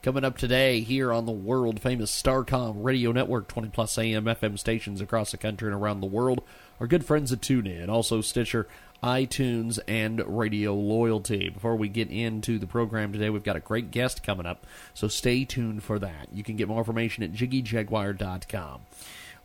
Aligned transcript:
Coming 0.00 0.24
up 0.24 0.38
today 0.38 0.80
here 0.80 1.12
on 1.12 1.26
the 1.26 1.32
world 1.32 1.80
famous 1.80 2.12
Starcom 2.12 2.84
radio 2.84 3.10
network, 3.10 3.48
20 3.48 3.70
plus 3.70 3.98
AM 3.98 4.26
FM 4.26 4.56
stations 4.56 5.00
across 5.00 5.32
the 5.32 5.36
country 5.36 5.66
and 5.66 5.74
around 5.74 6.00
the 6.00 6.06
world. 6.06 6.40
Our 6.78 6.86
good 6.86 7.04
friends 7.04 7.32
at 7.32 7.40
TuneIn, 7.40 7.88
also 7.88 8.20
Stitcher, 8.20 8.68
iTunes, 9.02 9.80
and 9.88 10.22
Radio 10.24 10.72
Loyalty. 10.72 11.48
Before 11.48 11.74
we 11.74 11.88
get 11.88 12.10
into 12.10 12.60
the 12.60 12.66
program 12.68 13.12
today, 13.12 13.28
we've 13.28 13.42
got 13.42 13.56
a 13.56 13.60
great 13.60 13.90
guest 13.90 14.22
coming 14.22 14.46
up, 14.46 14.68
so 14.94 15.08
stay 15.08 15.44
tuned 15.44 15.82
for 15.82 15.98
that. 15.98 16.28
You 16.32 16.44
can 16.44 16.54
get 16.54 16.68
more 16.68 16.78
information 16.78 17.24
at 17.24 17.32
jiggyjaguar.com. 17.32 18.82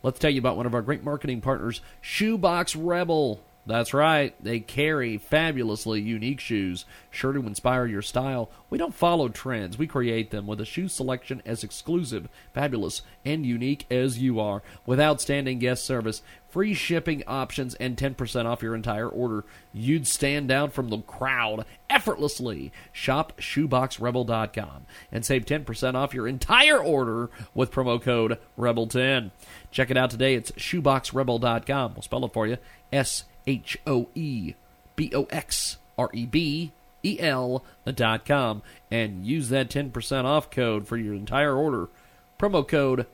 Let's 0.04 0.20
tell 0.20 0.30
you 0.30 0.38
about 0.38 0.56
one 0.56 0.66
of 0.66 0.74
our 0.74 0.82
great 0.82 1.02
marketing 1.02 1.40
partners, 1.40 1.80
Shoebox 2.00 2.76
Rebel. 2.76 3.40
That's 3.66 3.94
right, 3.94 4.34
they 4.42 4.60
carry 4.60 5.16
fabulously 5.16 6.02
unique 6.02 6.40
shoes, 6.40 6.84
sure 7.10 7.32
to 7.32 7.46
inspire 7.46 7.86
your 7.86 8.02
style. 8.02 8.50
We 8.68 8.76
don't 8.76 8.94
follow 8.94 9.28
trends, 9.30 9.78
we 9.78 9.86
create 9.86 10.30
them 10.30 10.46
with 10.46 10.60
a 10.60 10.66
shoe 10.66 10.88
selection 10.88 11.40
as 11.46 11.64
exclusive, 11.64 12.28
fabulous, 12.52 13.00
and 13.24 13.46
unique 13.46 13.86
as 13.90 14.18
you 14.18 14.38
are, 14.38 14.62
with 14.84 15.00
outstanding 15.00 15.60
guest 15.60 15.86
service, 15.86 16.22
free 16.46 16.74
shipping 16.74 17.22
options, 17.26 17.74
and 17.76 17.96
10% 17.96 18.44
off 18.44 18.62
your 18.62 18.74
entire 18.74 19.08
order. 19.08 19.46
You'd 19.72 20.06
stand 20.06 20.50
out 20.52 20.74
from 20.74 20.90
the 20.90 20.98
crowd 20.98 21.64
effortlessly. 21.88 22.70
Shop 22.92 23.32
shoeboxrebel.com 23.40 24.86
and 25.10 25.24
save 25.24 25.46
10% 25.46 25.94
off 25.94 26.12
your 26.12 26.28
entire 26.28 26.78
order 26.78 27.30
with 27.54 27.72
promo 27.72 28.00
code 28.00 28.38
REBEL10. 28.58 29.30
Check 29.70 29.90
it 29.90 29.96
out 29.96 30.10
today. 30.10 30.34
It's 30.34 30.52
shoeboxrebel.com. 30.52 31.94
We'll 31.94 32.02
spell 32.02 32.24
it 32.26 32.32
for 32.32 32.46
you. 32.46 32.58
S 32.92 33.24
H 33.46 33.78
O 33.86 34.08
E 34.14 34.54
B 34.96 35.10
O 35.14 35.24
X 35.30 35.78
R 35.98 36.10
E 36.12 36.26
B 36.26 36.72
E 37.02 37.18
L 37.20 37.64
dot 37.84 38.24
com 38.24 38.62
and 38.90 39.26
use 39.26 39.48
that 39.50 39.68
10% 39.68 40.24
off 40.24 40.50
code 40.50 40.86
for 40.86 40.96
your 40.96 41.14
entire 41.14 41.54
order. 41.54 41.88
Promo 42.38 42.66
code 42.66 43.06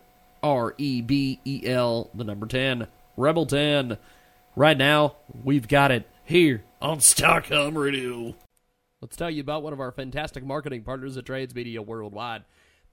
R 0.42 0.74
E 0.78 1.02
B 1.02 1.40
E 1.44 1.62
L, 1.66 2.10
the 2.14 2.24
number 2.24 2.46
10, 2.46 2.86
Rebel 3.16 3.46
10. 3.46 3.98
Right 4.56 4.76
now, 4.76 5.16
we've 5.44 5.68
got 5.68 5.90
it 5.90 6.08
here 6.24 6.62
on 6.80 6.98
Starcom 6.98 7.76
Radio. 7.76 8.34
Let's 9.00 9.16
tell 9.16 9.30
you 9.30 9.40
about 9.40 9.62
one 9.62 9.72
of 9.72 9.80
our 9.80 9.92
fantastic 9.92 10.44
marketing 10.44 10.82
partners 10.82 11.16
at 11.16 11.24
Transmedia 11.24 11.84
Worldwide. 11.84 12.44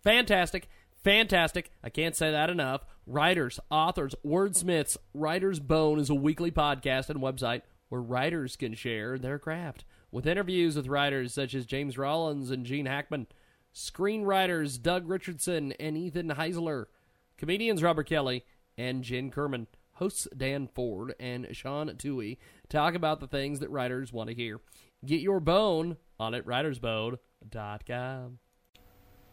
Fantastic, 0.03 0.69
fantastic. 1.03 1.71
I 1.83 1.89
can't 1.89 2.15
say 2.15 2.31
that 2.31 2.49
enough. 2.49 2.85
Writers, 3.05 3.59
authors, 3.69 4.15
wordsmiths. 4.25 4.97
Writer's 5.13 5.59
Bone 5.59 5.99
is 5.99 6.09
a 6.09 6.15
weekly 6.15 6.51
podcast 6.51 7.09
and 7.09 7.21
website 7.21 7.61
where 7.89 8.01
writers 8.01 8.55
can 8.55 8.73
share 8.73 9.17
their 9.17 9.39
craft 9.39 9.85
with 10.11 10.27
interviews 10.27 10.75
with 10.75 10.87
writers 10.87 11.33
such 11.33 11.53
as 11.53 11.65
James 11.65 11.97
Rollins 11.97 12.51
and 12.51 12.65
Gene 12.65 12.85
Hackman, 12.85 13.27
screenwriters 13.73 14.81
Doug 14.81 15.07
Richardson 15.07 15.73
and 15.73 15.97
Ethan 15.97 16.29
Heisler, 16.29 16.85
comedians 17.37 17.83
Robert 17.83 18.07
Kelly 18.07 18.43
and 18.77 19.03
Jen 19.03 19.31
Kirkman, 19.31 19.67
hosts 19.93 20.27
Dan 20.35 20.67
Ford 20.67 21.15
and 21.19 21.47
Sean 21.51 21.89
Tuohy 21.89 22.37
talk 22.69 22.95
about 22.95 23.19
the 23.19 23.27
things 23.27 23.59
that 23.59 23.69
writers 23.69 24.13
want 24.13 24.29
to 24.29 24.35
hear. 24.35 24.59
Get 25.05 25.21
your 25.21 25.39
bone 25.39 25.97
on 26.19 26.33
at 26.33 26.45
writersbone.com. 26.45 28.39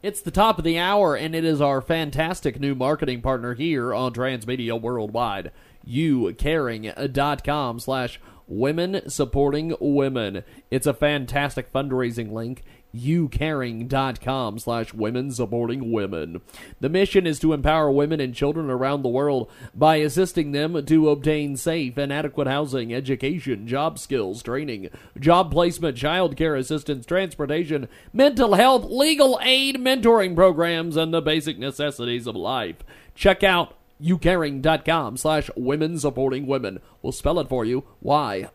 It's 0.04 0.20
the 0.20 0.30
top 0.30 0.58
of 0.58 0.64
the 0.64 0.78
hour, 0.78 1.16
and 1.16 1.34
it 1.34 1.46
is 1.46 1.62
our 1.62 1.80
fantastic 1.80 2.60
new 2.60 2.74
marketing 2.74 3.22
partner 3.22 3.54
here 3.54 3.94
on 3.94 4.12
Transmedia 4.12 4.78
Worldwide. 4.78 5.50
YouCaring.com 5.88 7.80
slash 7.80 8.20
women 8.46 9.08
supporting 9.08 9.74
women. 9.80 10.44
It's 10.70 10.86
a 10.86 10.92
fantastic 10.92 11.72
fundraising 11.72 12.32
link 12.32 12.64
youcaring.com 12.94 14.58
slash 14.58 14.94
women 14.94 15.30
supporting 15.30 15.90
women. 15.90 16.40
The 16.80 16.88
mission 16.88 17.26
is 17.26 17.38
to 17.40 17.52
empower 17.52 17.90
women 17.90 18.20
and 18.20 18.34
children 18.34 18.70
around 18.70 19.02
the 19.02 19.08
world 19.08 19.50
by 19.74 19.96
assisting 19.96 20.52
them 20.52 20.84
to 20.84 21.08
obtain 21.10 21.56
safe 21.56 21.96
and 21.96 22.12
adequate 22.12 22.46
housing, 22.46 22.94
education, 22.94 23.66
job 23.66 23.98
skills, 23.98 24.42
training, 24.42 24.90
job 25.18 25.50
placement, 25.50 25.96
child 25.96 26.36
care 26.36 26.54
assistance, 26.54 27.04
transportation, 27.06 27.88
mental 28.12 28.54
health, 28.54 28.84
legal 28.84 29.38
aid, 29.42 29.76
mentoring 29.76 30.34
programs, 30.34 30.96
and 30.96 31.12
the 31.12 31.20
basic 31.20 31.58
necessities 31.58 32.26
of 32.26 32.36
life. 32.36 32.76
Check 33.14 33.42
out 33.42 33.76
youcaring.com 34.04 35.16
slash 35.16 35.48
women 35.56 35.98
supporting 35.98 36.46
women. 36.46 36.80
We'll 37.00 37.12
spell 37.12 37.40
it 37.40 37.48
for 37.48 37.64
you. 37.64 37.84
Y-O-U-C-A-R-I-N-G 38.02 38.50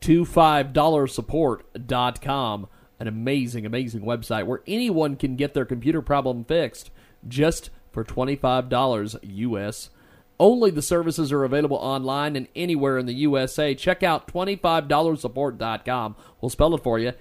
25dollarsupport.com. 0.01 2.69
An 3.01 3.07
amazing, 3.07 3.65
amazing 3.65 4.03
website 4.03 4.47
where 4.47 4.63
anyone 4.67 5.15
can 5.17 5.37
get 5.37 5.55
their 5.55 5.65
computer 5.65 6.03
problem 6.03 6.45
fixed 6.45 6.91
just 7.27 7.71
for 7.93 8.05
$25 8.05 9.19
US. 9.23 9.91
Only 10.41 10.71
the 10.71 10.83
services 10.83 11.33
are 11.33 11.45
available 11.45 11.77
online 11.77 12.37
and 12.37 12.49
anywhere 12.55 12.99
in 12.99 13.07
the 13.07 13.15
USA. 13.15 13.75
Check 13.75 14.03
out 14.03 14.33
25dollarsupport.com. 14.33 16.17
We'll 16.41 16.51
spell 16.51 16.75
it 16.75 16.83
for 16.83 16.99
you. 16.99 17.13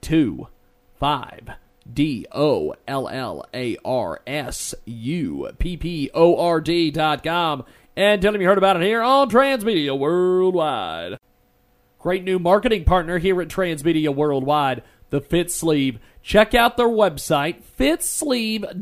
2 0.00 0.48
5 0.96 1.50
D 1.92 2.26
O 2.32 2.74
L 2.88 3.08
L 3.08 3.44
A 3.54 3.76
R 3.84 4.20
S 4.26 4.74
U 4.84 5.50
P 5.58 5.76
P 5.76 6.10
O 6.14 6.38
R 6.38 6.60
D 6.60 6.90
dot 6.90 7.22
com. 7.22 7.64
And 7.96 8.20
tell 8.20 8.32
them 8.32 8.40
you 8.40 8.48
heard 8.48 8.58
about 8.58 8.76
it 8.76 8.82
here 8.82 9.02
on 9.02 9.30
Transmedia 9.30 9.96
Worldwide. 9.96 11.18
Great 12.04 12.22
new 12.22 12.38
marketing 12.38 12.84
partner 12.84 13.16
here 13.16 13.40
at 13.40 13.48
Transmedia 13.48 14.14
Worldwide, 14.14 14.82
the 15.08 15.22
Fit 15.22 15.50
Sleeve. 15.50 15.98
Check 16.22 16.52
out 16.52 16.76
their 16.76 16.86
website, 16.86 17.62
fitsleeve.biz. 17.78 18.76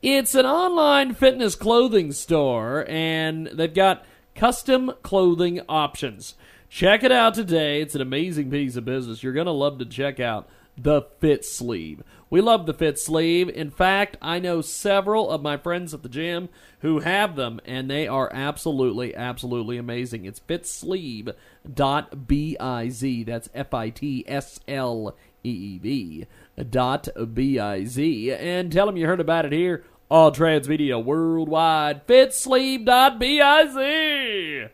It's 0.00 0.34
an 0.36 0.46
online 0.46 1.12
fitness 1.14 1.56
clothing 1.56 2.12
store, 2.12 2.86
and 2.88 3.48
they've 3.48 3.74
got 3.74 4.06
custom 4.36 4.92
clothing 5.02 5.60
options. 5.68 6.36
Check 6.68 7.02
it 7.02 7.12
out 7.12 7.34
today. 7.34 7.80
It's 7.80 7.94
an 7.94 8.00
amazing 8.00 8.50
piece 8.50 8.76
of 8.76 8.84
business. 8.84 9.22
You're 9.22 9.32
going 9.32 9.46
to 9.46 9.52
love 9.52 9.78
to 9.78 9.86
check 9.86 10.20
out 10.20 10.48
the 10.76 11.02
Fit 11.20 11.44
Sleeve. 11.44 12.02
We 12.28 12.40
love 12.40 12.66
the 12.66 12.74
Fit 12.74 12.98
Sleeve. 12.98 13.48
In 13.48 13.70
fact, 13.70 14.16
I 14.20 14.38
know 14.38 14.60
several 14.60 15.30
of 15.30 15.42
my 15.42 15.56
friends 15.56 15.94
at 15.94 16.02
the 16.02 16.08
gym 16.08 16.48
who 16.80 17.00
have 17.00 17.36
them, 17.36 17.60
and 17.64 17.90
they 17.90 18.08
are 18.08 18.30
absolutely, 18.32 19.14
absolutely 19.14 19.78
amazing. 19.78 20.24
It's 20.24 20.40
fitsleeve.biz. 20.40 23.26
That's 23.26 23.48
F 23.54 23.72
I 23.72 23.90
T 23.90 24.24
S 24.26 24.60
L 24.68 25.16
E 25.44 25.50
E 25.50 25.78
V 25.78 26.26
dot 26.68 27.08
B 27.32 27.58
I 27.58 27.84
Z. 27.84 28.32
And 28.32 28.72
tell 28.72 28.86
them 28.86 28.96
you 28.96 29.06
heard 29.06 29.20
about 29.20 29.46
it 29.46 29.52
here 29.52 29.84
on 30.10 30.32
Transmedia 30.32 31.02
Worldwide. 31.02 32.06
Fitsleeve.biz. 32.06 34.70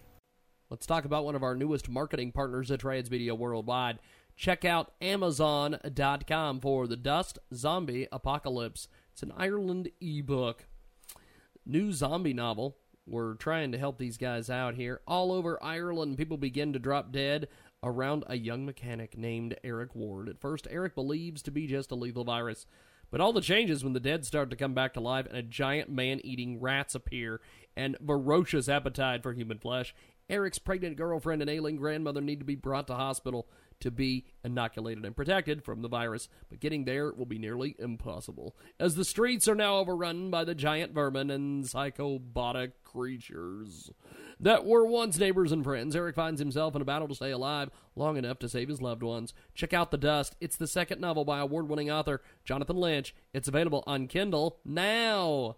Let's 0.72 0.86
talk 0.86 1.04
about 1.04 1.26
one 1.26 1.34
of 1.34 1.42
our 1.42 1.54
newest 1.54 1.90
marketing 1.90 2.32
partners 2.32 2.70
at 2.70 2.80
Transmedia 2.80 3.36
Worldwide. 3.36 3.98
Check 4.36 4.64
out 4.64 4.94
Amazon.com 5.02 6.60
for 6.62 6.86
The 6.86 6.96
Dust 6.96 7.38
Zombie 7.52 8.08
Apocalypse. 8.10 8.88
It's 9.12 9.22
an 9.22 9.34
Ireland 9.36 9.90
ebook. 10.00 10.64
New 11.66 11.92
zombie 11.92 12.32
novel. 12.32 12.78
We're 13.06 13.34
trying 13.34 13.70
to 13.72 13.78
help 13.78 13.98
these 13.98 14.16
guys 14.16 14.48
out 14.48 14.74
here. 14.74 15.02
All 15.06 15.30
over 15.30 15.62
Ireland, 15.62 16.16
people 16.16 16.38
begin 16.38 16.72
to 16.72 16.78
drop 16.78 17.12
dead 17.12 17.48
around 17.82 18.24
a 18.26 18.38
young 18.38 18.64
mechanic 18.64 19.18
named 19.18 19.58
Eric 19.62 19.94
Ward. 19.94 20.30
At 20.30 20.40
first, 20.40 20.66
Eric 20.70 20.94
believes 20.94 21.42
to 21.42 21.50
be 21.50 21.66
just 21.66 21.90
a 21.90 21.96
lethal 21.96 22.24
virus. 22.24 22.64
But 23.10 23.20
all 23.20 23.34
the 23.34 23.42
changes 23.42 23.84
when 23.84 23.92
the 23.92 24.00
dead 24.00 24.24
start 24.24 24.48
to 24.48 24.56
come 24.56 24.72
back 24.72 24.94
to 24.94 25.00
life 25.00 25.26
and 25.26 25.36
a 25.36 25.42
giant 25.42 25.90
man 25.90 26.22
eating 26.24 26.62
rats 26.62 26.94
appear 26.94 27.42
and 27.76 27.94
ferocious 28.04 28.70
appetite 28.70 29.22
for 29.22 29.34
human 29.34 29.58
flesh. 29.58 29.94
Eric's 30.28 30.58
pregnant 30.58 30.96
girlfriend 30.96 31.42
and 31.42 31.50
ailing 31.50 31.76
grandmother 31.76 32.20
need 32.20 32.38
to 32.38 32.44
be 32.44 32.54
brought 32.54 32.86
to 32.86 32.94
hospital 32.94 33.48
to 33.80 33.90
be 33.90 34.24
inoculated 34.44 35.04
and 35.04 35.16
protected 35.16 35.64
from 35.64 35.82
the 35.82 35.88
virus, 35.88 36.28
but 36.48 36.60
getting 36.60 36.84
there 36.84 37.12
will 37.12 37.26
be 37.26 37.38
nearly 37.38 37.74
impossible, 37.80 38.56
as 38.78 38.94
the 38.94 39.04
streets 39.04 39.48
are 39.48 39.56
now 39.56 39.78
overrun 39.78 40.30
by 40.30 40.44
the 40.44 40.54
giant 40.54 40.92
vermin 40.92 41.30
and 41.30 41.64
psychobotic 41.64 42.72
creatures 42.84 43.90
that 44.38 44.64
were 44.64 44.86
once 44.86 45.18
neighbors 45.18 45.50
and 45.50 45.64
friends. 45.64 45.96
Eric 45.96 46.14
finds 46.14 46.40
himself 46.40 46.76
in 46.76 46.82
a 46.82 46.84
battle 46.84 47.08
to 47.08 47.14
stay 47.14 47.30
alive 47.30 47.70
long 47.96 48.16
enough 48.16 48.38
to 48.38 48.48
save 48.48 48.68
his 48.68 48.80
loved 48.80 49.02
ones. 49.02 49.34
Check 49.54 49.72
out 49.72 49.90
The 49.90 49.98
Dust. 49.98 50.36
It's 50.40 50.56
the 50.56 50.66
second 50.66 51.00
novel 51.00 51.24
by 51.24 51.40
award 51.40 51.68
winning 51.68 51.90
author 51.90 52.22
Jonathan 52.44 52.76
Lynch. 52.76 53.14
It's 53.32 53.48
available 53.48 53.82
on 53.86 54.08
Kindle 54.08 54.58
now. 54.64 55.56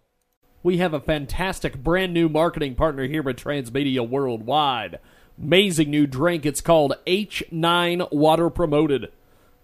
We 0.64 0.78
have 0.78 0.94
a 0.94 1.00
fantastic 1.00 1.80
brand 1.80 2.12
new 2.12 2.28
marketing 2.28 2.74
partner 2.74 3.04
here 3.06 3.28
at 3.28 3.36
Transmedia 3.36 4.08
Worldwide. 4.08 4.98
Amazing 5.40 5.90
new 5.90 6.06
drink. 6.06 6.46
It's 6.46 6.62
called 6.62 6.94
H9 7.06 8.10
Water 8.10 8.48
Promoted. 8.50 9.12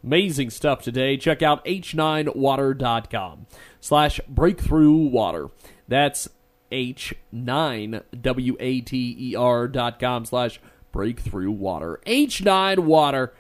Amazing 0.04 0.50
stuff 0.50 0.82
today. 0.82 1.16
Check 1.16 1.42
out 1.42 1.64
h9water.com 1.64 3.46
slash 3.80 4.20
breakthrough 4.28 4.92
water. 4.92 5.48
That's 5.88 6.28
H9 6.70 8.02
W-A-T-E-R 8.20 9.68
dot 9.68 9.98
com 9.98 10.24
slash 10.24 10.60
breakthrough 10.92 11.50
water. 11.50 12.00
H9 12.06 12.78
water. 12.80 13.32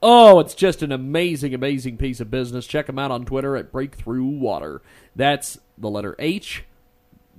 Oh, 0.00 0.38
it's 0.38 0.54
just 0.54 0.82
an 0.82 0.92
amazing, 0.92 1.52
amazing 1.52 1.96
piece 1.96 2.20
of 2.20 2.30
business. 2.30 2.66
Check 2.66 2.86
them 2.86 2.98
out 2.98 3.10
on 3.10 3.24
Twitter 3.24 3.56
at 3.56 3.72
breakthrough 3.72 4.24
water. 4.24 4.82
That's 5.16 5.58
the 5.76 5.90
letter 5.90 6.14
H, 6.20 6.64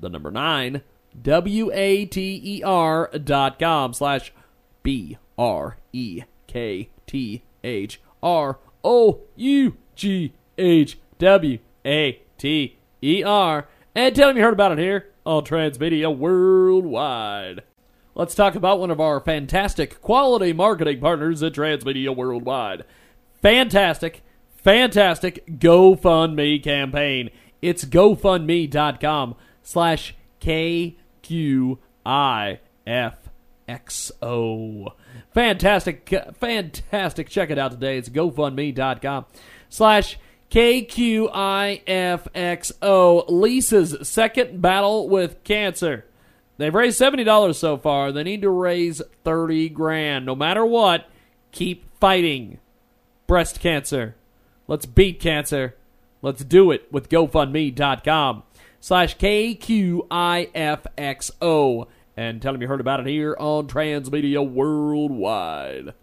the 0.02 0.10
number 0.10 0.32
nine, 0.32 0.82
W-A-T-E-R 1.22 3.10
dot 3.24 3.60
com 3.60 3.94
slash 3.94 4.32
B-R-E-K-T-H-R 4.84 5.80
O 8.84 9.20
U 9.36 9.78
G 9.96 10.34
H 10.58 10.98
W 11.18 11.60
A 11.86 12.22
T 12.38 12.78
E 13.02 13.24
R. 13.24 13.68
And 13.96 14.16
tell 14.16 14.30
them 14.30 14.38
you 14.38 14.44
heard 14.44 14.54
about 14.54 14.72
it 14.72 14.78
here 14.78 15.10
on 15.26 15.44
Transmedia 15.44 16.16
Worldwide. 16.16 17.64
Let's 18.16 18.36
talk 18.36 18.56
about 18.56 18.80
one 18.80 18.92
of 18.92 19.00
our 19.00 19.20
fantastic 19.20 20.02
quality 20.02 20.54
marketing 20.54 21.00
partners 21.00 21.44
at 21.44 21.54
Transmedia 21.54 22.16
Worldwide. 22.16 22.84
Fantastic, 23.42 24.22
fantastic 24.56 25.46
GoFundMe 25.48 26.62
campaign. 26.64 27.30
It's 27.62 27.86
GoFundMe.com 27.86 29.36
slash 29.70 30.16
K 30.40 30.98
Q 31.22 31.78
I 32.04 32.60
F 32.88 33.30
X 33.68 34.12
O. 34.22 34.94
Fantastic, 35.32 36.12
fantastic. 36.34 37.30
Check 37.30 37.52
it 37.52 37.60
out 37.60 37.70
today. 37.72 38.00
It's 38.00 38.10
GoFundMe.com 38.10 39.28
slash 39.70 40.18
KQIFXO. 40.50 41.30
Lisa's 43.30 44.08
second 44.08 44.60
battle 44.60 45.08
with 45.08 45.44
cancer. 45.44 46.06
They've 46.58 46.74
raised 46.74 47.00
$70 47.00 47.54
so 47.54 47.78
far. 47.78 48.12
They 48.12 48.24
need 48.24 48.42
to 48.42 48.50
raise 48.50 49.04
30 49.24 49.70
grand. 49.70 50.26
No 50.26 50.36
matter 50.36 50.66
what, 50.66 51.08
keep 51.52 51.88
fighting. 52.00 52.58
Breast 53.28 53.60
cancer. 53.60 54.16
Let's 54.68 54.88
beat 54.88 55.20
cancer. 55.20 55.76
Let's 56.24 56.44
do 56.44 56.72
it 56.72 56.92
with 56.92 57.08
GoFundMe.com 57.08 58.44
slash 58.80 59.18
KQIFXO 59.18 60.08
and 62.18 62.42
tell 62.42 62.54
them 62.54 62.62
you 62.62 62.68
heard 62.68 62.82
about 62.82 63.00
it 63.00 63.08
here 63.08 63.36
on 63.40 63.68
Transmedia 63.68 64.48
Worldwide. 64.48 65.94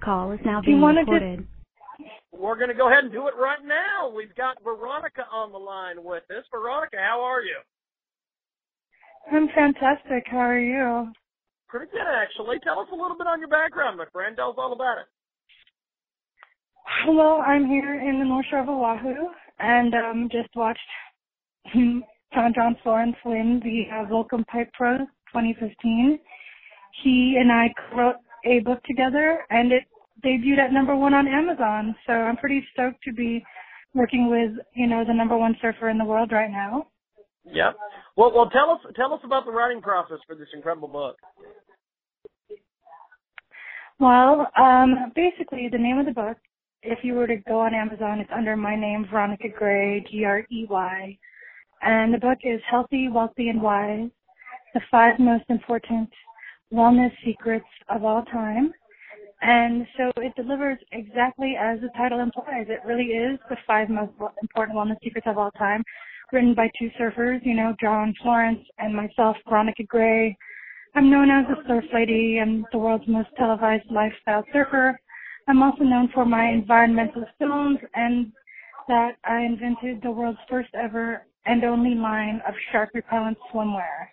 call 0.00 0.32
is 0.32 0.40
now 0.44 0.60
being 0.60 0.80
wanna 0.80 1.00
recorded. 1.00 1.46
We're 2.32 2.56
going 2.56 2.68
to 2.68 2.74
go 2.74 2.88
ahead 2.88 3.04
and 3.04 3.12
do 3.12 3.28
it 3.28 3.34
right 3.36 3.62
now. 3.64 4.08
We've 4.08 4.34
got 4.34 4.56
Veronica 4.64 5.26
on 5.30 5.52
the 5.52 5.58
line 5.58 6.02
with 6.02 6.22
us. 6.30 6.44
Veronica, 6.50 6.96
how 6.96 7.20
are 7.20 7.42
you? 7.42 7.58
I'm 9.32 9.48
fantastic. 9.54 10.24
How 10.30 10.38
are 10.38 10.58
you? 10.58 11.12
Pretty 11.68 11.86
good, 11.92 12.00
actually. 12.00 12.58
Tell 12.64 12.80
us 12.80 12.88
a 12.92 12.96
little 12.96 13.16
bit 13.16 13.26
on 13.26 13.38
your 13.38 13.48
background, 13.48 13.98
my 13.98 14.06
friend. 14.12 14.36
Tell 14.36 14.50
us 14.50 14.56
all 14.58 14.72
about 14.72 14.98
it. 14.98 15.06
Hello, 17.04 17.40
I'm 17.40 17.66
here 17.66 18.00
in 18.00 18.18
the 18.18 18.24
North 18.24 18.46
Shore 18.50 18.60
of 18.60 18.68
Oahu 18.68 19.28
and 19.60 19.94
um, 19.94 20.28
just 20.32 20.48
watched 20.56 20.80
John 21.74 22.52
John 22.54 22.76
Florence 22.82 23.16
win 23.24 23.60
the 23.62 23.84
uh, 23.94 24.06
Volcom 24.10 24.44
Pipe 24.46 24.70
Pro 24.72 24.98
2015. 25.32 26.18
He 27.04 27.36
and 27.40 27.52
I 27.52 27.72
wrote 27.96 28.16
a 28.44 28.60
book 28.60 28.82
together 28.84 29.44
and 29.50 29.70
it 29.72 29.84
debuted 30.24 30.58
at 30.58 30.72
number 30.72 30.96
one 30.96 31.14
on 31.14 31.28
Amazon. 31.28 31.94
So 32.06 32.12
I'm 32.12 32.36
pretty 32.36 32.66
stoked 32.72 33.02
to 33.04 33.12
be 33.12 33.44
working 33.94 34.30
with, 34.30 34.64
you 34.74 34.86
know, 34.86 35.04
the 35.06 35.14
number 35.14 35.36
one 35.36 35.56
surfer 35.60 35.88
in 35.88 35.98
the 35.98 36.04
world 36.04 36.32
right 36.32 36.50
now. 36.50 36.88
Yep. 37.44 37.76
Well, 38.16 38.32
well, 38.34 38.50
tell 38.50 38.70
us 38.70 38.80
tell 38.96 39.12
us 39.12 39.20
about 39.24 39.44
the 39.46 39.52
writing 39.52 39.80
process 39.80 40.18
for 40.26 40.34
this 40.34 40.48
incredible 40.54 40.88
book. 40.88 41.16
Well, 43.98 44.46
um, 44.58 45.12
basically, 45.14 45.68
the 45.70 45.78
name 45.78 45.98
of 45.98 46.06
the 46.06 46.12
book, 46.12 46.38
if 46.82 47.00
you 47.02 47.14
were 47.14 47.26
to 47.26 47.36
go 47.36 47.60
on 47.60 47.74
Amazon, 47.74 48.18
it's 48.18 48.30
under 48.34 48.56
my 48.56 48.74
name, 48.74 49.06
Veronica 49.10 49.48
Gray, 49.48 50.04
G-R-E-Y. 50.10 51.18
And 51.82 52.14
the 52.14 52.18
book 52.18 52.38
is 52.42 52.60
Healthy, 52.70 53.08
Wealthy, 53.12 53.50
and 53.50 53.60
Wise, 53.60 54.08
the 54.72 54.80
five 54.90 55.18
most 55.18 55.44
important 55.50 56.08
wellness 56.72 57.12
secrets 57.24 57.66
of 57.88 58.04
all 58.04 58.24
time. 58.24 58.72
And 59.42 59.86
so 59.96 60.12
it 60.16 60.34
delivers 60.34 60.78
exactly 60.92 61.56
as 61.60 61.80
the 61.80 61.88
title 61.96 62.20
implies. 62.20 62.66
It 62.68 62.80
really 62.86 63.06
is 63.06 63.38
the 63.48 63.56
five 63.66 63.88
most 63.88 64.12
important 64.42 64.76
wellness 64.76 64.98
secrets 65.02 65.26
of 65.26 65.38
all 65.38 65.50
time, 65.52 65.82
written 66.32 66.54
by 66.54 66.70
two 66.78 66.90
surfers, 66.98 67.44
you 67.44 67.54
know, 67.54 67.74
John 67.80 68.14
Florence 68.22 68.60
and 68.78 68.94
myself, 68.94 69.36
Veronica 69.48 69.84
Gray. 69.84 70.36
I'm 70.94 71.10
known 71.10 71.30
as 71.30 71.46
the 71.48 71.62
Surf 71.68 71.84
Lady 71.94 72.38
and 72.38 72.64
the 72.72 72.78
world's 72.78 73.06
most 73.06 73.28
televised 73.36 73.90
lifestyle 73.90 74.44
surfer. 74.52 74.98
I'm 75.48 75.62
also 75.62 75.84
known 75.84 76.08
for 76.12 76.24
my 76.24 76.46
environmental 76.48 77.24
films 77.38 77.78
and 77.94 78.32
that 78.88 79.16
I 79.24 79.40
invented 79.40 80.02
the 80.02 80.10
world's 80.10 80.38
first 80.48 80.70
ever 80.74 81.26
and 81.46 81.64
only 81.64 81.94
line 81.94 82.40
of 82.46 82.54
shark 82.72 82.90
repellent 82.94 83.38
swimwear. 83.52 84.08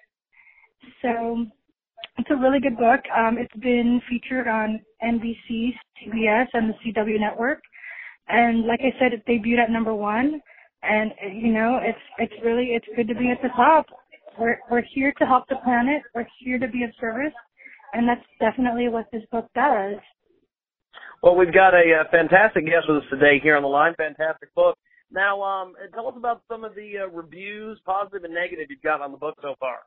So 1.02 1.46
it's 2.18 2.30
a 2.32 2.36
really 2.36 2.60
good 2.60 2.78
book. 2.78 3.02
Um, 3.16 3.38
it's 3.38 3.56
been 3.62 4.02
featured 4.10 4.48
on 4.48 4.80
NBC, 5.04 5.74
CBS, 6.02 6.48
and 6.54 6.70
the 6.70 6.76
CW 6.86 7.20
network. 7.20 7.62
And 8.28 8.66
like 8.66 8.82
I 8.82 8.94
said, 9.00 9.14
it 9.14 9.26
debuted 9.26 9.60
at 9.64 9.72
number 9.72 9.94
one. 9.94 10.42
And 10.84 11.12
you 11.42 11.54
know, 11.54 11.80
it's 11.82 12.00
it's 12.20 12.34
really 12.44 12.72
it's 12.76 12.86
good 12.96 13.08
to 13.08 13.16
be 13.16 13.32
at 13.32 13.42
the 13.42 13.50
top. 13.56 13.86
We're 14.40 14.60
we're 14.70 14.84
here 14.94 15.14
to 15.20 15.26
help 15.26 15.48
the 15.50 15.56
planet. 15.64 16.04
We're 16.14 16.28
here 16.40 16.60
to 16.60 16.68
be 16.68 16.84
of 16.84 16.92
service, 17.00 17.34
and 17.94 18.08
that's 18.08 18.26
definitely 18.40 18.88
what 18.88 19.06
this 19.12 19.24
book 19.32 19.48
does. 19.56 19.98
Well, 21.24 21.36
we've 21.36 21.54
got 21.54 21.74
a, 21.74 22.02
uh 22.02 22.10
fantastic 22.12 22.66
guest 22.66 22.86
with 22.88 22.98
us 23.04 23.10
today 23.10 23.40
here 23.42 23.58
on 23.58 23.64
the 23.64 23.70
line. 23.70 23.96
Fantastic 23.98 24.54
book. 24.54 24.78
Now, 25.12 25.42
um, 25.42 25.74
tell 25.94 26.08
us 26.08 26.16
about 26.18 26.42
some 26.52 26.64
of 26.64 26.76
the 26.76 27.06
uh, 27.06 27.08
reviews, 27.08 27.80
positive 27.86 28.26
and 28.26 28.34
negative, 28.34 28.68
you've 28.70 28.82
got 28.82 29.02
on 29.02 29.12
the 29.12 29.18
book 29.18 29.36
so 29.42 29.56
far. 29.60 29.78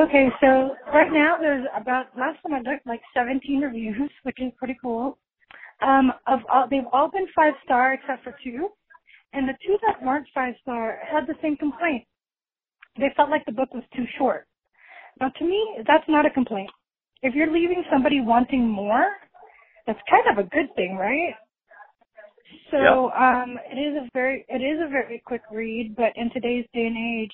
Okay, 0.00 0.28
so 0.40 0.76
right 0.92 1.10
now 1.12 1.36
there's 1.40 1.66
about 1.76 2.06
last 2.16 2.38
time 2.42 2.54
I 2.54 2.58
looked 2.58 2.86
like 2.86 3.00
17 3.14 3.60
reviews, 3.60 4.10
which 4.22 4.36
is 4.40 4.52
pretty 4.56 4.76
cool. 4.80 5.18
Um, 5.82 6.12
of 6.26 6.40
all, 6.52 6.66
they've 6.70 6.88
all 6.92 7.10
been 7.10 7.26
five 7.36 7.54
star 7.64 7.94
except 7.94 8.24
for 8.24 8.36
two, 8.44 8.68
and 9.32 9.48
the 9.48 9.54
two 9.66 9.76
that 9.86 10.02
weren't 10.04 10.26
five 10.34 10.54
star 10.62 10.98
had 11.10 11.26
the 11.26 11.34
same 11.42 11.56
complaint. 11.56 12.04
They 12.98 13.10
felt 13.16 13.30
like 13.30 13.44
the 13.46 13.52
book 13.52 13.72
was 13.74 13.84
too 13.96 14.04
short. 14.18 14.46
Now, 15.20 15.30
to 15.30 15.44
me, 15.44 15.78
that's 15.86 16.08
not 16.08 16.26
a 16.26 16.30
complaint. 16.30 16.70
If 17.22 17.34
you're 17.34 17.52
leaving 17.52 17.84
somebody 17.92 18.20
wanting 18.20 18.68
more, 18.68 19.10
that's 19.86 20.00
kind 20.10 20.24
of 20.38 20.44
a 20.44 20.48
good 20.48 20.74
thing, 20.76 20.96
right? 20.98 21.34
So, 22.70 23.10
um, 23.12 23.58
it 23.72 23.78
is 23.78 23.96
a 23.96 24.08
very, 24.14 24.44
it 24.48 24.62
is 24.62 24.80
a 24.84 24.88
very 24.90 25.22
quick 25.26 25.42
read, 25.52 25.94
but 25.96 26.12
in 26.16 26.30
today's 26.32 26.66
day 26.74 26.86
and 26.86 27.22
age, 27.22 27.32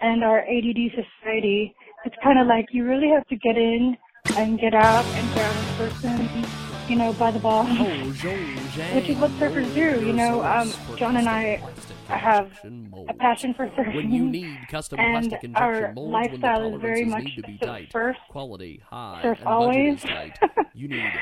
and 0.00 0.24
our 0.24 0.40
ADD 0.40 0.90
society, 0.92 1.74
it's 2.04 2.16
kind 2.24 2.40
of 2.40 2.46
like 2.48 2.66
you 2.72 2.84
really 2.84 3.08
have 3.14 3.26
to 3.28 3.36
get 3.36 3.56
in 3.56 3.96
and 4.34 4.60
get 4.60 4.74
out 4.74 5.06
and 5.14 5.30
grab 5.32 5.56
a 5.56 5.66
person, 5.76 6.46
you 6.88 6.96
know, 6.96 7.12
by 7.14 7.30
the 7.30 7.38
ball. 7.38 7.64
Which 7.66 9.08
is 9.08 9.16
what 9.18 9.30
surfers 9.32 9.72
do, 9.74 10.04
you 10.04 10.12
know. 10.12 10.42
Um, 10.42 10.72
John 10.96 11.16
and 11.16 11.28
I 11.28 11.62
have 12.08 12.50
a 12.64 13.14
passion 13.14 13.54
for 13.54 13.66
surfing. 13.68 13.94
When 13.94 14.10
you 14.12 14.24
need 14.28 14.58
custom 14.68 15.00
and 15.00 15.28
plastic 15.30 15.44
injection 15.44 15.84
our 15.84 15.92
molds, 15.94 16.12
lifestyle 16.12 16.62
when 16.62 16.70
the 16.72 16.76
is 16.76 16.82
very 16.82 17.04
much 17.04 17.24
need 17.24 17.36
to 17.36 17.42
be 17.42 17.88
surf 17.90 18.16
quality 18.28 18.82
high, 18.88 19.22
surf 19.22 19.38
and 19.38 19.48
always. 19.48 20.04
You 20.74 20.88
need 20.88 21.12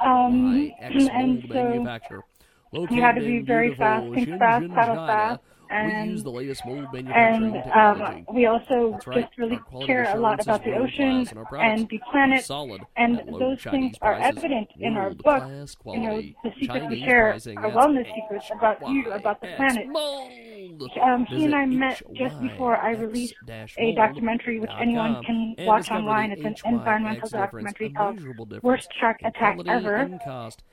Um, 0.00 0.72
and 0.80 1.44
so 1.48 1.54
manufacturer. 1.54 2.24
you 2.72 3.02
had 3.02 3.16
to 3.16 3.20
be 3.20 3.40
very 3.40 3.74
fast, 3.74 4.06
think 4.14 4.38
fast, 4.38 4.68
paddle 4.74 5.06
fast. 5.06 5.40
And, 5.70 6.08
we 6.08 6.12
use 6.12 6.22
the 6.22 6.30
latest 6.30 6.66
mold 6.66 6.86
manufacturing 6.92 7.54
and 7.54 7.64
technology. 7.64 8.24
um, 8.28 8.34
we 8.34 8.46
also 8.46 8.98
right. 9.06 9.22
just 9.22 9.38
really 9.38 9.58
care 9.86 10.14
a 10.14 10.20
lot 10.20 10.40
about 10.40 10.64
the 10.64 10.74
ocean 10.74 11.26
and 11.28 11.38
our 11.38 11.86
the 11.88 12.00
planet. 12.10 12.44
solid 12.44 12.82
And 12.96 13.22
those 13.38 13.62
things 13.62 13.96
are 14.02 14.14
evident 14.14 14.68
in 14.78 14.96
our 14.96 15.10
book. 15.10 15.42
class 15.42 15.76
You 15.86 16.00
know, 16.00 16.22
the 16.44 16.52
secrets 16.58 16.86
we 16.88 17.00
share 17.00 17.32
that's 17.32 17.46
wellness 17.46 18.06
secrets 18.14 18.50
about 18.50 18.80
you, 18.88 19.10
about 19.12 19.40
the 19.40 19.48
planet. 19.56 19.86
Um, 21.02 21.26
he 21.26 21.44
and 21.44 21.54
I 21.54 21.66
met 21.66 22.02
just 22.14 22.40
before 22.40 22.76
I 22.76 22.90
released 22.92 23.34
a 23.78 23.94
documentary, 23.94 24.58
which 24.60 24.70
anyone 24.78 25.22
can 25.22 25.54
watch 25.60 25.90
online. 25.90 26.32
It's 26.32 26.42
an 26.42 26.74
environmental 26.74 27.28
documentary 27.28 27.90
called 27.90 28.20
Worst 28.62 28.88
Shark 28.98 29.18
Attack 29.24 29.58
Ever. 29.66 29.96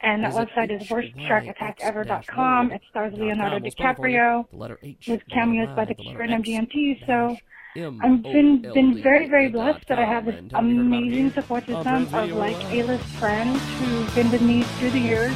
and. 0.02 0.24
That 0.24 0.34
website 0.34 0.72
is 0.72 0.88
worstsharkattackever.com. 0.88 2.72
It 2.72 2.82
stars 2.90 3.14
Leonardo 3.18 3.60
We'll 3.62 3.72
spell 3.72 3.92
it 3.92 3.98
for 3.98 4.08
you. 4.08 4.18
DiCaprio 4.18 4.50
The 4.50 4.58
letter 4.58 4.80
H, 4.82 4.83
with 5.08 5.22
cameos 5.30 5.70
by 5.76 5.86
the 5.86 5.94
Cure 5.94 6.22
and 6.22 6.44
MGMT. 6.44 7.06
So 7.06 7.36
I've 7.76 8.22
been 8.24 8.62
been 8.62 9.02
very 9.02 9.28
very 9.30 9.50
blessed 9.50 9.88
that 9.88 10.00
I 10.00 10.06
have 10.06 10.26
this 10.26 10.36
And 10.36 10.50
tell 10.52 10.62
me 10.62 10.74
about 10.74 10.84
it 10.84 10.88
amazing 10.88 11.32
support 11.32 11.66
system 11.66 12.08
of 12.14 12.32
like. 12.32 12.58
A-list 12.72 13.06
friends 13.22 13.60
who've 13.80 14.16
been 14.16 14.32
with 14.32 14.42
me 14.42 14.64
through 14.78 14.92
the 14.92 15.00
years. 15.00 15.34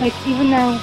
Like 0.00 0.14
even 0.26 0.50
though 0.50 0.78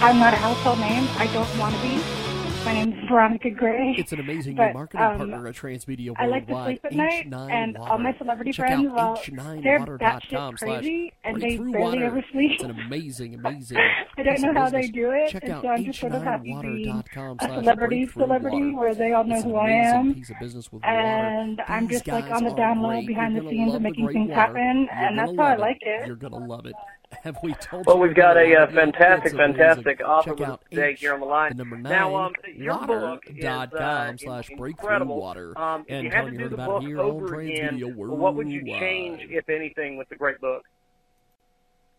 I'm 0.00 0.18
not 0.18 0.34
a 0.34 0.36
household 0.36 0.78
name, 0.80 1.06
I 1.18 1.26
don't 1.32 1.58
want 1.58 1.74
to 1.74 1.82
be. 1.82 2.21
My 2.64 2.72
name's 2.74 2.94
Veronica 3.10 3.50
Gray. 3.50 3.94
It's 3.98 4.12
an 4.12 4.20
amazing 4.20 4.54
But, 4.54 4.68
new 4.68 4.74
marketing 4.74 5.00
um, 5.04 5.16
partner 5.18 5.48
at 5.48 5.54
Transmedia 5.56 6.08
Worldwide. 6.10 6.18
I 6.20 6.26
like 6.26 6.46
to 6.46 6.64
sleep 6.64 6.80
at 6.84 6.92
night, 6.92 7.30
H9 7.30 7.50
and 7.50 7.76
all 7.76 7.98
my 7.98 8.16
celebrity 8.18 8.52
Check 8.52 8.68
friends, 8.68 8.88
well, 8.94 9.14
they're 9.62 9.80
h9water.com 9.80 9.98
batshit 10.54 10.58
crazy, 10.58 11.12
and 11.24 11.42
they 11.42 11.56
barely 11.56 11.78
water. 11.78 12.04
ever 12.04 12.24
sleep. 12.32 12.52
It's 12.52 12.62
an 12.62 12.70
amazing, 12.70 13.34
amazing. 13.34 13.78
I 14.16 14.22
don't 14.22 14.40
know 14.42 14.54
how 14.54 14.70
they 14.70 14.86
do 14.88 15.10
it, 15.10 15.30
Check 15.30 15.42
and 15.44 15.60
so 15.60 15.68
I'm 15.68 15.84
just 15.84 15.98
sort 15.98 16.12
of 16.12 16.22
happy 16.22 16.56
being 16.62 16.86
h9water.com 17.02 17.36
a 17.40 17.48
celebrity 17.62 18.06
celebrity 18.06 18.56
water. 18.72 18.76
where 18.78 18.94
they 18.94 19.12
all 19.12 19.24
know 19.24 19.34
It's 19.36 19.44
who 19.44 19.56
I 19.56 19.70
am. 19.70 20.14
piece 20.14 20.30
of 20.30 20.36
business 20.38 20.70
with 20.72 20.84
And 20.84 21.58
water. 21.58 21.72
I'm 21.72 21.88
just 21.88 22.06
like 22.06 22.30
on 22.30 22.44
the 22.44 22.54
down 22.54 22.80
low 22.80 23.02
behind 23.04 23.36
the 23.36 23.40
scenes 23.48 23.74
of 23.74 23.82
making 23.82 24.08
things 24.08 24.30
happen, 24.30 24.88
and 24.92 25.18
that's 25.18 25.32
how 25.36 25.42
I 25.44 25.56
like 25.56 25.78
it. 25.82 26.06
You're 26.06 26.16
gonna 26.16 26.36
love 26.38 26.66
it. 26.66 26.74
Have 27.24 27.36
we 27.42 27.54
told 27.54 27.86
Well, 27.86 27.96
you? 27.96 28.02
we've 28.02 28.14
got 28.14 28.36
we're 28.36 28.42
a 28.42 28.62
uh, 28.62 28.66
gonna 28.66 28.80
love 28.80 28.88
it? 28.88 28.92
fantastic, 28.94 29.32
fantastic 29.36 30.00
author 30.00 30.30
Check 30.30 30.38
with 30.38 30.48
us 30.48 30.58
today 30.70 30.94
here 30.94 31.14
on 31.14 31.20
the 31.20 31.26
line. 31.26 31.50
the 31.52 31.56
number 31.58 31.76
Now, 31.76 32.10
nine, 32.10 32.24
um, 32.26 32.32
your 32.56 32.86
book 32.86 33.22
is, 33.28 33.44
uh, 33.44 33.48
water.com 33.72 34.18
slash 34.18 34.50
in- 34.50 34.56
breakthrough 34.56 34.84
incredible. 34.88 35.20
water. 35.20 35.58
Um, 35.58 35.82
if 35.88 35.94
and 35.94 36.04
you 36.04 36.10
tell 36.10 36.24
had 36.24 36.30
to 36.30 36.36
do 36.36 36.42
heard 36.42 36.50
the 36.50 36.54
about 36.54 36.68
book 36.70 36.82
it 36.82 36.86
here 36.86 37.00
on 37.00 37.04
over 37.06 37.40
again, 37.40 37.78
Transmedia 37.78 37.94
what 37.96 38.34
would 38.34 38.48
you 38.48 38.64
change, 38.64 39.20
if 39.30 39.48
anything, 39.48 39.96
with 39.96 40.08
the 40.08 40.16
great 40.16 40.40
book? 40.40 40.62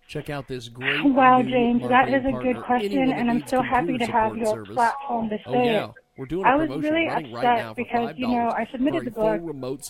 Check 0.07 0.29
out 0.29 0.47
this 0.47 0.67
great 0.67 1.03
Wow, 1.05 1.41
James, 1.41 1.81
that 1.87 2.09
is 2.09 2.25
a 2.25 2.31
good 2.43 2.61
question, 2.63 3.11
and 3.11 3.29
I'm 3.31 3.47
so 3.47 3.61
happy 3.61 3.97
to 3.97 4.05
have 4.05 4.35
your 4.35 4.47
service. 4.47 4.75
platform 4.75 5.29
to 5.29 5.37
say 5.37 5.43
Oh 5.47 5.63
yeah, 5.63 5.85
it. 5.85 5.91
We're 6.17 6.25
doing 6.27 6.45
a 6.45 6.49
I 6.49 6.55
was 6.55 6.67
promotion 6.67 6.91
really 6.91 7.07
running 7.07 7.33
right 7.33 7.45
upset 7.45 7.57
now 7.57 7.69
for 7.73 7.75
because, 7.75 8.17
you 8.17 8.27
know, 8.27 8.49
I 8.49 8.67
submitted 8.71 9.05
the 9.05 9.11
book, 9.11 9.41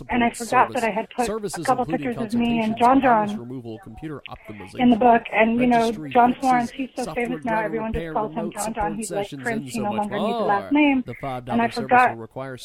and 0.10 0.24
I 0.24 0.30
forgot 0.30 0.68
service. 0.68 0.82
that 0.82 0.84
I 0.84 0.92
had 0.92 1.10
put 1.10 1.30
a 1.30 1.64
couple 1.64 1.86
pictures 1.86 2.18
of 2.18 2.34
me 2.34 2.62
and 2.62 2.78
John 2.78 3.02
John 3.02 3.38
removal, 3.38 3.78
computer 3.84 4.22
optimization, 4.30 4.80
in 4.80 4.90
the 4.90 4.96
book, 4.96 5.24
and 5.34 5.60
you 5.60 5.68
know, 5.68 5.92
John 6.10 6.34
Florence, 6.40 6.72
he's 6.72 6.90
so 6.96 7.14
famous 7.14 7.44
now, 7.44 7.60
everyone 7.60 7.92
just 7.92 8.14
calls 8.14 8.34
him 8.34 8.52
John 8.54 8.74
John. 8.74 8.96
He's 8.96 9.12
like 9.12 9.30
Prince, 9.32 9.66
he 9.66 9.72
so 9.72 9.84
no 9.84 9.92
longer 9.92 10.18
needs 10.18 10.38
the 10.38 10.46
last 10.46 10.72
name. 10.72 11.04
And 11.48 11.62
I 11.62 11.68
forgot 11.68 12.18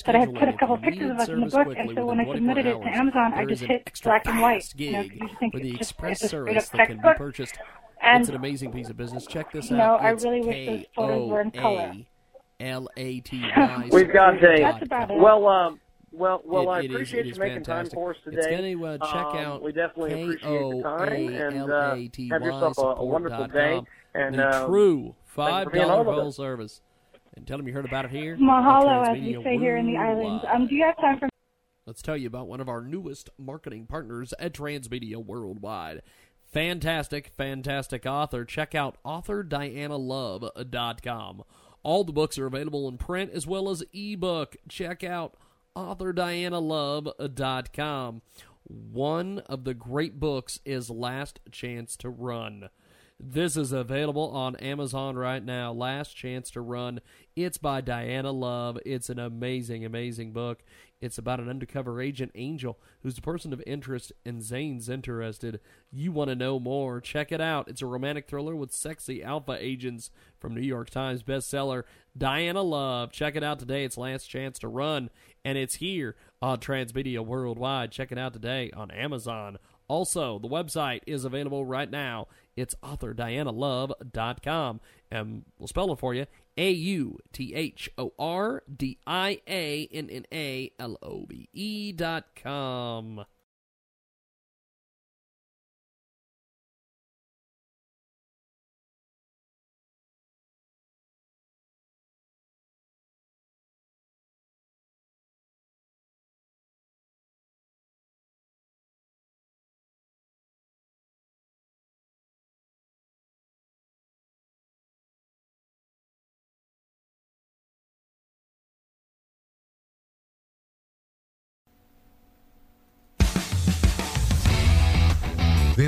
that 0.07 0.15
I 0.15 0.19
had 0.19 0.35
put 0.35 0.49
a 0.49 0.53
couple 0.53 0.79
pictures 0.79 1.11
of 1.11 1.19
us 1.19 1.29
in 1.29 1.41
the 1.41 1.47
book, 1.47 1.75
and 1.77 1.91
so 1.95 2.07
when 2.07 2.21
I 2.21 2.25
24 2.25 2.37
submitted 2.37 2.67
it 2.67 2.81
to. 2.81 2.89
Amazon, 2.89 3.33
I 3.35 3.45
just 3.45 3.63
hit 3.63 3.91
black 4.05 4.27
and 4.27 4.41
white. 4.41 4.73
You 4.77 4.93
know, 4.93 5.01
you 5.01 5.29
think 5.41 5.55
for 5.55 5.61
the 5.61 5.71
it's 5.71 5.79
just 5.79 5.95
it's 6.03 6.23
a 6.23 6.29
straight 6.29 6.57
up 6.57 6.65
that 6.67 6.87
can 6.87 6.97
be 6.97 7.03
textbook. 7.03 7.17
purchased. 7.17 7.59
And 8.01 8.21
it's 8.21 8.29
an 8.29 8.37
amazing 8.37 8.73
piece 8.73 8.89
of 8.89 8.97
business. 8.97 9.27
Check 9.27 9.51
this 9.53 9.73
out. 9.73 9.77
know, 9.79 9.95
I 9.97 10.11
really 10.11 10.41
wish 10.41 10.67
those 10.67 10.85
photos 10.95 11.29
were 11.29 11.41
in 11.41 11.51
color. 11.51 11.93
K-O-A-L-A-T-Y. 12.59 13.89
We've 13.93 14.13
got 14.13 14.43
a 14.43 14.57
That's 14.61 14.83
about 14.85 15.11
it. 15.11 15.19
well, 15.19 15.47
um, 15.47 15.81
well, 16.11 16.43
well. 16.45 16.69
I 16.71 16.81
It- 16.81 16.85
it 16.87 16.91
is- 16.91 16.95
appreciate 16.97 17.27
it 17.27 17.35
you 17.35 17.41
making 17.41 17.65
fantastic. 17.65 17.93
time 17.93 17.97
for 17.97 18.11
us 18.11 18.17
today. 18.25 18.37
It's 18.39 18.47
going 18.49 18.79
to 18.79 18.87
uh, 18.87 18.99
check 19.13 19.27
Um, 19.27 19.37
out 19.37 19.63
we 19.63 19.73
definitely 19.73 20.23
appreciate 20.23 20.51
your 20.51 20.83
time, 20.83 21.29
and 21.29 21.71
uh, 21.71 21.95
have 21.95 22.43
yourself 22.43 22.79
a, 22.79 22.83
a 22.83 23.05
wonderful 23.05 23.47
day. 23.49 23.81
And 24.15 24.35
the 24.37 24.47
uh, 24.49 24.67
true 24.67 25.15
$5 25.37 25.71
being 25.73 25.85
on 25.85 26.07
with 26.07 26.17
full 26.17 26.29
us. 26.29 26.37
service. 26.37 26.81
And 27.37 27.47
tell 27.47 27.57
them 27.59 27.69
you 27.69 27.75
heard 27.75 27.85
about 27.85 28.07
it 28.07 28.11
here. 28.11 28.35
on 28.35 28.41
Mahalo, 28.41 29.07
as 29.07 29.13
we 29.21 29.41
say 29.45 29.57
here 29.59 29.77
in 29.77 29.87
the 29.87 29.97
islands. 29.97 30.45
Um, 30.53 30.67
do 30.67 30.75
you 30.75 30.85
have 30.85 30.97
time 30.97 31.21
for 31.21 31.29
Let's 31.87 32.03
tell 32.03 32.17
you 32.17 32.27
about 32.27 32.49
one 32.49 32.61
of 32.61 32.69
our 32.69 32.81
newest 32.83 33.31
marketing 33.39 33.87
partners 33.87 34.35
at 34.41 34.53
Transmedia 34.53 35.25
Worldwide. 35.25 36.03
Fantastic, 36.45 37.29
fantastic 37.29 38.05
author. 38.07 38.45
Check 38.45 38.75
out 38.75 38.97
authordianalove.com. 39.05 41.45
All 41.89 42.05
the 42.05 42.13
books 42.13 42.37
are 42.37 42.45
available 42.45 42.87
in 42.87 42.99
print 42.99 43.31
as 43.33 43.47
well 43.47 43.71
as 43.71 43.83
ebook. 43.95 44.57
Check 44.69 45.03
out 45.03 45.39
authordianalove.com. 45.75 48.23
One 48.65 49.39
of 49.47 49.65
the 49.65 49.73
great 49.73 50.21
books 50.21 50.61
is 50.67 50.91
Last 50.91 51.41
Chance 51.51 51.97
to 51.97 52.11
Run. 52.11 52.69
This 53.19 53.57
is 53.57 53.73
available 53.73 54.31
on 54.31 54.55
Amazon 54.57 55.17
right 55.17 55.43
now. 55.43 55.73
Last 55.73 56.15
Chance 56.15 56.51
to 56.51 56.61
Run. 56.61 57.01
It's 57.35 57.57
by 57.57 57.81
Diana 57.81 58.33
Love. 58.33 58.79
It's 58.85 59.09
an 59.09 59.19
amazing, 59.19 59.83
amazing 59.85 60.33
book. 60.33 60.63
It's 61.01 61.19
about 61.19 61.41
an 61.41 61.49
undercover 61.49 62.03
agent, 62.03 62.33
Angel, 62.35 62.79
who's 63.03 63.19
a 63.19 63.23
person 63.23 63.53
of 63.53 63.63
interest, 63.67 64.13
and 64.25 64.43
Zane's 64.43 64.89
interested. 64.89 65.61
You 65.91 66.13
want 66.13 66.29
to 66.29 66.37
know 66.37 66.61
more? 66.61 67.01
Check 67.01 67.33
it 67.33 67.41
out. 67.41 67.69
It's 67.69 67.83
a 67.83 67.87
romantic 67.87 68.29
thriller 68.29 68.55
with 68.55 68.73
sexy 68.73 69.23
alpha 69.23 69.57
agents 69.59 70.11
from 70.39 70.55
New 70.55 70.61
York 70.63 70.91
Times 70.91 71.23
bestseller, 71.23 71.83
Diana 72.17 72.63
Love. 72.63 73.13
Check 73.13 73.37
it 73.37 73.45
out 73.45 73.59
today. 73.59 73.85
It's 73.85 73.97
Last 73.97 74.27
Chance 74.27 74.59
to 74.61 74.69
Run, 74.69 75.11
and 75.45 75.59
it's 75.59 75.77
here 75.77 76.17
on 76.41 76.59
Transmedia 76.59 77.25
Worldwide. 77.25 77.93
Check 77.93 78.13
it 78.13 78.19
out 78.19 78.33
today 78.33 78.71
on 78.77 78.91
Amazon. 78.91 79.59
Also, 79.89 80.39
the 80.39 80.49
website 80.49 81.01
is 81.07 81.25
available 81.25 81.65
right 81.65 81.91
now. 81.91 82.29
It's 82.57 82.75
authordianalove.com. 82.83 84.81
And 85.11 85.45
we'll 85.59 85.69
spell 85.69 85.91
it 85.93 85.99
for 85.99 86.13
you 86.13 86.27
A 86.59 86.71
U 86.71 87.19
T 87.33 87.55
H 87.55 87.89
O 87.97 88.13
R 88.19 88.63
D 88.75 88.99
I 89.07 89.41
A 89.49 89.89
N 89.91 90.11
N 90.11 90.27
A 90.33 90.71
L 90.79 90.99
O 91.03 91.25
V 91.27 91.49
E 91.55 91.93
dot 91.93 92.27
com. 92.37 93.25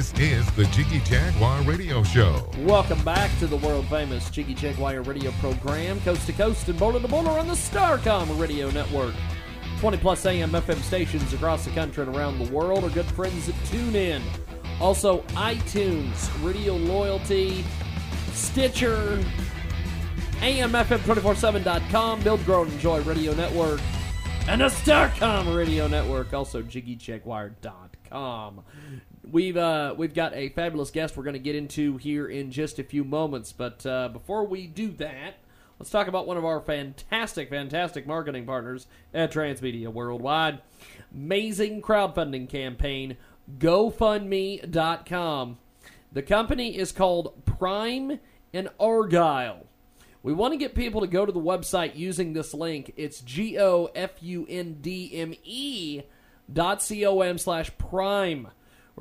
This 0.00 0.18
is 0.18 0.50
the 0.52 0.64
Jiggy 0.64 1.00
Jaguar 1.00 1.60
Radio 1.64 2.02
Show. 2.02 2.50
Welcome 2.60 3.04
back 3.04 3.30
to 3.38 3.46
the 3.46 3.58
world 3.58 3.84
famous 3.88 4.30
Jiggy 4.30 4.54
Jaguar 4.54 5.02
radio 5.02 5.30
program, 5.32 6.00
coast 6.00 6.26
to 6.26 6.32
coast 6.32 6.66
and 6.70 6.78
border 6.78 7.00
to 7.00 7.06
border 7.06 7.28
on 7.28 7.46
the 7.46 7.52
Starcom 7.52 8.40
radio 8.40 8.70
network. 8.70 9.14
20 9.80 9.98
plus 9.98 10.24
AM 10.24 10.52
FM 10.52 10.80
stations 10.80 11.34
across 11.34 11.66
the 11.66 11.70
country 11.72 12.02
and 12.02 12.16
around 12.16 12.38
the 12.38 12.50
world 12.50 12.84
are 12.84 12.88
good 12.88 13.04
friends 13.04 13.44
that 13.44 13.54
tune 13.66 13.94
in. 13.94 14.22
Also, 14.80 15.20
iTunes, 15.34 16.30
Radio 16.42 16.76
Loyalty, 16.76 17.62
Stitcher, 18.32 19.22
AMFM247.com, 20.38 22.22
Build, 22.22 22.42
Grow, 22.46 22.62
and 22.62 22.72
Enjoy 22.72 23.02
Radio 23.02 23.34
Network, 23.34 23.82
and 24.48 24.62
the 24.62 24.68
Starcom 24.68 25.54
Radio 25.54 25.88
Network, 25.88 26.32
also 26.32 26.62
JiggyJaguar.com. 26.62 28.62
We've 29.28 29.56
uh, 29.56 29.94
we've 29.96 30.14
got 30.14 30.34
a 30.34 30.48
fabulous 30.50 30.90
guest 30.90 31.16
we're 31.16 31.24
going 31.24 31.34
to 31.34 31.40
get 31.40 31.54
into 31.54 31.98
here 31.98 32.26
in 32.26 32.50
just 32.50 32.78
a 32.78 32.84
few 32.84 33.04
moments, 33.04 33.52
but 33.52 33.84
uh, 33.84 34.08
before 34.08 34.46
we 34.46 34.66
do 34.66 34.90
that, 34.92 35.34
let's 35.78 35.90
talk 35.90 36.08
about 36.08 36.26
one 36.26 36.38
of 36.38 36.44
our 36.44 36.60
fantastic, 36.60 37.50
fantastic 37.50 38.06
marketing 38.06 38.46
partners 38.46 38.86
at 39.12 39.32
Transmedia 39.32 39.88
Worldwide. 39.88 40.62
Amazing 41.12 41.82
crowdfunding 41.82 42.48
campaign, 42.48 43.18
GoFundMe.com. 43.58 45.58
The 46.12 46.22
company 46.22 46.76
is 46.76 46.90
called 46.90 47.44
Prime 47.44 48.18
and 48.52 48.68
Argyle. 48.80 49.66
We 50.22 50.32
want 50.32 50.52
to 50.52 50.58
get 50.58 50.74
people 50.74 51.02
to 51.02 51.06
go 51.06 51.24
to 51.24 51.32
the 51.32 51.40
website 51.40 51.96
using 51.96 52.32
this 52.32 52.52
link. 52.52 52.92
It's 52.96 53.20
G 53.20 53.58
O 53.58 53.90
F 53.94 54.10
U 54.20 54.46
N 54.48 54.78
D 54.80 55.12
M 55.14 55.34
E 55.44 56.02
dot 56.52 56.82
C 56.82 57.06
O 57.06 57.20
M 57.20 57.38
slash 57.38 57.70
prime. 57.78 58.48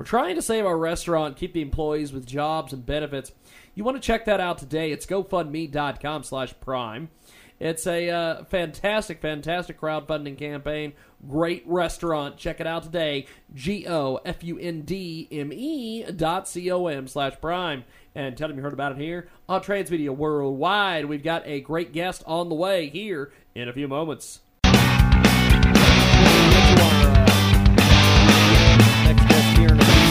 We're 0.00 0.06
trying 0.06 0.36
to 0.36 0.40
save 0.40 0.64
our 0.64 0.78
restaurant, 0.78 1.36
keep 1.36 1.52
the 1.52 1.60
employees 1.60 2.10
with 2.10 2.24
jobs 2.24 2.72
and 2.72 2.86
benefits. 2.86 3.32
You 3.74 3.84
want 3.84 3.98
to 3.98 4.00
check 4.00 4.24
that 4.24 4.40
out 4.40 4.56
today. 4.56 4.92
It's 4.92 5.04
GoFundMe.com 5.04 6.22
slash 6.22 6.54
prime. 6.58 7.10
It's 7.58 7.86
a 7.86 8.08
uh, 8.08 8.44
fantastic, 8.44 9.20
fantastic 9.20 9.78
crowdfunding 9.78 10.38
campaign. 10.38 10.94
Great 11.28 11.64
restaurant. 11.66 12.38
Check 12.38 12.60
it 12.60 12.66
out 12.66 12.82
today. 12.82 13.26
G 13.52 13.86
O 13.86 14.20
F 14.24 14.42
U 14.42 14.58
N 14.58 14.80
D 14.86 15.28
M 15.30 15.52
E 15.52 16.04
dot 16.04 16.48
C 16.48 16.70
O 16.70 16.86
M 16.86 17.06
slash 17.06 17.38
prime. 17.38 17.84
And 18.14 18.38
tell 18.38 18.48
them 18.48 18.56
you 18.56 18.62
heard 18.62 18.72
about 18.72 18.92
it 18.92 18.98
here 18.98 19.28
on 19.50 19.60
Transmedia 19.60 20.16
Worldwide. 20.16 21.04
We've 21.04 21.22
got 21.22 21.46
a 21.46 21.60
great 21.60 21.92
guest 21.92 22.22
on 22.26 22.48
the 22.48 22.54
way 22.54 22.88
here 22.88 23.34
in 23.54 23.68
a 23.68 23.74
few 23.74 23.86
moments. 23.86 24.40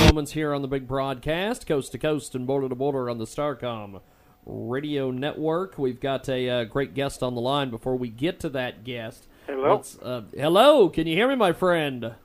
Moments 0.10 0.32
here 0.32 0.56
on 0.56 0.63
the 0.63 0.68
big 0.68 0.88
broadcast, 0.88 1.68
coast 1.68 1.92
to 1.92 1.98
coast 2.00 2.34
and 2.34 2.48
border 2.48 2.68
to 2.68 2.74
border 2.74 3.12
on 3.12 3.20
the 3.20 3.25
Starcom 3.25 4.01
radio 4.44 5.12
network. 5.12 5.78
We've 5.78 6.00
got 6.00 6.28
a 6.28 6.50
uh, 6.50 6.63
great 6.63 6.96
guest 6.96 7.22
on 7.22 7.36
the 7.36 7.42
line. 7.42 7.70
Before 7.70 7.96
we 7.96 8.10
get 8.10 8.39
to 8.39 8.50
that 8.50 8.84
guest, 8.84 9.28
Hello? 9.46 9.84
uh, 10.01 10.22
hello, 10.36 10.89
can 10.89 11.06
you 11.06 11.16
hear 11.16 11.28
me, 11.28 11.36
my 11.36 11.54
friend? 11.54 12.16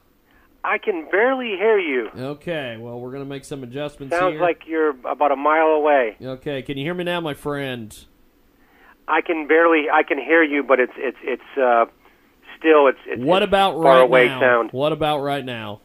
I 0.64 0.78
can 0.78 1.10
barely 1.10 1.48
hear 1.58 1.78
you. 1.78 2.08
Okay, 2.16 2.78
well, 2.78 2.98
we're 2.98 3.10
going 3.10 3.22
to 3.22 3.28
make 3.28 3.44
some 3.44 3.62
adjustments 3.62 4.16
Sounds 4.16 4.32
here. 4.32 4.40
like 4.40 4.62
you're 4.66 4.96
about 5.06 5.30
a 5.30 5.36
mile 5.36 5.66
away. 5.66 6.16
okay, 6.22 6.62
can 6.62 6.78
you 6.78 6.84
hear 6.86 6.94
me 6.94 7.04
now, 7.04 7.20
my 7.20 7.34
friend? 7.34 8.06
I 9.06 9.20
can 9.20 9.46
barely 9.46 9.90
I 9.92 10.04
can 10.04 10.16
hear 10.16 10.42
you, 10.42 10.62
but 10.62 10.80
it's 10.80 10.94
it's 10.96 11.18
it's 11.22 11.58
uh 11.58 11.84
still 12.58 12.86
it's 12.86 12.98
it's 13.06 13.22
What 13.22 13.42
about 13.42 13.74
far 13.74 13.82
right 13.82 14.00
away 14.04 14.26
now? 14.28 14.40
sound. 14.40 14.70
What 14.72 14.92
about 14.92 15.18
right 15.18 15.44
now? 15.44 15.82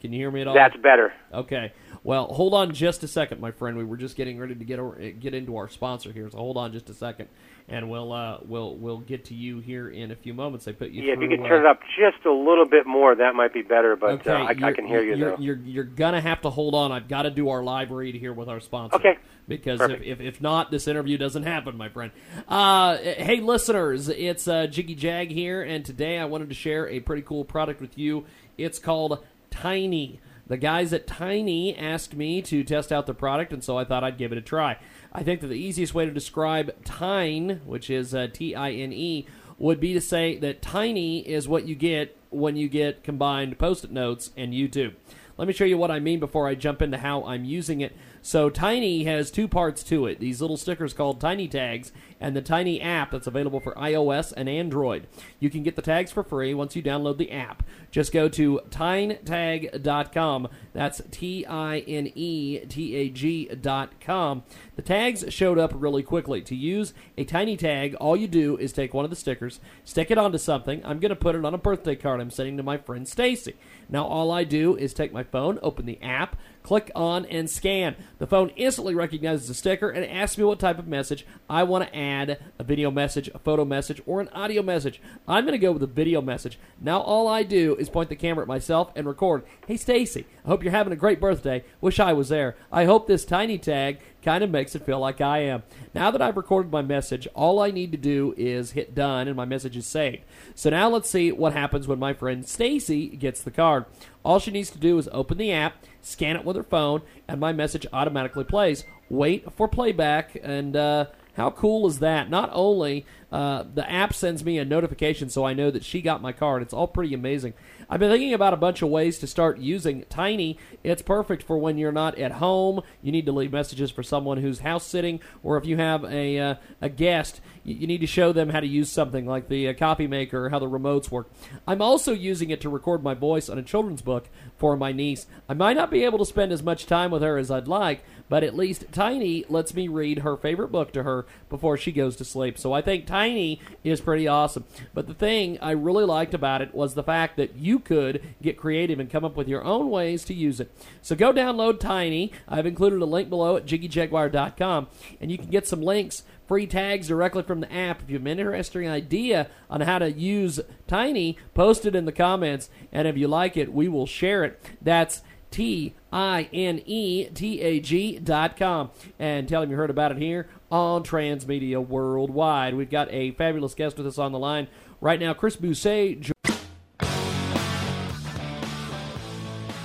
Can 0.00 0.12
you 0.12 0.18
hear 0.18 0.30
me 0.30 0.40
at 0.40 0.48
all? 0.48 0.54
That's 0.54 0.76
better. 0.76 1.12
Okay. 1.32 1.72
Well, 2.02 2.26
hold 2.28 2.54
on 2.54 2.72
just 2.72 3.02
a 3.02 3.08
second, 3.08 3.40
my 3.40 3.50
friend. 3.50 3.76
We 3.76 3.84
were 3.84 3.98
just 3.98 4.16
getting 4.16 4.38
ready 4.38 4.54
to 4.54 4.64
get 4.64 4.78
over, 4.78 4.96
get 4.96 5.34
into 5.34 5.58
our 5.58 5.68
sponsor 5.68 6.10
here, 6.12 6.30
so 6.30 6.38
hold 6.38 6.56
on 6.56 6.72
just 6.72 6.88
a 6.88 6.94
second, 6.94 7.28
and 7.68 7.90
we'll 7.90 8.10
uh, 8.10 8.38
we'll 8.42 8.76
we'll 8.76 9.00
get 9.00 9.26
to 9.26 9.34
you 9.34 9.60
here 9.60 9.90
in 9.90 10.10
a 10.10 10.16
few 10.16 10.32
moments. 10.32 10.66
I 10.66 10.72
put 10.72 10.90
you 10.90 11.02
Yeah, 11.02 11.12
if 11.12 11.20
you 11.20 11.28
could 11.28 11.40
uh, 11.40 11.48
turn 11.48 11.66
it 11.66 11.68
up 11.68 11.80
just 11.98 12.24
a 12.24 12.32
little 12.32 12.64
bit 12.64 12.86
more, 12.86 13.14
that 13.14 13.34
might 13.34 13.52
be 13.52 13.60
better. 13.60 13.96
But 13.96 14.12
Okay, 14.26 14.30
uh, 14.30 14.44
I, 14.44 14.68
I 14.68 14.72
can 14.72 14.86
hear 14.86 15.02
you 15.02 15.14
you're, 15.16 15.30
though. 15.30 15.36
You're 15.42 15.56
you're 15.56 15.84
gonna 15.84 16.22
have 16.22 16.40
to 16.42 16.50
hold 16.50 16.74
on. 16.74 16.90
I've 16.90 17.08
got 17.08 17.22
to 17.22 17.30
do 17.30 17.50
our 17.50 17.62
live 17.62 17.90
read 17.90 18.14
here 18.14 18.32
with 18.32 18.48
our 18.48 18.60
sponsor. 18.60 18.96
Okay. 18.96 19.18
Because 19.46 19.80
if, 19.82 20.00
if 20.00 20.20
if 20.20 20.40
not, 20.40 20.70
this 20.70 20.88
interview 20.88 21.18
doesn't 21.18 21.42
happen, 21.42 21.76
my 21.76 21.90
friend. 21.90 22.12
Uh, 22.48 22.96
hey, 22.96 23.40
listeners, 23.40 24.08
it's 24.08 24.48
uh, 24.48 24.66
Jiggy 24.68 24.94
Jag 24.94 25.30
here, 25.30 25.60
and 25.60 25.84
today 25.84 26.18
I 26.18 26.24
wanted 26.24 26.48
to 26.48 26.54
share 26.54 26.88
a 26.88 27.00
pretty 27.00 27.22
cool 27.22 27.44
product 27.44 27.80
with 27.80 27.98
you. 27.98 28.24
It's 28.56 28.78
called 28.78 29.22
Tiny. 29.60 30.20
The 30.46 30.56
guys 30.56 30.94
at 30.94 31.06
Tiny 31.06 31.76
asked 31.76 32.14
me 32.14 32.40
to 32.42 32.64
test 32.64 32.90
out 32.90 33.06
the 33.06 33.12
product, 33.12 33.52
and 33.52 33.62
so 33.62 33.76
I 33.76 33.84
thought 33.84 34.02
I'd 34.02 34.16
give 34.16 34.32
it 34.32 34.38
a 34.38 34.40
try. 34.40 34.78
I 35.12 35.22
think 35.22 35.42
that 35.42 35.48
the 35.48 35.54
easiest 35.54 35.92
way 35.92 36.06
to 36.06 36.10
describe 36.10 36.82
Tine, 36.82 37.60
which 37.66 37.90
is 37.90 38.14
uh, 38.14 38.28
T 38.32 38.54
I 38.54 38.72
N 38.72 38.90
E, 38.90 39.26
would 39.58 39.78
be 39.78 39.92
to 39.92 40.00
say 40.00 40.38
that 40.38 40.62
Tiny 40.62 41.20
is 41.28 41.46
what 41.46 41.68
you 41.68 41.74
get 41.74 42.16
when 42.30 42.56
you 42.56 42.70
get 42.70 43.04
combined 43.04 43.58
post 43.58 43.84
it 43.84 43.92
notes 43.92 44.30
and 44.34 44.54
YouTube. 44.54 44.94
Let 45.40 45.46
me 45.46 45.54
show 45.54 45.64
you 45.64 45.78
what 45.78 45.90
I 45.90 46.00
mean 46.00 46.20
before 46.20 46.46
I 46.46 46.54
jump 46.54 46.82
into 46.82 46.98
how 46.98 47.24
I'm 47.24 47.46
using 47.46 47.80
it. 47.80 47.96
So, 48.20 48.50
Tiny 48.50 49.04
has 49.04 49.30
two 49.30 49.48
parts 49.48 49.82
to 49.84 50.04
it 50.04 50.20
these 50.20 50.42
little 50.42 50.58
stickers 50.58 50.92
called 50.92 51.18
Tiny 51.18 51.48
Tags, 51.48 51.92
and 52.20 52.36
the 52.36 52.42
Tiny 52.42 52.78
app 52.78 53.12
that's 53.12 53.26
available 53.26 53.58
for 53.58 53.72
iOS 53.72 54.34
and 54.36 54.50
Android. 54.50 55.06
You 55.38 55.48
can 55.48 55.62
get 55.62 55.76
the 55.76 55.82
tags 55.82 56.12
for 56.12 56.22
free 56.22 56.52
once 56.52 56.76
you 56.76 56.82
download 56.82 57.16
the 57.16 57.32
app. 57.32 57.62
Just 57.90 58.12
go 58.12 58.28
to 58.28 58.60
tinetag.com. 58.68 60.48
That's 60.74 61.00
T 61.10 61.46
I 61.46 61.78
N 61.78 62.12
E 62.14 62.58
T 62.68 62.94
A 62.96 63.08
G.com. 63.08 64.42
The 64.76 64.82
tags 64.82 65.24
showed 65.30 65.58
up 65.58 65.72
really 65.74 66.02
quickly. 66.02 66.42
To 66.42 66.54
use 66.54 66.92
a 67.16 67.24
tiny 67.24 67.56
tag, 67.56 67.94
all 67.94 68.14
you 68.14 68.28
do 68.28 68.58
is 68.58 68.74
take 68.74 68.92
one 68.92 69.06
of 69.06 69.10
the 69.10 69.16
stickers, 69.16 69.58
stick 69.86 70.10
it 70.10 70.18
onto 70.18 70.36
something. 70.36 70.84
I'm 70.84 71.00
going 71.00 71.08
to 71.08 71.16
put 71.16 71.34
it 71.34 71.46
on 71.46 71.54
a 71.54 71.58
birthday 71.58 71.96
card 71.96 72.20
I'm 72.20 72.30
sending 72.30 72.58
to 72.58 72.62
my 72.62 72.76
friend 72.76 73.08
Stacy. 73.08 73.54
Now, 73.90 74.06
all 74.06 74.30
I 74.30 74.44
do 74.44 74.76
is 74.76 74.94
take 74.94 75.12
my 75.12 75.22
phone, 75.24 75.58
open 75.62 75.86
the 75.86 76.00
app, 76.00 76.36
click 76.62 76.90
on 76.94 77.24
and 77.26 77.48
scan. 77.48 77.96
The 78.18 78.26
phone 78.26 78.50
instantly 78.56 78.94
recognizes 78.94 79.48
the 79.48 79.54
sticker 79.54 79.90
and 79.90 80.04
asks 80.04 80.38
me 80.38 80.44
what 80.44 80.58
type 80.58 80.78
of 80.78 80.86
message 80.86 81.26
I 81.48 81.62
want 81.62 81.84
to 81.84 81.96
add 81.96 82.38
a 82.58 82.64
video 82.64 82.90
message, 82.90 83.28
a 83.34 83.38
photo 83.38 83.64
message, 83.64 84.00
or 84.06 84.20
an 84.20 84.28
audio 84.28 84.62
message. 84.62 85.00
I'm 85.26 85.44
going 85.44 85.52
to 85.52 85.58
go 85.58 85.72
with 85.72 85.82
a 85.82 85.86
video 85.86 86.20
message. 86.20 86.58
Now, 86.80 87.00
all 87.00 87.28
I 87.28 87.42
do 87.42 87.76
is 87.76 87.88
point 87.88 88.08
the 88.08 88.16
camera 88.16 88.42
at 88.42 88.48
myself 88.48 88.92
and 88.94 89.06
record. 89.06 89.42
Hey, 89.66 89.76
Stacy, 89.76 90.26
I 90.44 90.48
hope 90.48 90.62
you're 90.62 90.72
having 90.72 90.92
a 90.92 90.96
great 90.96 91.20
birthday. 91.20 91.64
Wish 91.80 91.98
I 91.98 92.12
was 92.12 92.28
there. 92.28 92.56
I 92.70 92.84
hope 92.84 93.06
this 93.06 93.24
tiny 93.24 93.58
tag 93.58 93.98
kind 94.22 94.44
of 94.44 94.50
makes 94.50 94.74
it 94.74 94.84
feel 94.84 94.98
like 94.98 95.20
I 95.20 95.38
am. 95.38 95.62
Now 95.94 96.10
that 96.10 96.22
I've 96.22 96.36
recorded 96.36 96.70
my 96.70 96.82
message, 96.82 97.26
all 97.34 97.60
I 97.60 97.70
need 97.70 97.92
to 97.92 97.98
do 97.98 98.34
is 98.36 98.72
hit 98.72 98.94
done 98.94 99.28
and 99.28 99.36
my 99.36 99.44
message 99.44 99.76
is 99.76 99.86
saved. 99.86 100.24
So 100.54 100.70
now 100.70 100.88
let's 100.88 101.08
see 101.10 101.32
what 101.32 101.52
happens 101.52 101.88
when 101.88 101.98
my 101.98 102.12
friend 102.12 102.46
Stacy 102.46 103.08
gets 103.08 103.42
the 103.42 103.50
card. 103.50 103.86
All 104.22 104.38
she 104.38 104.50
needs 104.50 104.70
to 104.70 104.78
do 104.78 104.98
is 104.98 105.08
open 105.12 105.38
the 105.38 105.52
app, 105.52 105.82
scan 106.02 106.36
it 106.36 106.44
with 106.44 106.56
her 106.56 106.62
phone, 106.62 107.02
and 107.28 107.40
my 107.40 107.52
message 107.52 107.86
automatically 107.92 108.44
plays. 108.44 108.84
Wait 109.08 109.52
for 109.52 109.68
playback, 109.68 110.38
and 110.42 110.76
uh, 110.76 111.06
how 111.34 111.50
cool 111.50 111.86
is 111.86 112.00
that? 112.00 112.28
Not 112.28 112.50
only 112.52 113.06
uh, 113.32 113.64
the 113.74 113.90
app 113.90 114.14
sends 114.14 114.44
me 114.44 114.58
a 114.58 114.64
notification 114.64 115.30
so 115.30 115.44
I 115.44 115.54
know 115.54 115.70
that 115.70 115.84
she 115.84 116.02
got 116.02 116.22
my 116.22 116.32
card. 116.32 116.62
It's 116.62 116.74
all 116.74 116.88
pretty 116.88 117.14
amazing. 117.14 117.54
I've 117.88 118.00
been 118.00 118.10
thinking 118.10 118.34
about 118.34 118.52
a 118.52 118.58
bunch 118.58 118.82
of 118.82 118.88
ways 118.88 119.18
to 119.18 119.26
start 119.26 119.58
using 119.58 120.04
Tiny. 120.08 120.58
It's 120.84 121.02
perfect 121.02 121.42
for 121.42 121.58
when 121.58 121.78
you're 121.78 121.92
not 121.92 122.18
at 122.18 122.32
home. 122.32 122.82
You 123.02 123.10
need 123.10 123.26
to 123.26 123.32
leave 123.32 123.52
messages 123.52 123.90
for 123.90 124.02
someone 124.02 124.38
who's 124.38 124.60
house 124.60 124.86
sitting, 124.86 125.20
or 125.42 125.56
if 125.56 125.64
you 125.66 125.76
have 125.76 126.04
a 126.04 126.38
uh, 126.38 126.54
a 126.80 126.88
guest, 126.88 127.40
you, 127.64 127.86
need 127.86 128.00
to 128.00 128.06
show 128.06 128.32
them 128.32 128.50
how 128.50 128.60
to 128.60 128.66
use 128.66 128.90
something 128.90 129.26
like 129.26 129.48
the 129.48 129.68
uh, 129.68 129.74
copy 129.74 130.06
maker 130.06 130.48
how 130.48 130.58
the 130.58 130.68
remotes 130.68 131.10
work. 131.10 131.30
I'm 131.66 131.82
also 131.82 132.12
using 132.12 132.50
it 132.50 132.60
to 132.62 132.68
record 132.68 133.02
my 133.02 133.14
voice 133.14 133.48
on 133.48 133.58
a 133.58 133.62
children's 133.62 134.02
book 134.02 134.28
for 134.56 134.76
my 134.76 134.92
niece. 134.92 135.26
I 135.48 135.54
might 135.54 135.76
not 135.76 135.90
be 135.90 136.04
able 136.04 136.18
to 136.18 136.24
spend 136.24 136.52
as 136.52 136.62
much 136.62 136.86
time 136.86 137.10
with 137.10 137.22
her 137.22 137.36
as 137.36 137.50
I'd 137.50 137.68
like, 137.68 138.04
but 138.28 138.44
at 138.44 138.56
least 138.56 138.86
Tiny 138.92 139.44
lets 139.48 139.74
me 139.74 139.88
read 139.88 140.20
her 140.20 140.36
favorite 140.36 140.70
book 140.70 140.92
to 140.92 141.02
her 141.02 141.26
before 141.48 141.76
she 141.76 141.92
goes 141.92 142.16
to 142.16 142.24
sleep. 142.24 142.56
So 142.58 142.72
I 142.72 142.80
think 142.80 143.06
Tiny 143.06 143.60
is 143.82 144.00
pretty 144.00 144.28
awesome. 144.28 144.64
But 144.94 145.08
the 145.08 145.14
thing 145.14 145.58
I 145.60 145.72
really 145.72 146.04
liked 146.04 146.32
about 146.32 146.62
it 146.62 146.74
was 146.74 146.94
the 146.94 147.02
fact 147.02 147.36
that 147.36 147.56
you 147.56 147.80
could 147.80 148.22
get 148.40 148.56
creative 148.56 149.00
and 149.00 149.10
come 149.10 149.24
up 149.24 149.36
with 149.36 149.48
your 149.48 149.64
own 149.64 149.90
ways 149.90 150.24
to 150.26 150.34
use 150.34 150.60
it. 150.60 150.70
So 151.02 151.16
go 151.16 151.32
download 151.32 151.80
Tiny. 151.80 152.32
I've 152.48 152.66
included 152.66 153.02
a 153.02 153.06
link 153.06 153.28
below 153.28 153.56
at 153.56 153.66
jiggyjaguar.com, 153.66 154.88
and 155.20 155.30
you 155.30 155.36
can 155.36 155.50
get 155.50 155.66
some 155.66 155.82
links 155.82 156.22
free 156.50 156.66
tags 156.66 157.06
directly 157.06 157.44
from 157.44 157.60
the 157.60 157.72
app. 157.72 158.02
If 158.02 158.10
you 158.10 158.14
have 158.14 158.26
an 158.26 158.38
interesting 158.40 158.88
idea 158.88 159.48
on 159.70 159.82
how 159.82 160.00
to 160.00 160.10
use 160.10 160.58
Tiny, 160.88 161.38
post 161.54 161.86
it 161.86 161.94
in 161.94 162.06
the 162.06 162.12
comments, 162.12 162.70
and 162.90 163.06
if 163.06 163.16
you 163.16 163.28
like 163.28 163.56
it, 163.56 163.72
we 163.72 163.86
will 163.86 164.04
share 164.04 164.42
it. 164.42 164.60
That's 164.82 165.22
T 165.52 165.94
I 166.12 166.48
N 166.52 166.82
E 166.86 167.26
T 167.26 167.60
A 167.60 167.78
G 167.78 168.18
dot 168.18 168.56
com. 168.56 168.90
And 169.16 169.48
tell 169.48 169.62
him 169.62 169.70
you 169.70 169.76
heard 169.76 169.90
about 169.90 170.10
it 170.10 170.18
here 170.18 170.48
on 170.72 171.04
Transmedia 171.04 171.86
Worldwide. 171.86 172.74
We've 172.74 172.90
got 172.90 173.06
a 173.12 173.30
fabulous 173.30 173.76
guest 173.76 173.96
with 173.96 174.08
us 174.08 174.18
on 174.18 174.32
the 174.32 174.38
line 174.40 174.66
right 175.00 175.20
now, 175.20 175.32
Chris 175.34 175.54
Bousset. 175.54 176.32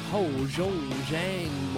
Ho 0.10 0.24
Zhong 0.48 0.90
Zhang 1.04 1.75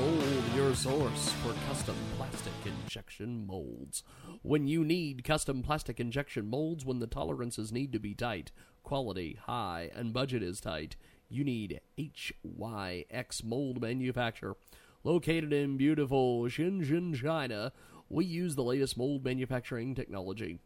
source 0.77 1.31
for 1.41 1.55
custom 1.67 1.95
plastic 2.17 2.53
injection 2.63 3.47
molds. 3.47 4.03
When 4.43 4.67
you 4.67 4.83
need 4.85 5.23
custom 5.23 5.63
plastic 5.63 5.99
injection 5.99 6.47
molds, 6.47 6.85
when 6.85 6.99
the 6.99 7.07
tolerances 7.07 7.71
need 7.71 7.91
to 7.93 7.99
be 7.99 8.13
tight, 8.13 8.51
quality 8.83 9.39
high, 9.47 9.89
and 9.95 10.13
budget 10.13 10.43
is 10.43 10.61
tight, 10.61 10.95
you 11.29 11.43
need 11.43 11.81
HYX 11.97 13.43
Mold 13.43 13.81
Manufacturer. 13.81 14.55
Located 15.03 15.51
in 15.51 15.77
beautiful 15.77 16.43
Shenzhen, 16.43 17.19
China, 17.19 17.71
we 18.07 18.25
use 18.25 18.53
the 18.53 18.63
latest 18.63 18.99
mold 18.99 19.25
manufacturing 19.25 19.95
technology. 19.95 20.59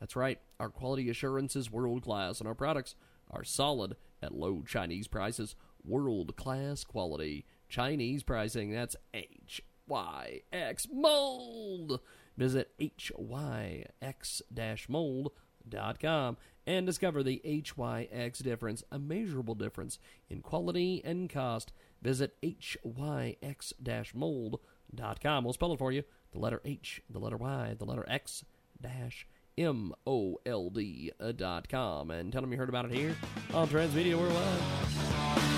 That's 0.00 0.16
right, 0.16 0.40
our 0.58 0.68
quality 0.68 1.08
assurance 1.08 1.54
is 1.54 1.70
world 1.70 2.02
class, 2.02 2.40
and 2.40 2.48
our 2.48 2.56
products 2.56 2.96
are 3.30 3.44
solid 3.44 3.94
at 4.20 4.34
low 4.34 4.64
Chinese 4.66 5.06
prices. 5.06 5.54
World 5.84 6.34
class 6.34 6.82
quality. 6.82 7.46
Chinese 7.68 8.22
pricing, 8.22 8.70
that's 8.70 8.96
HYX 9.12 10.88
Mold. 10.92 12.00
Visit 12.36 12.72
HYX 12.78 14.42
mold.com 14.88 16.36
and 16.66 16.86
discover 16.86 17.22
the 17.22 17.40
HYX 17.44 18.42
difference, 18.42 18.82
a 18.90 18.98
measurable 18.98 19.54
difference 19.54 19.98
in 20.28 20.40
quality 20.40 21.02
and 21.04 21.30
cost. 21.30 21.72
Visit 22.02 22.36
HYX 22.42 24.14
mold.com. 24.14 25.44
We'll 25.44 25.52
spell 25.52 25.72
it 25.72 25.78
for 25.78 25.92
you 25.92 26.02
the 26.32 26.38
letter 26.38 26.60
H, 26.64 27.02
the 27.08 27.18
letter 27.18 27.36
Y, 27.36 27.74
the 27.78 27.84
letter 27.84 28.04
X 28.08 28.44
dash 28.80 29.26
M 29.56 29.92
O 30.06 30.38
L 30.44 30.68
D 30.70 31.12
dot 31.36 31.68
com. 31.68 32.10
And 32.10 32.32
tell 32.32 32.42
them 32.42 32.52
you 32.52 32.58
heard 32.58 32.68
about 32.68 32.86
it 32.86 32.92
here 32.92 33.16
on 33.52 33.68
Transmedia 33.68 34.18
Worldwide. 34.18 35.53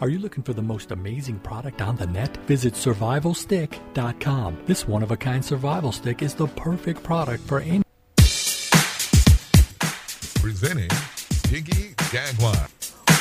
Are 0.00 0.08
you 0.08 0.18
looking 0.18 0.42
for 0.42 0.54
the 0.54 0.62
most 0.62 0.92
amazing 0.92 1.40
product 1.40 1.82
on 1.82 1.94
the 1.96 2.06
net? 2.06 2.34
Visit 2.46 2.72
survivalstick.com. 2.72 4.58
This 4.64 4.88
one 4.88 5.02
of 5.02 5.10
a 5.10 5.16
kind 5.16 5.44
survival 5.44 5.92
stick 5.92 6.22
is 6.22 6.32
the 6.32 6.46
perfect 6.46 7.02
product 7.02 7.46
for 7.46 7.60
any. 7.60 7.82
Presenting 10.40 10.88
Jiggy 11.48 11.94
Jaguar. 12.10 12.68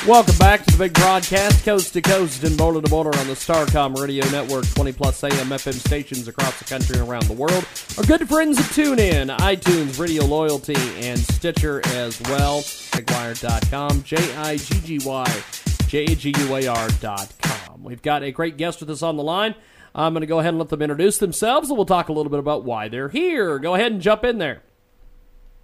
Welcome 0.08 0.38
back 0.38 0.64
to 0.64 0.72
the 0.72 0.78
big 0.78 0.94
broadcast, 0.94 1.66
coast 1.66 1.92
to 1.92 2.02
coast 2.02 2.46
and 2.46 2.58
border 2.58 2.82
to 2.82 2.90
border 2.90 3.10
on 3.20 3.28
the 3.28 3.34
Starcom 3.34 4.00
Radio 4.00 4.26
Network, 4.30 4.66
20 4.66 4.94
plus 4.94 5.22
AM 5.26 5.50
FM 5.50 5.74
stations 5.74 6.30
across 6.30 6.58
the 6.60 6.64
country 6.64 6.98
and 6.98 7.10
around 7.10 7.26
the 7.26 7.34
world. 7.34 7.66
Our 7.98 8.06
good 8.06 8.26
friends 8.30 8.58
at 8.58 8.64
TuneIn, 8.68 9.36
iTunes, 9.40 10.00
Radio 10.00 10.24
Loyalty, 10.24 10.78
and 11.02 11.20
Stitcher 11.20 11.86
as 11.88 12.22
well. 12.22 12.64
Jaguar.com, 12.94 14.04
J 14.04 14.16
I 14.36 14.56
G 14.56 14.80
G 14.80 15.00
Y, 15.06 15.44
J 15.90 16.04
A 16.04 16.16
G 16.16 16.32
U 16.38 16.56
A 16.56 16.68
R.com. 16.68 17.84
We've 17.84 18.04
got 18.04 18.22
a 18.22 18.32
great 18.32 18.58
guest 18.58 18.80
with 18.80 18.92
us 18.92 19.02
on 19.02 19.18
the 19.18 19.24
line. 19.24 19.56
I'm 19.96 20.14
going 20.14 20.22
to 20.22 20.28
go 20.28 20.38
ahead 20.38 20.50
and 20.50 20.60
let 20.60 20.70
them 20.70 20.84
introduce 20.84 21.18
themselves, 21.18 21.70
and 21.70 21.78
we'll 21.78 21.88
talk 21.88 22.10
a 22.10 22.14
little 22.14 22.30
bit 22.30 22.40
about 22.40 22.64
why 22.64 22.90
they're 22.90 23.10
here. 23.10 23.58
Go 23.58 23.74
ahead 23.74 23.92
and 23.92 24.00
jump 24.00 24.24
in 24.24 24.38
there. 24.38 24.62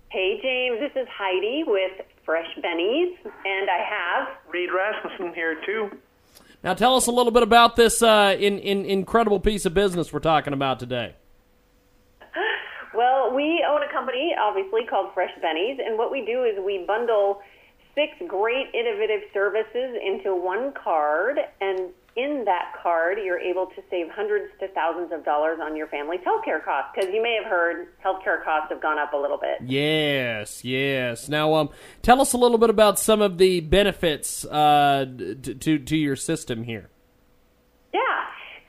Hey, 0.10 0.40
James, 0.42 0.80
this 0.80 1.00
is 1.00 1.08
Heidi 1.16 1.64
with 1.68 1.92
Fresh 2.26 2.48
Bennies, 2.58 3.14
and 3.24 3.70
I 3.70 3.86
have 3.88 4.38
Reed 4.52 4.70
Rasmussen 4.76 5.32
here 5.36 5.62
too. 5.64 5.92
Now, 6.64 6.74
tell 6.74 6.96
us 6.96 7.06
a 7.06 7.12
little 7.12 7.32
bit 7.32 7.44
about 7.44 7.76
this 7.76 8.02
uh, 8.02 8.36
in, 8.40 8.58
in, 8.58 8.84
incredible 8.86 9.40
piece 9.40 9.68
of 9.68 9.76
business 9.76 10.12
we're 10.12 10.20
talking 10.22 10.54
about 10.54 10.80
today. 10.80 11.14
Well, 12.96 13.36
we 13.36 13.64
own 13.70 13.84
a 13.84 13.92
company, 13.92 14.34
obviously, 14.40 14.86
called 14.90 15.14
Fresh 15.14 15.34
Bennies, 15.44 15.86
and 15.86 16.00
what 16.00 16.12
we 16.12 16.26
do 16.26 16.46
is 16.46 16.58
we 16.66 16.84
bundle 16.88 17.42
six 17.96 18.14
great 18.28 18.68
innovative 18.74 19.22
services 19.34 19.98
into 20.06 20.36
one 20.36 20.74
card, 20.74 21.40
and 21.62 21.90
in 22.16 22.46
that 22.46 22.74
card, 22.82 23.18
you're 23.24 23.40
able 23.40 23.66
to 23.68 23.82
save 23.90 24.10
hundreds 24.10 24.46
to 24.60 24.68
thousands 24.70 25.12
of 25.12 25.26
dollars 25.26 25.60
on 25.62 25.76
your 25.76 25.88
family's 25.88 26.22
healthcare 26.22 26.64
costs. 26.64 26.92
Because 26.96 27.14
you 27.14 27.22
may 27.22 27.38
have 27.42 27.50
heard 27.50 27.88
healthcare 28.04 28.44
costs 28.44 28.68
have 28.70 28.82
gone 28.82 28.98
up 29.00 29.14
a 29.14 29.18
little 29.18 29.38
bit. 29.38 29.58
Yes, 29.62 30.64
yes. 30.64 31.28
Now, 31.28 31.56
um, 31.56 31.70
tell 32.02 32.22
us 32.22 32.34
a 32.34 32.38
little 32.38 32.58
bit 32.58 32.70
about 32.70 33.00
some 33.00 33.22
of 33.22 33.38
the 33.38 33.60
benefits 33.62 34.46
uh, 34.46 35.06
to 35.08 35.80
to 35.80 35.98
your 35.98 36.16
system 36.16 36.64
here. 36.64 36.90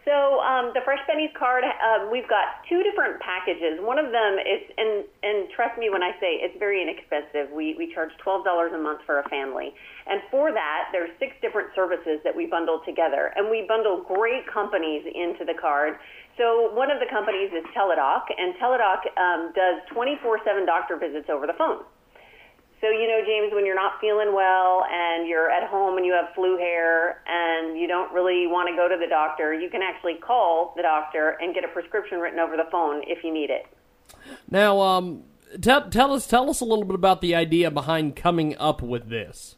So 0.06 0.38
um, 0.38 0.70
the 0.70 0.86
Fresh 0.86 1.02
Bennies 1.10 1.34
card, 1.34 1.66
uh, 1.66 2.06
we've 2.06 2.30
got 2.30 2.62
two 2.70 2.86
different 2.86 3.18
packages. 3.18 3.82
One 3.82 3.98
of 3.98 4.14
them 4.14 4.38
is, 4.38 4.62
and 4.78 5.02
and 5.26 5.50
trust 5.50 5.74
me 5.82 5.90
when 5.90 5.98
I 5.98 6.14
say 6.22 6.38
it's 6.38 6.54
very 6.62 6.78
inexpensive. 6.78 7.50
We 7.50 7.74
we 7.74 7.90
charge 7.92 8.14
twelve 8.22 8.46
dollars 8.46 8.70
a 8.70 8.78
month 8.78 9.02
for 9.02 9.18
a 9.18 9.26
family, 9.28 9.74
and 10.06 10.22
for 10.30 10.54
that 10.54 10.94
there's 10.94 11.10
six 11.18 11.34
different 11.42 11.74
services 11.74 12.22
that 12.22 12.30
we 12.30 12.46
bundle 12.46 12.86
together, 12.86 13.34
and 13.34 13.50
we 13.50 13.66
bundle 13.66 14.06
great 14.06 14.46
companies 14.46 15.02
into 15.10 15.42
the 15.42 15.58
card. 15.58 15.98
So 16.38 16.70
one 16.70 16.94
of 16.94 17.02
the 17.02 17.10
companies 17.10 17.50
is 17.50 17.66
Teladoc, 17.74 18.30
and 18.30 18.54
Teladoc 18.62 19.10
um, 19.18 19.50
does 19.58 19.82
24/7 19.90 20.70
doctor 20.70 20.94
visits 21.02 21.26
over 21.26 21.50
the 21.50 21.58
phone. 21.58 21.82
So, 22.86 22.92
you 22.92 23.08
know, 23.08 23.20
James, 23.26 23.52
when 23.52 23.66
you're 23.66 23.74
not 23.74 24.00
feeling 24.00 24.32
well 24.32 24.84
and 24.88 25.26
you're 25.26 25.50
at 25.50 25.68
home 25.68 25.96
and 25.96 26.06
you 26.06 26.12
have 26.12 26.32
flu 26.36 26.56
hair 26.56 27.20
and 27.26 27.76
you 27.76 27.88
don't 27.88 28.12
really 28.12 28.46
want 28.46 28.68
to 28.68 28.76
go 28.76 28.88
to 28.88 28.96
the 28.96 29.08
doctor, 29.08 29.52
you 29.52 29.68
can 29.68 29.82
actually 29.82 30.14
call 30.14 30.72
the 30.76 30.82
doctor 30.82 31.36
and 31.40 31.52
get 31.52 31.64
a 31.64 31.68
prescription 31.68 32.20
written 32.20 32.38
over 32.38 32.56
the 32.56 32.68
phone 32.70 33.02
if 33.08 33.24
you 33.24 33.34
need 33.34 33.50
it. 33.50 33.66
Now, 34.48 34.80
um, 34.80 35.24
tell, 35.60 35.90
tell 35.90 36.12
us 36.12 36.28
tell 36.28 36.48
us 36.48 36.60
a 36.60 36.64
little 36.64 36.84
bit 36.84 36.94
about 36.94 37.22
the 37.22 37.34
idea 37.34 37.72
behind 37.72 38.14
coming 38.14 38.56
up 38.56 38.82
with 38.82 39.08
this. 39.08 39.56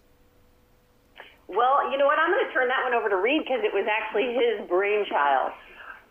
Well, 1.49 1.91
you 1.93 1.99
know 1.99 2.07
what? 2.07 2.19
I'm 2.19 2.31
going 2.31 2.47
to 2.47 2.53
turn 2.55 2.69
that 2.69 2.83
one 2.85 2.95
over 2.95 3.11
to 3.11 3.17
Reed 3.17 3.43
because 3.45 3.61
it 3.63 3.75
was 3.75 3.85
actually 3.91 4.33
his 4.33 4.67
brainchild. 4.71 5.53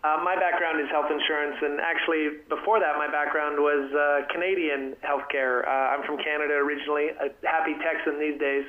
Uh, 0.05 0.21
my 0.21 0.37
background 0.37 0.77
is 0.79 0.85
health 0.93 1.09
insurance, 1.09 1.57
and 1.57 1.81
actually, 1.81 2.45
before 2.53 2.77
that, 2.79 3.01
my 3.01 3.09
background 3.09 3.57
was 3.57 3.89
uh, 3.89 4.29
Canadian 4.29 4.93
healthcare. 5.01 5.65
Uh, 5.65 5.93
I'm 5.97 6.05
from 6.05 6.21
Canada 6.21 6.53
originally, 6.53 7.09
a 7.17 7.33
happy 7.41 7.73
Texan 7.81 8.21
these 8.21 8.37
days, 8.37 8.65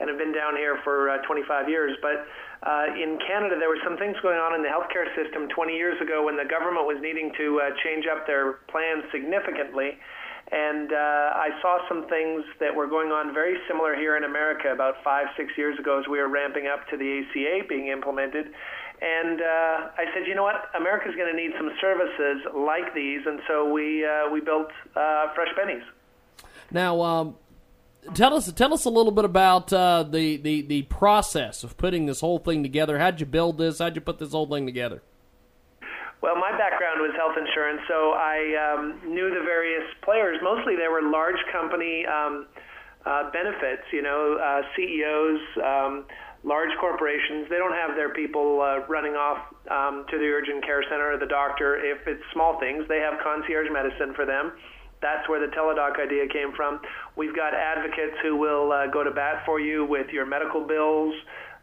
and 0.00 0.08
have 0.08 0.16
been 0.16 0.32
down 0.32 0.56
here 0.56 0.80
for 0.82 1.12
uh, 1.12 1.20
25 1.28 1.68
years. 1.68 1.92
But 2.00 2.24
uh, 2.64 2.96
in 2.96 3.20
Canada, 3.28 3.60
there 3.60 3.68
were 3.68 3.84
some 3.84 4.00
things 4.00 4.16
going 4.24 4.40
on 4.40 4.56
in 4.56 4.64
the 4.64 4.72
healthcare 4.72 5.04
system 5.12 5.52
20 5.52 5.76
years 5.76 6.00
ago 6.00 6.24
when 6.24 6.40
the 6.40 6.48
government 6.48 6.88
was 6.88 6.96
needing 7.04 7.28
to 7.36 7.60
uh, 7.60 7.76
change 7.84 8.08
up 8.08 8.26
their 8.26 8.64
plans 8.72 9.04
significantly. 9.12 10.00
And 10.50 10.90
uh, 10.90 11.46
I 11.46 11.54
saw 11.62 11.78
some 11.88 12.08
things 12.08 12.42
that 12.58 12.74
were 12.74 12.88
going 12.88 13.12
on 13.12 13.32
very 13.32 13.54
similar 13.68 13.94
here 13.94 14.16
in 14.16 14.24
America 14.24 14.72
about 14.72 14.96
five, 15.04 15.28
six 15.36 15.52
years 15.56 15.78
ago 15.78 16.00
as 16.00 16.08
we 16.08 16.18
were 16.18 16.28
ramping 16.28 16.66
up 16.66 16.88
to 16.88 16.96
the 16.96 17.22
ACA 17.22 17.68
being 17.68 17.88
implemented. 17.88 18.50
And 19.02 19.40
uh, 19.40 19.88
I 19.96 20.04
said, 20.12 20.26
you 20.26 20.34
know 20.34 20.42
what, 20.42 20.68
America's 20.76 21.14
going 21.16 21.30
to 21.30 21.36
need 21.36 21.52
some 21.56 21.70
services 21.80 22.44
like 22.54 22.94
these, 22.94 23.20
and 23.24 23.40
so 23.48 23.72
we 23.72 24.04
uh, 24.04 24.28
we 24.30 24.40
built 24.40 24.68
uh, 24.94 25.32
Fresh 25.34 25.48
Bennies. 25.58 25.82
Now, 26.70 27.00
um, 27.00 27.36
tell 28.12 28.34
us 28.34 28.52
tell 28.52 28.74
us 28.74 28.84
a 28.84 28.90
little 28.90 29.12
bit 29.12 29.24
about 29.24 29.72
uh, 29.72 30.02
the, 30.02 30.36
the 30.36 30.62
the 30.62 30.82
process 30.82 31.64
of 31.64 31.78
putting 31.78 32.04
this 32.04 32.20
whole 32.20 32.38
thing 32.38 32.62
together. 32.62 32.98
How'd 32.98 33.20
you 33.20 33.26
build 33.26 33.56
this? 33.56 33.78
How'd 33.78 33.94
you 33.94 34.02
put 34.02 34.18
this 34.18 34.32
whole 34.32 34.46
thing 34.46 34.66
together? 34.66 35.02
Well, 36.20 36.36
my 36.36 36.50
background 36.50 37.00
was 37.00 37.12
health 37.16 37.36
insurance, 37.38 37.80
so 37.88 38.12
I 38.12 38.74
um, 38.76 39.00
knew 39.14 39.30
the 39.30 39.40
various 39.40 39.84
players. 40.02 40.38
Mostly, 40.42 40.76
they 40.76 40.88
were 40.88 41.00
large 41.00 41.40
company 41.50 42.04
um, 42.04 42.46
uh, 43.06 43.30
benefits. 43.30 43.84
You 43.92 44.02
know, 44.02 44.36
uh, 44.36 44.60
CEOs. 44.76 45.40
Large 46.42 46.70
corporations, 46.80 47.48
they 47.50 47.56
don't 47.56 47.74
have 47.74 47.96
their 47.96 48.14
people 48.14 48.62
uh, 48.62 48.86
running 48.88 49.12
off 49.12 49.38
um, 49.70 50.06
to 50.08 50.16
the 50.16 50.24
urgent 50.24 50.64
care 50.64 50.82
center 50.88 51.12
or 51.12 51.18
the 51.18 51.26
doctor. 51.28 51.76
If 51.76 52.06
it's 52.06 52.22
small 52.32 52.58
things, 52.58 52.88
they 52.88 52.98
have 52.98 53.20
concierge 53.22 53.68
medicine 53.70 54.14
for 54.14 54.24
them. 54.24 54.52
That's 55.02 55.28
where 55.28 55.40
the 55.40 55.52
Teladoc 55.52 56.00
idea 56.00 56.28
came 56.28 56.52
from. 56.56 56.80
We've 57.16 57.36
got 57.36 57.52
advocates 57.52 58.16
who 58.22 58.36
will 58.36 58.72
uh, 58.72 58.86
go 58.88 59.04
to 59.04 59.10
bat 59.10 59.42
for 59.44 59.60
you 59.60 59.84
with 59.84 60.08
your 60.12 60.24
medical 60.24 60.66
bills 60.66 61.14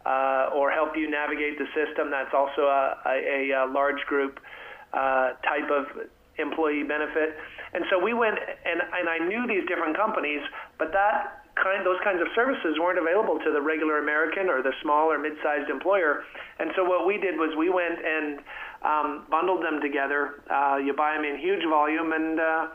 uh, 0.05 0.49
or 0.53 0.71
help 0.71 0.95
you 0.95 1.09
navigate 1.09 1.57
the 1.57 1.65
system. 1.73 2.09
That's 2.09 2.33
also 2.33 2.61
a, 2.61 2.97
a, 3.05 3.51
a 3.51 3.65
large 3.71 4.01
group 4.05 4.39
uh, 4.93 5.33
type 5.41 5.69
of 5.73 5.85
employee 6.37 6.83
benefit. 6.83 7.35
And 7.73 7.83
so 7.89 7.97
we 7.97 8.13
went, 8.13 8.37
and, 8.37 8.81
and 8.81 9.09
I 9.09 9.17
knew 9.27 9.45
these 9.47 9.67
different 9.67 9.97
companies, 9.97 10.41
but 10.77 10.93
that 10.93 11.46
kind 11.63 11.85
those 11.85 11.99
kinds 12.03 12.21
of 12.21 12.27
services 12.35 12.77
weren't 12.79 12.99
available 12.99 13.39
to 13.39 13.51
the 13.51 13.61
regular 13.61 13.99
American 13.99 14.49
or 14.49 14.61
the 14.61 14.73
small 14.81 15.11
or 15.11 15.17
mid-sized 15.17 15.69
employer. 15.69 16.23
And 16.59 16.71
so 16.75 16.83
what 16.83 17.05
we 17.05 17.17
did 17.17 17.35
was 17.37 17.55
we 17.57 17.69
went 17.69 17.99
and 18.03 18.39
um, 18.83 19.25
bundled 19.29 19.63
them 19.63 19.81
together. 19.81 20.41
Uh, 20.49 20.77
you 20.77 20.93
buy 20.93 21.15
them 21.15 21.25
in 21.25 21.37
huge 21.39 21.63
volume, 21.67 22.13
and 22.13 22.39
uh, 22.39 22.67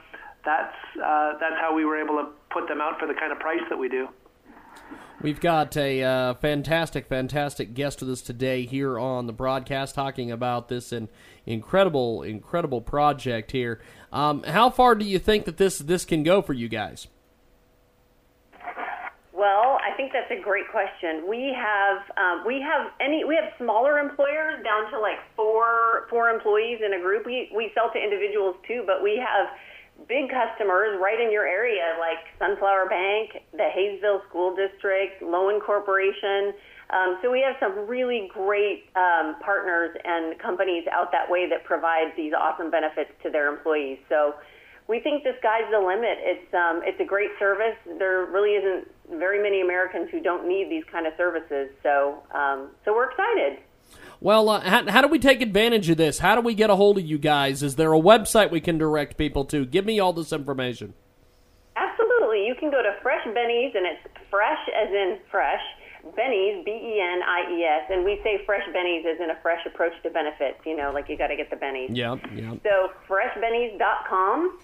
that's 0.44 0.76
uh, 1.02 1.38
that's 1.40 1.56
how 1.60 1.74
we 1.74 1.84
were 1.84 1.96
able 1.96 2.16
to 2.16 2.28
put 2.50 2.68
them 2.68 2.80
out 2.80 2.98
for 2.98 3.06
the 3.06 3.14
kind 3.14 3.32
of 3.32 3.38
price 3.38 3.62
that 3.70 3.78
we 3.78 3.88
do. 3.88 4.08
We've 5.20 5.40
got 5.40 5.76
a 5.76 6.02
uh, 6.02 6.34
fantastic, 6.34 7.06
fantastic 7.06 7.74
guest 7.74 8.00
with 8.00 8.10
us 8.10 8.22
today 8.22 8.66
here 8.66 8.98
on 8.98 9.28
the 9.28 9.32
broadcast, 9.32 9.94
talking 9.94 10.32
about 10.32 10.68
this 10.68 10.90
and 10.90 11.08
incredible, 11.46 12.22
incredible 12.24 12.80
project 12.80 13.52
here. 13.52 13.80
Um, 14.12 14.42
how 14.42 14.68
far 14.68 14.96
do 14.96 15.04
you 15.04 15.20
think 15.20 15.44
that 15.44 15.58
this 15.58 15.78
this 15.78 16.04
can 16.04 16.24
go 16.24 16.42
for 16.42 16.54
you 16.54 16.68
guys? 16.68 17.06
Well, 19.42 19.82
I 19.82 19.90
think 19.98 20.14
that's 20.14 20.30
a 20.30 20.38
great 20.38 20.70
question. 20.70 21.26
We 21.26 21.50
have 21.50 21.98
um, 22.14 22.46
we 22.46 22.62
have 22.62 22.94
any 23.02 23.24
we 23.26 23.34
have 23.34 23.50
smaller 23.58 23.98
employers 23.98 24.62
down 24.62 24.86
to 24.94 25.00
like 25.02 25.18
four 25.34 26.06
four 26.10 26.30
employees 26.30 26.78
in 26.78 26.94
a 26.94 27.02
group. 27.02 27.26
We 27.26 27.50
we 27.50 27.74
sell 27.74 27.90
to 27.90 27.98
individuals 27.98 28.54
too, 28.70 28.84
but 28.86 29.02
we 29.02 29.18
have 29.18 29.50
big 30.06 30.30
customers 30.30 30.94
right 31.02 31.18
in 31.18 31.34
your 31.34 31.42
area 31.42 31.98
like 31.98 32.22
Sunflower 32.38 32.86
Bank, 32.86 33.42
the 33.50 33.66
Haysville 33.66 34.22
School 34.30 34.54
District, 34.54 35.18
Lowen 35.20 35.58
Corporation. 35.58 36.54
Um, 36.94 37.18
so 37.18 37.26
we 37.26 37.42
have 37.42 37.58
some 37.58 37.90
really 37.90 38.30
great 38.30 38.94
um, 38.94 39.42
partners 39.42 39.90
and 40.04 40.38
companies 40.38 40.86
out 40.86 41.10
that 41.10 41.26
way 41.28 41.48
that 41.50 41.64
provide 41.64 42.14
these 42.16 42.30
awesome 42.30 42.70
benefits 42.70 43.10
to 43.24 43.30
their 43.30 43.50
employees. 43.50 43.98
So 44.08 44.38
we 44.92 45.00
think 45.00 45.24
the 45.24 45.32
sky's 45.38 45.64
the 45.70 45.78
limit. 45.78 46.18
It's 46.20 46.52
um, 46.52 46.82
it's 46.84 47.00
a 47.00 47.04
great 47.04 47.30
service. 47.38 47.76
There 47.98 48.26
really 48.26 48.50
isn't 48.50 49.18
very 49.18 49.42
many 49.42 49.62
Americans 49.62 50.10
who 50.10 50.20
don't 50.20 50.46
need 50.46 50.68
these 50.68 50.84
kind 50.92 51.06
of 51.06 51.14
services. 51.16 51.70
So 51.82 52.22
um, 52.34 52.68
so 52.84 52.94
we're 52.94 53.10
excited. 53.10 53.64
Well, 54.20 54.50
uh, 54.50 54.60
how, 54.60 54.90
how 54.90 55.00
do 55.00 55.08
we 55.08 55.18
take 55.18 55.40
advantage 55.40 55.88
of 55.88 55.96
this? 55.96 56.18
How 56.18 56.34
do 56.34 56.42
we 56.42 56.54
get 56.54 56.68
a 56.68 56.76
hold 56.76 56.98
of 56.98 57.06
you 57.06 57.16
guys? 57.16 57.62
Is 57.62 57.76
there 57.76 57.94
a 57.94 57.98
website 57.98 58.50
we 58.50 58.60
can 58.60 58.76
direct 58.76 59.16
people 59.16 59.46
to? 59.46 59.64
Give 59.64 59.86
me 59.86 59.98
all 59.98 60.12
this 60.12 60.30
information. 60.30 60.92
Absolutely. 61.74 62.46
You 62.46 62.54
can 62.54 62.70
go 62.70 62.82
to 62.82 62.94
Fresh 63.02 63.24
Bennies, 63.28 63.74
and 63.74 63.86
it's 63.86 64.06
fresh 64.28 64.60
as 64.76 64.90
in 64.90 65.18
fresh. 65.30 65.62
Bennies, 66.18 66.64
B 66.64 66.70
E 66.70 67.00
N 67.00 67.22
I 67.22 67.50
E 67.50 67.64
S, 67.64 67.88
and 67.88 68.04
we 68.04 68.20
say 68.24 68.42
fresh 68.44 68.66
bennies 68.74 69.06
as 69.06 69.20
in 69.20 69.30
a 69.30 69.38
fresh 69.40 69.64
approach 69.66 69.92
to 70.02 70.10
benefits. 70.10 70.58
You 70.66 70.76
know, 70.76 70.90
like 70.92 71.08
you 71.08 71.16
got 71.16 71.28
to 71.28 71.36
get 71.36 71.48
the 71.48 71.56
bennies. 71.56 71.90
Yeah, 71.90 72.16
yeah. 72.34 72.54
So 72.64 72.90
freshbennies.com, 73.08 74.58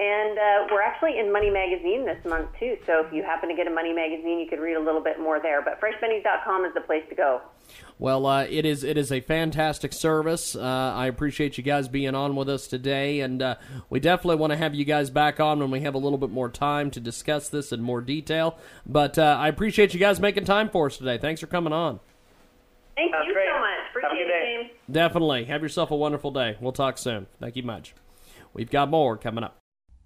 And 0.00 0.36
uh, 0.38 0.66
we're 0.72 0.82
actually 0.82 1.20
in 1.20 1.32
Money 1.32 1.50
Magazine 1.50 2.04
this 2.04 2.18
month, 2.24 2.48
too. 2.58 2.76
So 2.84 3.06
if 3.06 3.12
you 3.12 3.22
happen 3.22 3.48
to 3.48 3.54
get 3.54 3.68
a 3.68 3.70
Money 3.70 3.92
Magazine, 3.92 4.40
you 4.40 4.48
could 4.48 4.58
read 4.58 4.74
a 4.74 4.80
little 4.80 5.00
bit 5.00 5.20
more 5.20 5.38
there. 5.40 5.62
But 5.62 5.80
freshbennies.com 5.80 6.64
is 6.64 6.74
the 6.74 6.80
place 6.80 7.04
to 7.10 7.14
go. 7.14 7.40
Well, 7.98 8.26
uh, 8.26 8.44
it 8.44 8.66
is 8.66 8.82
it 8.82 8.98
is 8.98 9.12
a 9.12 9.20
fantastic 9.20 9.92
service. 9.92 10.56
Uh, 10.56 10.60
I 10.94 11.06
appreciate 11.06 11.56
you 11.56 11.62
guys 11.64 11.86
being 11.86 12.14
on 12.14 12.34
with 12.34 12.48
us 12.48 12.66
today, 12.66 13.20
and 13.20 13.40
uh, 13.40 13.54
we 13.88 14.00
definitely 14.00 14.36
want 14.36 14.52
to 14.52 14.56
have 14.56 14.74
you 14.74 14.84
guys 14.84 15.10
back 15.10 15.38
on 15.38 15.60
when 15.60 15.70
we 15.70 15.80
have 15.82 15.94
a 15.94 15.98
little 15.98 16.18
bit 16.18 16.30
more 16.30 16.50
time 16.50 16.90
to 16.90 17.00
discuss 17.00 17.48
this 17.48 17.70
in 17.72 17.80
more 17.80 18.00
detail. 18.00 18.58
But 18.84 19.16
uh, 19.16 19.36
I 19.38 19.48
appreciate 19.48 19.94
you 19.94 20.00
guys 20.00 20.18
making 20.18 20.44
time 20.44 20.70
for 20.70 20.86
us 20.86 20.96
today. 20.96 21.18
Thanks 21.18 21.40
for 21.40 21.46
coming 21.46 21.72
on. 21.72 22.00
Thank 22.96 23.12
That's 23.12 23.26
you 23.26 23.32
great. 23.32 23.48
so 23.48 23.60
much. 23.60 23.70
Appreciate 23.90 24.26
it. 24.26 24.44
James. 24.44 24.70
Definitely. 24.90 25.44
Have 25.44 25.62
yourself 25.62 25.90
a 25.90 25.96
wonderful 25.96 26.32
day. 26.32 26.56
We'll 26.60 26.72
talk 26.72 26.98
soon. 26.98 27.26
Thank 27.40 27.56
you 27.56 27.62
much. 27.62 27.94
We've 28.52 28.70
got 28.70 28.90
more 28.90 29.16
coming 29.16 29.44
up. 29.44 29.63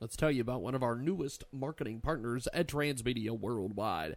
Let's 0.00 0.16
tell 0.16 0.30
you 0.30 0.40
about 0.42 0.62
one 0.62 0.74
of 0.74 0.82
our 0.82 0.96
newest 0.96 1.44
marketing 1.52 2.00
partners 2.00 2.48
at 2.52 2.66
Transmedia 2.68 3.30
Worldwide. 3.30 4.16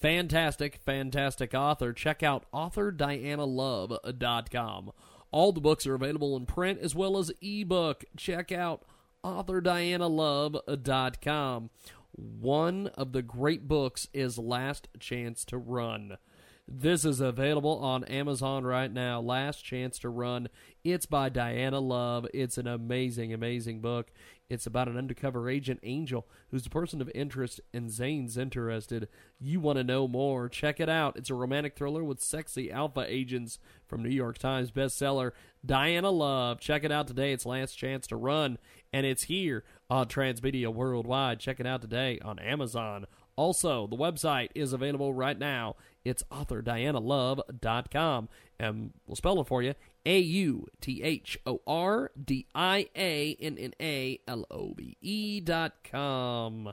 Fantastic, 0.00 0.80
fantastic 0.84 1.54
author. 1.54 1.92
Check 1.92 2.22
out 2.22 2.46
authordianalove.com. 2.52 4.92
All 5.30 5.52
the 5.52 5.60
books 5.60 5.86
are 5.86 5.94
available 5.94 6.36
in 6.36 6.46
print 6.46 6.80
as 6.80 6.96
well 6.96 7.18
as 7.18 7.30
ebook. 7.40 8.04
Check 8.16 8.50
out 8.50 8.84
authordianalove.com. 9.24 11.70
One 12.12 12.88
of 12.88 13.12
the 13.12 13.22
great 13.22 13.68
books 13.68 14.08
is 14.12 14.36
Last 14.38 14.88
Chance 14.98 15.44
to 15.46 15.56
Run. 15.58 16.18
This 16.66 17.04
is 17.04 17.20
available 17.20 17.78
on 17.78 18.02
Amazon 18.04 18.64
right 18.64 18.92
now. 18.92 19.20
Last 19.20 19.64
Chance 19.64 19.98
to 20.00 20.08
Run. 20.08 20.48
It's 20.84 21.06
by 21.06 21.28
Diana 21.28 21.78
Love. 21.80 22.26
It's 22.32 22.58
an 22.58 22.66
amazing, 22.66 23.32
amazing 23.32 23.80
book. 23.80 24.10
It's 24.50 24.66
about 24.66 24.88
an 24.88 24.98
undercover 24.98 25.48
agent, 25.48 25.78
Angel, 25.84 26.26
who's 26.50 26.66
a 26.66 26.70
person 26.70 27.00
of 27.00 27.10
interest, 27.14 27.60
and 27.72 27.88
Zane's 27.90 28.36
interested. 28.36 29.08
You 29.38 29.60
want 29.60 29.78
to 29.78 29.84
know 29.84 30.08
more? 30.08 30.48
Check 30.48 30.80
it 30.80 30.88
out. 30.88 31.16
It's 31.16 31.30
a 31.30 31.34
romantic 31.34 31.76
thriller 31.76 32.02
with 32.02 32.20
sexy 32.20 32.70
alpha 32.70 33.06
agents 33.06 33.60
from 33.86 34.02
New 34.02 34.10
York 34.10 34.38
Times 34.38 34.72
bestseller, 34.72 35.30
Diana 35.64 36.10
Love. 36.10 36.58
Check 36.58 36.82
it 36.82 36.90
out 36.90 37.06
today. 37.06 37.32
It's 37.32 37.46
Last 37.46 37.74
Chance 37.74 38.08
to 38.08 38.16
Run, 38.16 38.58
and 38.92 39.06
it's 39.06 39.22
here 39.24 39.62
on 39.88 40.08
Transmedia 40.08 40.74
Worldwide. 40.74 41.38
Check 41.38 41.60
it 41.60 41.66
out 41.66 41.80
today 41.80 42.18
on 42.24 42.40
Amazon. 42.40 43.06
Also, 43.36 43.86
the 43.86 43.96
website 43.96 44.48
is 44.54 44.72
available 44.72 45.14
right 45.14 45.38
now. 45.38 45.76
It's 46.04 46.22
authordianalove.com. 46.30 48.28
And 48.58 48.92
we'll 49.06 49.16
spell 49.16 49.40
it 49.40 49.46
for 49.46 49.62
you 49.62 49.74
A 50.06 50.18
U 50.18 50.66
T 50.80 51.02
H 51.02 51.38
O 51.46 51.60
R 51.66 52.10
D 52.22 52.46
I 52.54 52.88
A 52.96 53.36
N 53.40 53.58
N 53.58 53.74
A 53.80 54.20
L 54.26 54.46
O 54.50 54.74
V 54.76 54.96
E 55.00 55.40
dot 55.40 55.72
com. 55.90 56.72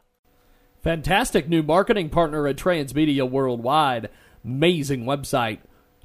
Fantastic 0.81 1.47
new 1.49 1.63
marketing 1.63 2.09
partner 2.09 2.47
at 2.47 2.55
Transmedia 2.55 3.29
Worldwide. 3.29 4.09
Amazing 4.45 5.03
website. 5.05 5.59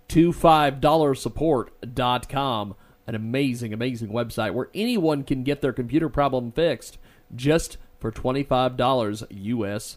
25dollarsupport.com. 0.08 2.74
An 3.06 3.14
amazing, 3.14 3.72
amazing 3.72 4.10
website 4.10 4.52
where 4.54 4.68
anyone 4.74 5.22
can 5.24 5.42
get 5.42 5.60
their 5.60 5.72
computer 5.72 6.08
problem 6.08 6.52
fixed 6.52 6.98
just 7.34 7.76
for 7.98 8.12
$25 8.12 9.26
US. 9.30 9.96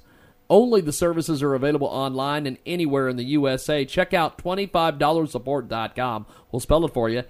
Only 0.49 0.81
the 0.81 0.93
services 0.93 1.41
are 1.41 1.55
available 1.55 1.87
online 1.87 2.45
and 2.45 2.57
anywhere 2.65 3.07
in 3.07 3.17
the 3.17 3.23
USA. 3.23 3.85
Check 3.85 4.13
out 4.13 4.37
$25support.com. 4.37 6.25
We'll 6.51 6.59
spell 6.59 6.85
it 6.85 6.93
for 6.93 7.09
you. 7.09 7.23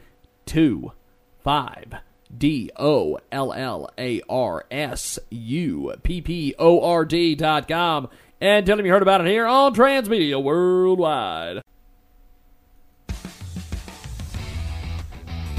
2 0.45 0.91
5 1.39 1.93
D 2.35 2.71
O 2.75 3.19
L 3.31 3.53
L 3.53 3.89
A 3.97 4.21
R 4.29 4.65
S 4.69 5.19
U 5.29 5.93
P 6.03 6.21
P 6.21 6.55
O 6.59 6.81
R 6.81 7.05
D 7.05 7.35
dot 7.35 7.67
com. 7.67 8.09
And 8.41 8.65
tell 8.65 8.77
them 8.77 8.85
you 8.85 8.91
heard 8.91 9.01
about 9.01 9.21
it 9.21 9.27
here 9.27 9.45
on 9.45 9.73
Transmedia 9.73 10.41
Worldwide. 10.41 11.61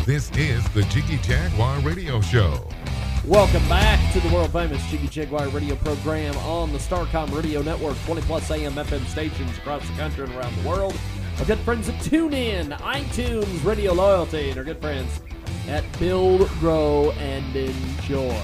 This 0.05 0.31
is 0.37 0.69
the 0.71 0.83
Jiggy 0.85 1.17
Jaguar 1.19 1.81
Radio 1.81 2.21
Show. 2.21 2.69
Welcome 3.27 3.69
back 3.69 4.13
to 4.13 4.21
the 4.21 4.33
world 4.33 4.53
famous 4.53 4.81
Jiggy 4.89 5.09
Jaguar 5.09 5.49
radio 5.49 5.75
program 5.75 6.37
on 6.39 6.73
the 6.73 6.79
Starcom 6.79 7.35
Radio 7.35 7.61
Network, 7.61 7.97
20 8.05 8.21
plus 8.21 8.49
AM 8.53 8.75
FM 8.75 9.05
stations 9.07 9.51
across 9.59 9.85
the 9.85 9.97
country 9.97 10.23
and 10.23 10.33
around 10.37 10.55
the 10.63 10.69
world. 10.69 10.97
Our 11.41 11.45
good 11.45 11.59
friends 11.59 11.89
at 11.89 11.97
TuneIn, 11.97 12.79
iTunes, 12.79 13.65
Radio 13.65 13.95
Loyalty, 13.95 14.51
and 14.51 14.59
our 14.59 14.63
good 14.63 14.81
friends 14.81 15.21
at 15.67 15.83
Build, 15.99 16.49
Grow, 16.61 17.11
and 17.19 17.57
Enjoy. 17.57 18.41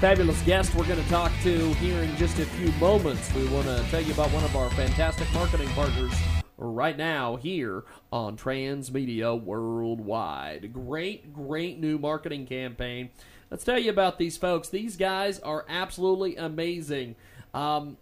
Fabulous 0.00 0.42
guest 0.42 0.74
we're 0.74 0.84
going 0.88 1.00
to 1.00 1.08
talk 1.08 1.30
to 1.44 1.72
here 1.74 2.02
in 2.02 2.16
just 2.16 2.40
a 2.40 2.46
few 2.46 2.72
moments. 2.80 3.32
We 3.34 3.46
want 3.50 3.66
to 3.66 3.84
tell 3.88 4.00
you 4.00 4.12
about 4.14 4.32
one 4.32 4.42
of 4.42 4.56
our 4.56 4.68
fantastic 4.70 5.32
marketing 5.32 5.68
partners 5.68 6.12
right 6.56 6.96
now 6.96 7.36
here 7.36 7.84
on 8.12 8.36
Transmedia 8.36 9.40
Worldwide. 9.40 10.72
Great, 10.72 11.32
great 11.32 11.78
new 11.78 11.98
marketing 11.98 12.46
campaign. 12.46 13.10
Let's 13.50 13.64
tell 13.64 13.78
you 13.78 13.90
about 13.90 14.18
these 14.18 14.36
folks. 14.36 14.68
These 14.68 14.96
guys 14.96 15.38
are 15.40 15.64
absolutely 15.68 16.36
amazing. 16.36 17.16
Um, 17.52 17.98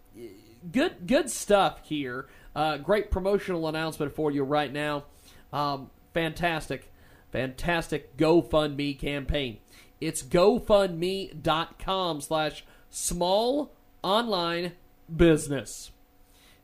good, 0.71 1.05
good 1.05 1.29
stuff 1.29 1.81
here. 1.83 2.27
Uh, 2.55 2.77
great 2.77 3.11
promotional 3.11 3.67
announcement 3.67 4.13
for 4.13 4.31
you 4.31 4.43
right 4.43 4.71
now. 4.71 5.03
Um, 5.51 5.89
fantastic, 6.13 6.89
fantastic 7.31 8.15
GoFundMe 8.17 8.97
campaign. 8.97 9.57
It's 9.99 10.23
GoFundMe.com 10.23 12.21
slash 12.21 12.63
small 12.89 13.73
online 14.03 14.71
business. 15.15 15.91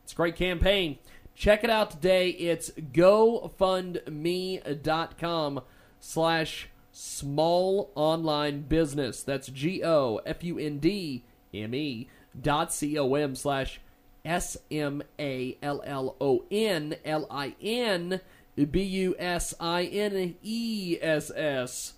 It's 0.03 0.13
a 0.13 0.15
great 0.15 0.35
campaign. 0.35 0.97
Check 1.35 1.63
it 1.63 1.69
out 1.69 1.91
today. 1.91 2.29
It's 2.31 2.71
GoFundMe.com 2.71 5.61
slash 5.99 6.69
small 6.99 7.91
online 7.95 8.61
business. 8.63 9.23
That's 9.23 9.47
G 9.47 9.81
O 9.85 10.19
F 10.25 10.43
U 10.43 10.59
N 10.59 10.79
D 10.79 11.23
M 11.53 11.73
E 11.73 12.09
dot 12.39 12.73
C 12.73 12.99
O 12.99 13.13
M 13.15 13.35
slash 13.35 13.79
S 14.25 14.57
M 14.69 15.01
A 15.17 15.57
L 15.63 15.81
L 15.85 16.17
O 16.19 16.43
N 16.51 16.97
L 17.05 17.25
I 17.31 17.55
N 17.61 18.19
B 18.55 18.83
U 18.83 19.15
S 19.17 19.53
I 19.61 19.85
N 19.85 20.35
E 20.43 20.97
S 21.01 21.31
S. 21.33 21.93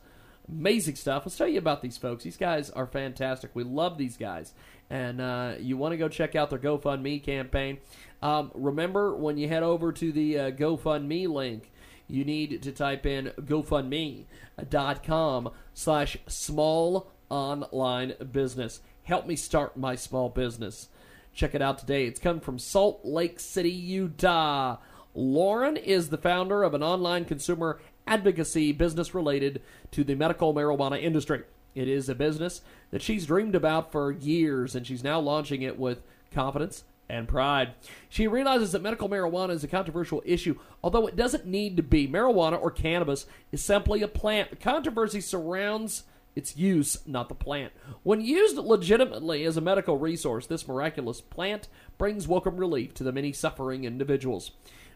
Amazing 0.48 0.96
stuff. 0.96 1.24
Let's 1.26 1.38
tell 1.38 1.48
you 1.48 1.58
about 1.58 1.82
these 1.82 1.98
folks. 1.98 2.24
These 2.24 2.38
guys 2.38 2.70
are 2.70 2.86
fantastic. 2.86 3.52
We 3.56 3.64
love 3.64 3.98
these 3.98 4.18
guys. 4.18 4.54
And 4.90 5.22
uh, 5.22 5.54
you 5.60 5.78
want 5.78 5.94
to 5.94 5.98
go 5.98 6.10
check 6.10 6.36
out 6.36 6.50
their 6.50 6.60
GoFundMe 6.60 7.24
campaign. 7.24 7.80
Um, 8.22 8.52
remember, 8.54 9.16
when 9.16 9.38
you 9.38 9.48
head 9.48 9.64
over 9.64 9.94
to 9.94 10.12
the 10.12 10.38
uh, 10.38 10.52
GoFundMe 10.52 11.28
link, 11.30 11.71
you 12.12 12.26
need 12.26 12.62
to 12.64 12.72
type 12.72 13.06
in 13.06 13.32
GoFundMe.com 13.40 15.50
slash 15.74 16.18
small 16.28 17.12
online 17.30 18.14
business. 18.32 18.82
Help 19.04 19.26
me 19.26 19.36
start 19.36 19.78
my 19.78 19.96
small 19.96 20.30
business. 20.30 20.90
Check 21.34 21.56
it 21.56 21.62
out 21.62 21.80
today. 21.80 22.06
It's 22.06 22.20
come 22.20 22.40
from 22.40 22.60
Salt 22.60 23.02
Lake 23.04 23.40
City, 23.40 23.72
Utah. 23.72 24.78
Lauren 25.16 25.78
is 25.78 26.10
the 26.10 26.18
founder 26.18 26.64
of 26.64 26.74
an 26.74 26.84
online 26.84 27.26
consumer 27.26 27.80
advocacy 28.06 28.72
business 28.72 29.16
related 29.16 29.62
to 29.92 30.04
the 30.04 30.16
medical 30.16 30.54
marijuana 30.54 31.02
industry. 31.02 31.44
It 31.74 31.88
is 31.88 32.10
a 32.10 32.16
business 32.16 32.62
that 32.92 33.02
she's 33.02 33.26
dreamed 33.26 33.56
about 33.56 33.92
for 33.92 34.12
years, 34.12 34.76
and 34.76 34.86
she's 34.86 35.04
now 35.04 35.20
launching 35.20 35.62
it 35.62 35.80
with 35.80 36.04
confidence 36.32 36.84
and 37.12 37.28
pride. 37.28 37.74
She 38.10 38.28
realizes 38.28 38.72
that 38.72 38.82
medical 38.82 39.10
marijuana 39.10 39.52
is 39.52 39.64
a 39.64 39.68
controversial 39.68 40.24
issue, 40.26 40.58
although 40.82 41.08
it 41.08 41.16
doesn't 41.16 41.46
need 41.46 41.78
to 41.78 41.84
be. 41.84 42.08
Marijuana 42.08 42.60
or 42.60 42.72
cannabis 42.72 43.26
is 43.52 43.62
simply 43.62 44.02
a 44.02 44.08
plant. 44.08 44.50
The 44.50 44.56
controversy 44.56 45.20
surrounds 45.20 46.04
its 46.36 46.56
use, 46.56 46.98
not 47.06 47.28
the 47.28 47.36
plant. 47.36 47.74
When 48.04 48.22
used 48.22 48.58
legitimately 48.58 49.44
as 49.44 49.58
a 49.58 49.62
medical 49.62 49.98
resource, 49.98 50.48
this 50.48 50.68
miraculous 50.68 51.20
plant 51.20 51.68
brings 51.98 52.28
welcome 52.28 52.56
relief 52.56 52.94
to 52.96 53.04
the 53.04 53.12
many 53.12 53.34
suffering 53.34 53.84
individuals. 53.84 54.52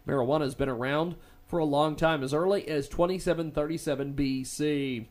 Marijuana 0.08 0.42
has 0.42 0.56
been 0.56 0.70
around 0.70 1.16
for 1.48 1.60
a 1.60 1.66
long 1.66 1.96
time, 1.96 2.24
as 2.24 2.34
early 2.34 2.68
as 2.68 2.88
2737 2.88 4.14
BC. 4.14 5.06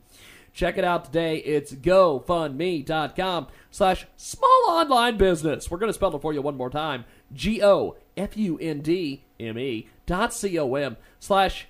Check 0.55 0.79
it 0.79 0.85
out 0.85 1.05
today. 1.05 1.39
It's 1.39 1.73
gofundme.com 1.73 3.49
slash 3.73 4.07
small 4.17 4.65
online 4.69 5.19
business. 5.19 5.69
We're 5.69 5.79
going 5.79 5.91
to 5.91 5.95
spell 5.95 6.15
it 6.15 6.23
for 6.23 6.33
you 6.33 6.41
one 6.41 6.57
more 6.57 6.71
time. 6.71 7.05
G 7.33 7.61
O 7.61 7.97
F 8.17 8.37
U 8.37 8.57
N 8.59 8.81
D 8.81 9.25
M 9.41 9.59
E 9.59 9.89
dot 10.07 10.33
C 10.33 10.57
O 10.57 10.77
M 10.77 10.97
slash 11.19 11.67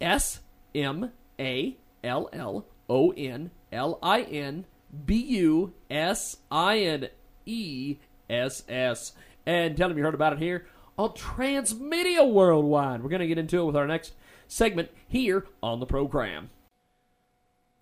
S 0.00 0.40
M 0.74 1.12
A 1.38 1.76
L 2.02 2.30
L 2.32 2.64
O 2.88 3.10
N 3.10 3.50
L 3.70 3.98
I 4.02 4.22
N 4.22 4.64
B 5.04 5.16
U 5.16 5.74
S 5.90 6.38
I 6.50 6.78
N 6.78 7.08
E 7.44 7.98
S 8.30 8.62
S. 8.66 9.12
And 9.44 9.76
tell 9.76 9.90
them 9.90 9.98
you 9.98 10.04
heard 10.04 10.14
about 10.14 10.32
it 10.32 10.38
here 10.38 10.64
on 10.96 11.10
Transmedia 11.10 12.26
Worldwide. 12.30 13.02
We're 13.02 13.10
going 13.10 13.20
to 13.20 13.26
get 13.26 13.36
into 13.36 13.60
it 13.60 13.64
with 13.64 13.76
our 13.76 13.86
next 13.86 14.14
segment 14.48 14.88
here 15.06 15.44
on 15.62 15.80
the 15.80 15.86
program. 15.86 16.48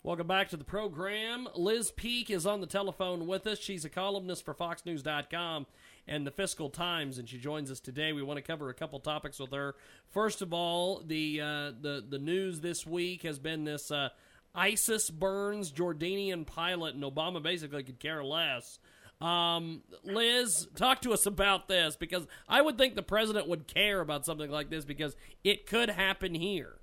Welcome 0.03 0.29
back 0.29 0.49
to 0.49 0.57
the 0.57 0.65
program. 0.65 1.47
Liz 1.55 1.91
Peek 1.91 2.31
is 2.31 2.47
on 2.47 2.63
the 2.63 2.67
telephone 2.67 3.27
with 3.27 3.47
us. 3.47 3.59
She's 3.59 3.85
a 3.85 3.91
columnist 3.91 4.47
for 4.47 4.55
FoxNews.com 4.55 5.67
and 6.09 6.27
the 6.27 6.31
Fiscal 6.31 6.71
Times, 6.71 7.19
and 7.19 7.29
she 7.29 7.37
joins 7.37 7.71
us 7.71 7.81
today. 7.81 8.15
We 8.15 8.23
want 8.23 8.39
to 8.39 8.43
cover 8.43 8.71
a 8.71 8.75
couple 8.75 8.99
topics 9.01 9.39
with 9.39 9.53
her. 9.53 9.75
First 10.09 10.41
of 10.41 10.55
all, 10.55 11.03
the 11.07 11.43
uh, 11.43 11.73
the 11.79 12.03
the 12.09 12.19
news 12.19 12.61
this 12.61 12.87
week 12.87 13.25
has 13.25 13.39
been 13.39 13.65
this 13.65 13.91
uh, 13.91 14.09
ISIS 14.55 15.11
burns 15.11 15.71
Jordanian 15.71 16.47
pilot, 16.47 16.95
and 16.95 17.05
Obama 17.05 17.43
basically 17.43 17.83
could 17.83 18.01
care 18.01 18.25
less. 18.25 18.79
Um, 19.21 19.83
Liz, 20.03 20.67
talk 20.77 21.03
to 21.03 21.13
us 21.13 21.27
about 21.27 21.69
this 21.69 21.95
because 21.97 22.27
I 22.49 22.63
would 22.63 22.79
think 22.79 22.95
the 22.95 23.03
president 23.03 23.49
would 23.49 23.67
care 23.67 24.01
about 24.01 24.25
something 24.25 24.51
like 24.51 24.71
this 24.71 24.87
because 24.87 25.15
it 25.45 25.67
could 25.67 25.91
happen 25.91 26.35
here. 26.35 26.80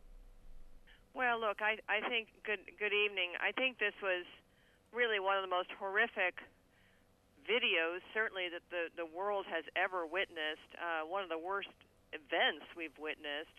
Well, 1.17 1.41
look, 1.41 1.65
I 1.65 1.81
I 1.89 2.05
think 2.05 2.29
good 2.45 2.61
good 2.77 2.93
evening. 2.93 3.33
I 3.41 3.49
think 3.49 3.81
this 3.81 3.97
was 4.05 4.21
really 4.93 5.17
one 5.17 5.33
of 5.33 5.41
the 5.41 5.49
most 5.49 5.73
horrific 5.73 6.45
videos, 7.41 8.05
certainly 8.13 8.53
that 8.53 8.61
the 8.69 8.93
the 8.93 9.09
world 9.09 9.49
has 9.49 9.65
ever 9.73 10.05
witnessed. 10.05 10.69
Uh, 10.77 11.09
one 11.09 11.25
of 11.25 11.33
the 11.33 11.41
worst 11.41 11.73
events 12.13 12.69
we've 12.77 12.93
witnessed, 13.01 13.57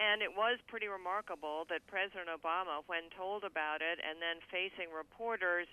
and 0.00 0.24
it 0.24 0.32
was 0.32 0.56
pretty 0.64 0.88
remarkable 0.88 1.68
that 1.68 1.84
President 1.92 2.32
Obama, 2.32 2.80
when 2.88 3.12
told 3.12 3.44
about 3.44 3.84
it 3.84 4.00
and 4.00 4.16
then 4.24 4.40
facing 4.48 4.88
reporters, 4.88 5.68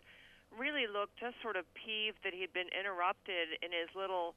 really 0.51 0.83
looked 0.83 1.15
just 1.15 1.39
sort 1.39 1.55
of 1.55 1.63
peeved 1.79 2.19
that 2.27 2.35
he'd 2.35 2.51
been 2.51 2.67
interrupted 2.75 3.55
in 3.63 3.71
his 3.71 3.87
little 3.95 4.35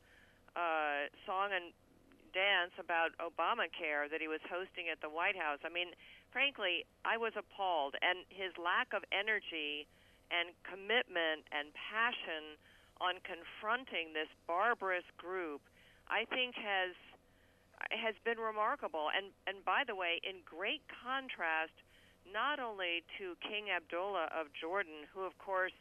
uh, 0.54 1.10
song 1.26 1.50
and 1.50 1.74
dance 2.34 2.74
about 2.76 3.14
Obamacare 3.22 4.10
that 4.10 4.20
he 4.20 4.28
was 4.28 4.42
hosting 4.50 4.90
at 4.90 5.00
the 5.00 5.08
White 5.08 5.38
House. 5.38 5.62
I 5.64 5.70
mean 5.70 5.94
frankly, 6.34 6.82
I 7.06 7.16
was 7.16 7.32
appalled. 7.38 7.94
And 8.02 8.26
his 8.28 8.50
lack 8.58 8.90
of 8.90 9.06
energy 9.14 9.86
and 10.34 10.50
commitment 10.66 11.46
and 11.54 11.70
passion 11.78 12.58
on 12.98 13.22
confronting 13.22 14.10
this 14.12 14.28
barbarous 14.50 15.06
group, 15.16 15.62
I 16.10 16.26
think 16.26 16.58
has 16.58 16.98
has 17.90 18.14
been 18.26 18.42
remarkable. 18.42 19.14
And 19.14 19.30
and 19.46 19.64
by 19.64 19.86
the 19.86 19.94
way, 19.94 20.18
in 20.26 20.42
great 20.42 20.82
contrast, 20.90 21.78
not 22.26 22.58
only 22.58 23.06
to 23.22 23.38
King 23.38 23.70
Abdullah 23.70 24.28
of 24.34 24.50
Jordan, 24.50 25.06
who 25.14 25.22
of 25.22 25.38
course 25.38 25.74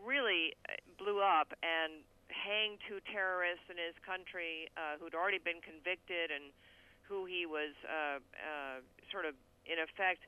really 0.00 0.56
uh, 0.68 0.74
blew 0.98 1.20
up 1.20 1.52
and 1.62 2.02
hanged 2.30 2.80
two 2.88 3.00
terrorists 3.10 3.66
in 3.68 3.76
his 3.76 3.96
country 4.04 4.68
uh, 4.76 4.96
who'd 5.00 5.14
already 5.14 5.40
been 5.40 5.60
convicted 5.60 6.30
and 6.32 6.52
who 7.04 7.24
he 7.28 7.44
was 7.44 7.76
uh, 7.84 8.20
uh, 8.20 8.80
sort 9.12 9.28
of, 9.28 9.36
in 9.68 9.76
effect, 9.80 10.24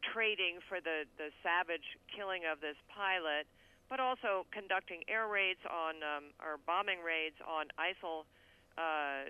trading 0.00 0.62
for 0.68 0.80
the, 0.80 1.04
the 1.18 1.34
savage 1.42 1.98
killing 2.10 2.46
of 2.46 2.62
this 2.62 2.78
pilot, 2.88 3.46
but 3.90 4.00
also 4.00 4.46
conducting 4.54 5.02
air 5.10 5.28
raids 5.28 5.60
on 5.68 6.00
um, 6.00 6.24
or 6.40 6.56
bombing 6.64 7.02
raids 7.04 7.36
on 7.44 7.68
ISIL 7.76 8.24
uh, 8.78 9.28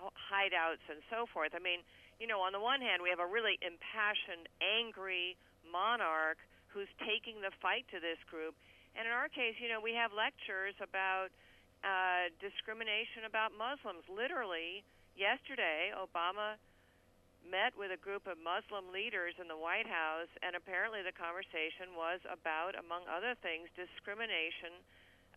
hideouts 0.00 0.84
and 0.88 1.04
so 1.10 1.26
forth. 1.28 1.52
I 1.52 1.60
mean, 1.60 1.84
you 2.18 2.26
know, 2.26 2.40
on 2.40 2.52
the 2.52 2.60
one 2.60 2.80
hand, 2.80 3.02
we 3.02 3.10
have 3.10 3.20
a 3.20 3.28
really 3.28 3.58
impassioned, 3.60 4.48
angry 4.60 5.36
monarch 5.64 6.38
who's 6.68 6.88
taking 7.02 7.42
the 7.42 7.50
fight 7.60 7.84
to 7.90 7.98
this 7.98 8.20
group, 8.30 8.54
and 8.96 9.06
in 9.06 9.12
our 9.12 9.28
case, 9.28 9.56
you 9.62 9.68
know, 9.68 9.80
we 9.80 9.94
have 9.94 10.10
lectures 10.12 10.74
about 10.82 11.30
uh, 11.80 12.28
discrimination 12.42 13.24
about 13.24 13.56
Muslims. 13.56 14.04
Literally, 14.10 14.84
yesterday, 15.16 15.94
Obama 15.96 16.60
met 17.46 17.72
with 17.72 17.88
a 17.88 17.96
group 17.96 18.28
of 18.28 18.36
Muslim 18.36 18.92
leaders 18.92 19.34
in 19.40 19.48
the 19.48 19.56
White 19.56 19.88
House, 19.88 20.28
and 20.44 20.52
apparently 20.52 21.00
the 21.00 21.14
conversation 21.16 21.96
was 21.96 22.20
about, 22.28 22.76
among 22.76 23.08
other 23.08 23.32
things, 23.40 23.72
discrimination 23.72 24.84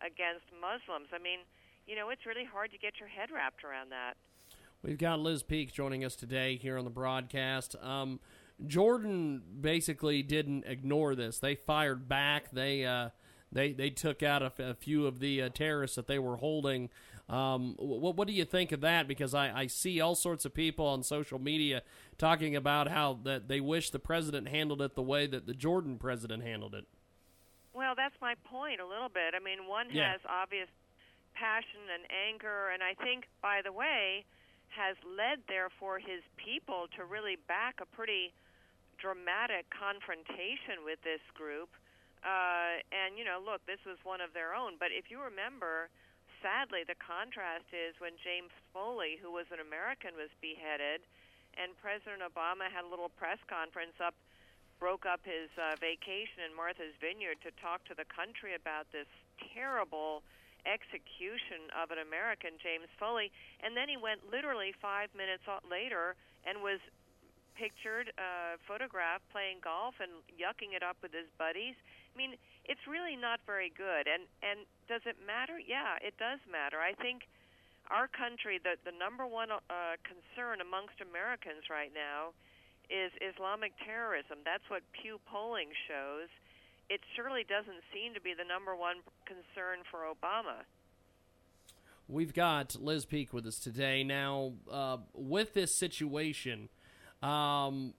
against 0.04 0.44
Muslims. 0.52 1.08
I 1.16 1.20
mean, 1.22 1.40
you 1.86 1.96
know, 1.96 2.10
it's 2.10 2.28
really 2.28 2.44
hard 2.44 2.70
to 2.72 2.78
get 2.78 3.00
your 3.00 3.08
head 3.08 3.32
wrapped 3.32 3.64
around 3.64 3.90
that. 3.90 4.20
We've 4.82 4.98
got 4.98 5.20
Liz 5.20 5.42
Peek 5.42 5.72
joining 5.72 6.04
us 6.04 6.14
today 6.14 6.56
here 6.56 6.76
on 6.76 6.84
the 6.84 6.92
broadcast. 6.92 7.74
Um, 7.80 8.20
Jordan 8.66 9.42
basically 9.60 10.22
didn't 10.22 10.64
ignore 10.66 11.14
this; 11.14 11.38
they 11.38 11.54
fired 11.54 12.06
back. 12.06 12.50
They 12.50 12.84
uh, 12.84 13.08
they 13.54 13.72
they 13.72 13.90
took 13.90 14.22
out 14.22 14.42
a, 14.42 14.52
a 14.58 14.74
few 14.74 15.06
of 15.06 15.20
the 15.20 15.42
uh, 15.42 15.48
terrorists 15.48 15.96
that 15.96 16.06
they 16.06 16.18
were 16.18 16.36
holding. 16.36 16.90
Um, 17.28 17.74
what, 17.78 18.16
what 18.16 18.28
do 18.28 18.34
you 18.34 18.44
think 18.44 18.70
of 18.72 18.82
that? 18.82 19.08
Because 19.08 19.32
I, 19.32 19.60
I 19.62 19.66
see 19.66 20.00
all 20.00 20.14
sorts 20.14 20.44
of 20.44 20.52
people 20.52 20.86
on 20.86 21.02
social 21.02 21.38
media 21.38 21.82
talking 22.18 22.54
about 22.54 22.88
how 22.88 23.18
that 23.24 23.48
they 23.48 23.60
wish 23.60 23.88
the 23.90 23.98
president 23.98 24.48
handled 24.48 24.82
it 24.82 24.94
the 24.94 25.02
way 25.02 25.26
that 25.26 25.46
the 25.46 25.54
Jordan 25.54 25.96
president 25.96 26.42
handled 26.42 26.74
it. 26.74 26.84
Well, 27.72 27.94
that's 27.96 28.14
my 28.20 28.34
point 28.44 28.80
a 28.80 28.86
little 28.86 29.08
bit. 29.08 29.34
I 29.34 29.42
mean, 29.42 29.66
one 29.66 29.88
yeah. 29.90 30.12
has 30.12 30.20
obvious 30.28 30.68
passion 31.34 31.90
and 31.92 32.04
anger, 32.12 32.70
and 32.72 32.82
I 32.82 32.94
think, 33.02 33.24
by 33.42 33.62
the 33.64 33.72
way, 33.72 34.24
has 34.68 34.96
led, 35.02 35.42
therefore, 35.48 35.98
his 35.98 36.22
people 36.36 36.86
to 36.96 37.04
really 37.04 37.36
back 37.48 37.80
a 37.80 37.86
pretty 37.86 38.32
dramatic 38.98 39.66
confrontation 39.70 40.84
with 40.84 41.02
this 41.02 41.22
group. 41.34 41.70
Uh, 42.24 42.80
and, 42.88 43.20
you 43.20 43.24
know, 43.24 43.36
look, 43.36 43.60
this 43.68 43.84
was 43.84 44.00
one 44.02 44.24
of 44.24 44.32
their 44.32 44.56
own. 44.56 44.80
But 44.80 44.96
if 44.96 45.12
you 45.12 45.20
remember, 45.20 45.92
sadly, 46.40 46.80
the 46.88 46.96
contrast 46.96 47.68
is 47.70 47.92
when 48.00 48.16
James 48.16 48.52
Foley, 48.72 49.20
who 49.20 49.28
was 49.28 49.44
an 49.52 49.60
American, 49.60 50.16
was 50.16 50.32
beheaded, 50.40 51.04
and 51.60 51.76
President 51.78 52.24
Obama 52.24 52.72
had 52.72 52.88
a 52.88 52.90
little 52.90 53.12
press 53.12 53.38
conference 53.44 54.00
up, 54.00 54.16
broke 54.80 55.04
up 55.04 55.20
his 55.22 55.52
uh, 55.60 55.76
vacation 55.78 56.42
in 56.42 56.56
Martha's 56.56 56.96
Vineyard 56.98 57.38
to 57.44 57.52
talk 57.60 57.84
to 57.86 57.94
the 57.94 58.08
country 58.08 58.56
about 58.56 58.88
this 58.90 59.06
terrible 59.52 60.24
execution 60.64 61.68
of 61.76 61.92
an 61.92 62.00
American, 62.00 62.56
James 62.56 62.88
Foley, 62.96 63.28
and 63.60 63.76
then 63.76 63.88
he 63.88 64.00
went 64.00 64.24
literally 64.32 64.72
five 64.80 65.12
minutes 65.12 65.44
later 65.68 66.16
and 66.48 66.64
was 66.64 66.80
pictured, 67.54 68.10
uh, 68.18 68.58
photographed 68.66 69.28
playing 69.30 69.62
golf 69.62 69.94
and 70.02 70.10
yucking 70.34 70.74
it 70.74 70.82
up 70.82 70.96
with 71.04 71.12
his 71.12 71.30
buddies. 71.38 71.76
I 72.14 72.18
mean, 72.18 72.38
it's 72.64 72.86
really 72.86 73.18
not 73.18 73.40
very 73.44 73.72
good. 73.74 74.06
And 74.06 74.30
and 74.40 74.62
does 74.86 75.02
it 75.04 75.18
matter? 75.18 75.58
Yeah, 75.58 75.98
it 76.00 76.14
does 76.16 76.38
matter. 76.46 76.78
I 76.78 76.94
think 76.94 77.26
our 77.90 78.06
country, 78.06 78.62
the 78.62 78.78
the 78.86 78.94
number 78.94 79.26
one 79.26 79.50
uh, 79.50 79.98
concern 80.06 80.62
amongst 80.62 81.02
Americans 81.02 81.66
right 81.68 81.90
now 81.92 82.32
is 82.88 83.10
Islamic 83.18 83.72
terrorism. 83.84 84.44
That's 84.44 84.64
what 84.68 84.82
Pew 84.92 85.18
polling 85.26 85.72
shows. 85.88 86.28
It 86.90 87.00
surely 87.16 87.44
doesn't 87.48 87.80
seem 87.92 88.12
to 88.14 88.20
be 88.20 88.34
the 88.36 88.44
number 88.44 88.76
one 88.76 89.00
concern 89.24 89.82
for 89.90 90.04
Obama. 90.04 90.68
We've 92.08 92.34
got 92.34 92.76
Liz 92.76 93.06
Peek 93.06 93.32
with 93.32 93.46
us 93.46 93.58
today. 93.58 94.04
Now, 94.04 94.52
uh, 94.70 94.98
with 95.14 95.54
this 95.54 95.74
situation, 95.74 96.68
um, 97.22 97.94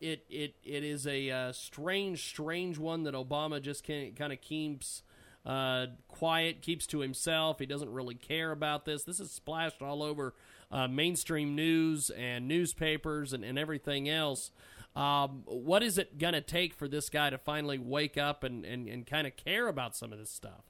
it 0.00 0.24
it 0.28 0.54
it 0.64 0.84
is 0.84 1.06
a 1.06 1.30
uh, 1.30 1.52
strange, 1.52 2.28
strange 2.28 2.78
one 2.78 3.04
that 3.04 3.14
Obama 3.14 3.60
just 3.60 3.84
kind 3.84 4.32
of 4.32 4.40
keeps 4.40 5.02
uh, 5.44 5.86
quiet, 6.08 6.60
keeps 6.62 6.86
to 6.88 7.00
himself. 7.00 7.58
He 7.58 7.66
doesn't 7.66 7.92
really 7.92 8.14
care 8.14 8.50
about 8.50 8.84
this. 8.84 9.04
This 9.04 9.20
is 9.20 9.30
splashed 9.30 9.80
all 9.80 10.02
over 10.02 10.34
uh, 10.70 10.88
mainstream 10.88 11.54
news 11.54 12.10
and 12.10 12.48
newspapers 12.48 13.32
and, 13.32 13.44
and 13.44 13.58
everything 13.58 14.08
else. 14.08 14.50
Um, 14.96 15.42
what 15.44 15.82
is 15.82 15.98
it 15.98 16.18
going 16.18 16.32
to 16.32 16.40
take 16.40 16.74
for 16.74 16.88
this 16.88 17.10
guy 17.10 17.30
to 17.30 17.38
finally 17.38 17.78
wake 17.78 18.16
up 18.16 18.42
and, 18.42 18.64
and, 18.64 18.88
and 18.88 19.06
kind 19.06 19.26
of 19.26 19.36
care 19.36 19.68
about 19.68 19.94
some 19.94 20.12
of 20.12 20.18
this 20.18 20.30
stuff? 20.30 20.64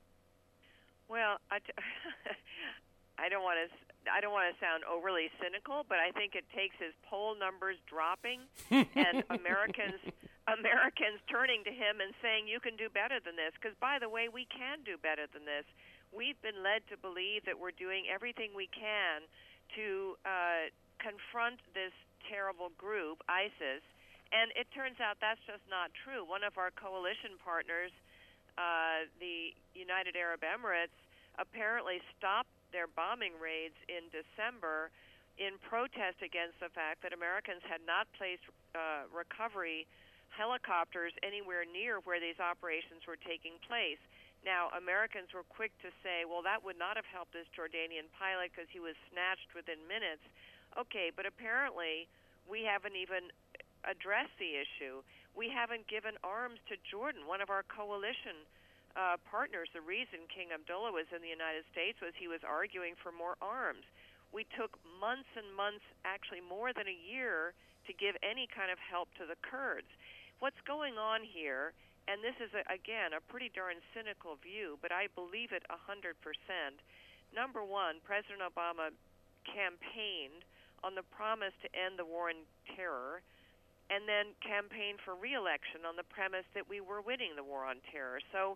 Well, 1.09 1.37
I, 1.51 1.61
t- 1.61 1.73
I 3.19 3.29
don't 3.29 3.45
want 3.45 3.59
to 3.71 3.86
I 4.09 4.21
don't 4.21 4.33
want 4.33 4.49
to 4.53 4.57
sound 4.63 4.83
overly 4.87 5.29
cynical, 5.43 5.85
but 5.89 5.99
I 5.99 6.11
think 6.13 6.35
it 6.35 6.47
takes 6.55 6.77
his 6.79 6.95
poll 7.05 7.35
numbers 7.35 7.77
dropping 7.87 8.47
and 8.71 9.23
Americans 9.31 10.01
Americans 10.47 11.19
turning 11.27 11.67
to 11.67 11.75
him 11.75 11.99
and 11.99 12.15
saying 12.23 12.47
you 12.47 12.63
can 12.63 12.79
do 12.79 12.87
better 12.87 13.19
than 13.19 13.35
this 13.35 13.51
because 13.59 13.75
by 13.83 13.99
the 13.99 14.07
way 14.07 14.31
we 14.31 14.47
can 14.47 14.87
do 14.87 14.95
better 14.95 15.27
than 15.35 15.43
this. 15.43 15.67
We've 16.15 16.39
been 16.39 16.63
led 16.63 16.87
to 16.89 16.97
believe 16.97 17.45
that 17.51 17.59
we're 17.59 17.75
doing 17.75 18.07
everything 18.07 18.55
we 18.55 18.71
can 18.71 19.27
to 19.75 20.15
uh, 20.23 20.71
confront 21.03 21.59
this 21.75 21.93
terrible 22.31 22.71
group, 22.79 23.23
ISIS, 23.29 23.83
And 24.35 24.51
it 24.59 24.67
turns 24.75 24.99
out 24.99 25.19
that's 25.23 25.43
just 25.47 25.63
not 25.71 25.91
true. 25.95 26.27
One 26.27 26.43
of 26.43 26.59
our 26.59 26.75
coalition 26.75 27.39
partners, 27.43 27.95
uh, 28.59 29.07
the 29.23 29.55
United 29.75 30.19
Arab 30.19 30.43
Emirates, 30.43 30.95
apparently 31.39 32.01
stopped 32.17 32.51
their 32.73 32.87
bombing 32.87 33.35
raids 33.39 33.77
in 33.87 34.09
December 34.11 34.91
in 35.37 35.61
protest 35.61 36.25
against 36.25 36.57
the 36.65 36.73
fact 36.73 37.05
that 37.05 37.13
Americans 37.13 37.61
had 37.69 37.85
not 37.85 38.09
placed 38.17 38.45
uh, 38.73 39.05
recovery 39.13 39.85
helicopters 40.33 41.13
anywhere 41.21 41.65
near 41.65 42.01
where 42.05 42.21
these 42.21 42.41
operations 42.41 43.05
were 43.05 43.21
taking 43.21 43.57
place. 43.65 44.01
Now, 44.45 44.71
Americans 44.77 45.33
were 45.33 45.45
quick 45.49 45.73
to 45.83 45.91
say, 46.05 46.25
well, 46.29 46.45
that 46.45 46.63
would 46.63 46.79
not 46.79 46.97
have 46.97 47.09
helped 47.09 47.33
this 47.33 47.49
Jordanian 47.53 48.09
pilot 48.15 48.53
because 48.53 48.69
he 48.71 48.81
was 48.81 48.95
snatched 49.13 49.53
within 49.57 49.81
minutes. 49.89 50.23
Okay, 50.77 51.11
but 51.11 51.25
apparently 51.25 52.09
we 52.45 52.63
haven't 52.63 52.97
even 52.97 53.33
addressed 53.85 54.37
the 54.39 54.57
issue. 54.57 55.03
We 55.35 55.51
haven't 55.53 55.89
given 55.89 56.17
arms 56.25 56.61
to 56.69 56.81
Jordan, 56.85 57.29
one 57.29 57.41
of 57.41 57.51
our 57.51 57.65
coalition 57.67 58.47
uh, 58.97 59.21
partners. 59.29 59.69
The 59.77 59.85
reason 59.85 60.25
King 60.33 60.51
Abdullah 60.51 60.91
was 60.91 61.07
in 61.13 61.21
the 61.21 61.31
United 61.31 61.69
States 61.71 62.01
was 62.01 62.17
he 62.17 62.27
was 62.27 62.41
arguing 62.43 62.97
for 62.99 63.13
more 63.13 63.37
arms. 63.45 63.85
We 64.33 64.49
took 64.57 64.75
months 64.99 65.31
and 65.37 65.47
months, 65.55 65.85
actually 66.03 66.41
more 66.41 66.73
than 66.73 66.89
a 66.89 66.99
year, 66.99 67.55
to 67.87 67.93
give 67.95 68.17
any 68.25 68.49
kind 68.51 68.73
of 68.73 68.81
help 68.81 69.13
to 69.21 69.29
the 69.29 69.39
Kurds. 69.45 69.89
What's 70.41 70.59
going 70.67 70.99
on 70.99 71.23
here 71.23 71.77
and 72.07 72.23
this 72.23 72.39
is 72.39 72.51
a, 72.55 72.63
again 72.71 73.15
a 73.15 73.23
pretty 73.23 73.51
darn 73.51 73.83
cynical 73.91 74.39
view, 74.39 74.79
but 74.79 74.95
I 74.95 75.11
believe 75.15 75.51
it 75.51 75.67
a 75.71 75.79
hundred 75.79 76.15
percent. 76.23 76.79
Number 77.35 77.67
one, 77.67 77.99
President 78.07 78.43
Obama 78.43 78.95
campaigned 79.43 80.47
on 80.87 80.95
the 80.95 81.03
promise 81.03 81.55
to 81.67 81.69
end 81.75 81.99
the 81.99 82.07
war 82.07 82.31
on 82.31 82.47
terror, 82.79 83.23
and 83.91 84.07
then 84.07 84.39
campaigned 84.39 85.03
for 85.03 85.19
reelection 85.19 85.83
on 85.83 85.99
the 85.99 86.07
premise 86.07 86.47
that 86.55 86.71
we 86.71 86.79
were 86.79 87.03
winning 87.03 87.35
the 87.35 87.43
war 87.43 87.67
on 87.67 87.83
terror. 87.91 88.23
So, 88.31 88.55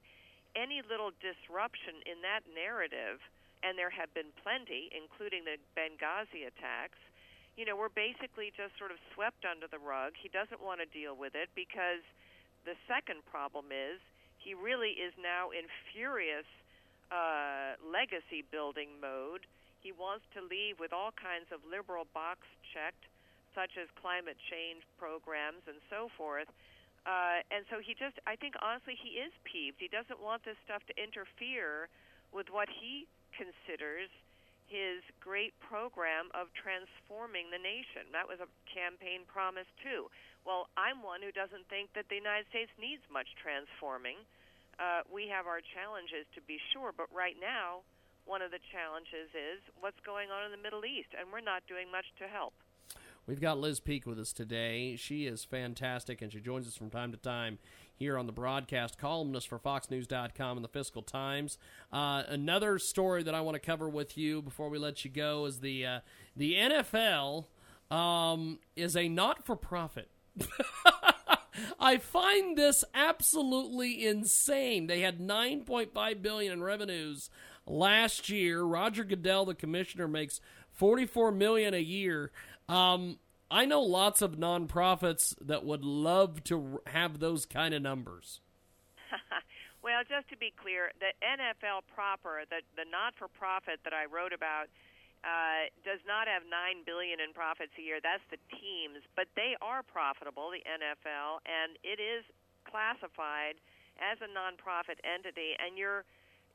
any 0.56 0.82
little 0.82 1.14
disruption 1.20 2.02
in 2.06 2.22
that 2.22 2.46
narrative, 2.50 3.22
and 3.62 3.76
there 3.76 3.92
have 3.92 4.12
been 4.14 4.32
plenty, 4.42 4.90
including 4.90 5.44
the 5.44 5.60
Benghazi 5.76 6.48
attacks. 6.48 6.98
You 7.58 7.68
know, 7.68 7.76
we're 7.76 7.92
basically 7.92 8.52
just 8.56 8.72
sort 8.78 8.90
of 8.90 8.98
swept 9.12 9.44
under 9.44 9.68
the 9.68 9.78
rug. 9.78 10.16
He 10.16 10.32
doesn't 10.32 10.62
want 10.62 10.80
to 10.80 10.88
deal 10.88 11.12
with 11.12 11.36
it 11.36 11.52
because 11.52 12.00
the 12.64 12.76
second 12.88 13.20
problem 13.28 13.68
is 13.68 14.00
he 14.40 14.56
really 14.56 14.96
is 14.96 15.12
now 15.20 15.52
in 15.52 15.68
furious 15.92 16.48
uh, 17.12 17.76
legacy 17.84 18.46
building 18.48 18.96
mode. 19.00 19.44
He 19.84 19.92
wants 19.92 20.24
to 20.36 20.40
leave 20.40 20.80
with 20.80 20.92
all 20.92 21.12
kinds 21.16 21.52
of 21.52 21.60
liberal 21.68 22.08
box 22.12 22.48
checked, 22.72 23.04
such 23.52 23.76
as 23.76 23.88
climate 24.00 24.38
change 24.48 24.84
programs 24.96 25.64
and 25.68 25.82
so 25.90 26.08
forth. 26.16 26.48
Uh, 27.08 27.40
and 27.48 27.64
so 27.72 27.80
he 27.80 27.96
just, 27.96 28.20
I 28.28 28.36
think 28.36 28.54
honestly, 28.60 28.94
he 28.94 29.16
is 29.20 29.32
peeved. 29.48 29.80
He 29.80 29.88
doesn't 29.88 30.20
want 30.20 30.44
this 30.44 30.60
stuff 30.68 30.84
to 30.88 30.94
interfere 31.00 31.88
with 32.30 32.52
what 32.52 32.68
he 32.68 33.08
considers 33.32 34.12
his 34.68 35.02
great 35.18 35.50
program 35.58 36.30
of 36.30 36.46
transforming 36.54 37.50
the 37.50 37.58
nation. 37.58 38.06
That 38.14 38.30
was 38.30 38.38
a 38.38 38.46
campaign 38.70 39.26
promise, 39.26 39.66
too. 39.82 40.06
Well, 40.46 40.70
I'm 40.78 41.02
one 41.02 41.20
who 41.24 41.34
doesn't 41.34 41.66
think 41.66 41.90
that 41.98 42.06
the 42.06 42.20
United 42.20 42.46
States 42.52 42.70
needs 42.78 43.02
much 43.10 43.26
transforming. 43.42 44.22
Uh, 44.78 45.02
we 45.10 45.26
have 45.26 45.50
our 45.50 45.60
challenges 45.74 46.24
to 46.38 46.40
be 46.46 46.56
sure, 46.70 46.94
but 46.94 47.10
right 47.10 47.36
now, 47.36 47.82
one 48.30 48.40
of 48.40 48.54
the 48.54 48.62
challenges 48.70 49.26
is 49.34 49.58
what's 49.82 49.98
going 50.06 50.30
on 50.30 50.46
in 50.46 50.52
the 50.54 50.62
Middle 50.62 50.86
East, 50.86 51.10
and 51.18 51.28
we're 51.34 51.44
not 51.44 51.66
doing 51.66 51.90
much 51.90 52.06
to 52.22 52.30
help. 52.30 52.54
We've 53.30 53.40
got 53.40 53.60
Liz 53.60 53.78
Peek 53.78 54.08
with 54.08 54.18
us 54.18 54.32
today. 54.32 54.96
She 54.96 55.26
is 55.26 55.44
fantastic, 55.44 56.20
and 56.20 56.32
she 56.32 56.40
joins 56.40 56.66
us 56.66 56.74
from 56.74 56.90
time 56.90 57.12
to 57.12 57.16
time 57.16 57.60
here 57.94 58.18
on 58.18 58.26
the 58.26 58.32
broadcast, 58.32 58.98
columnist 58.98 59.46
for 59.46 59.56
FoxNews.com 59.56 60.58
and 60.58 60.64
the 60.64 60.68
Fiscal 60.68 61.00
Times. 61.00 61.56
Uh, 61.92 62.24
another 62.26 62.76
story 62.80 63.22
that 63.22 63.32
I 63.32 63.40
want 63.40 63.54
to 63.54 63.60
cover 63.60 63.88
with 63.88 64.18
you 64.18 64.42
before 64.42 64.68
we 64.68 64.78
let 64.78 65.04
you 65.04 65.12
go 65.12 65.44
is 65.44 65.60
the 65.60 65.86
uh, 65.86 66.00
the 66.36 66.54
NFL 66.54 67.44
um, 67.88 68.58
is 68.74 68.96
a 68.96 69.08
not-for-profit 69.08 70.10
I 71.78 71.98
find 71.98 72.56
this 72.56 72.84
absolutely 72.94 74.06
insane. 74.06 74.86
They 74.86 75.00
had 75.00 75.20
9.5 75.20 76.22
billion 76.22 76.52
in 76.52 76.62
revenues 76.62 77.30
last 77.66 78.28
year. 78.28 78.62
Roger 78.62 79.04
Goodell, 79.04 79.44
the 79.44 79.54
commissioner, 79.54 80.08
makes 80.08 80.40
44 80.72 81.32
million 81.32 81.74
a 81.74 81.80
year. 81.80 82.30
Um, 82.70 83.18
I 83.50 83.66
know 83.66 83.82
lots 83.82 84.22
of 84.22 84.38
nonprofits 84.38 85.34
that 85.40 85.64
would 85.64 85.84
love 85.84 86.44
to 86.44 86.80
have 86.86 87.18
those 87.18 87.44
kind 87.44 87.74
of 87.74 87.82
numbers. 87.82 88.40
well, 89.82 90.06
just 90.06 90.30
to 90.30 90.36
be 90.36 90.54
clear, 90.54 90.94
the 91.02 91.10
NFL 91.18 91.82
proper, 91.92 92.46
the 92.46 92.62
the 92.78 92.86
not-for-profit 92.86 93.82
that 93.82 93.92
I 93.92 94.06
wrote 94.06 94.32
about 94.32 94.70
uh, 95.26 95.66
does 95.82 95.98
not 96.06 96.30
have 96.30 96.46
nine 96.46 96.86
billion 96.86 97.18
in 97.18 97.34
profits 97.34 97.74
a 97.74 97.82
year. 97.82 97.98
That's 97.98 98.22
the 98.30 98.38
teams, 98.54 99.02
but 99.18 99.26
they 99.34 99.58
are 99.58 99.82
profitable, 99.82 100.54
the 100.54 100.62
NFL, 100.62 101.42
and 101.44 101.74
it 101.82 101.98
is 101.98 102.22
classified 102.64 103.58
as 103.98 104.22
a 104.22 104.30
nonprofit 104.30 105.02
entity. 105.02 105.58
And 105.58 105.76
your 105.76 106.06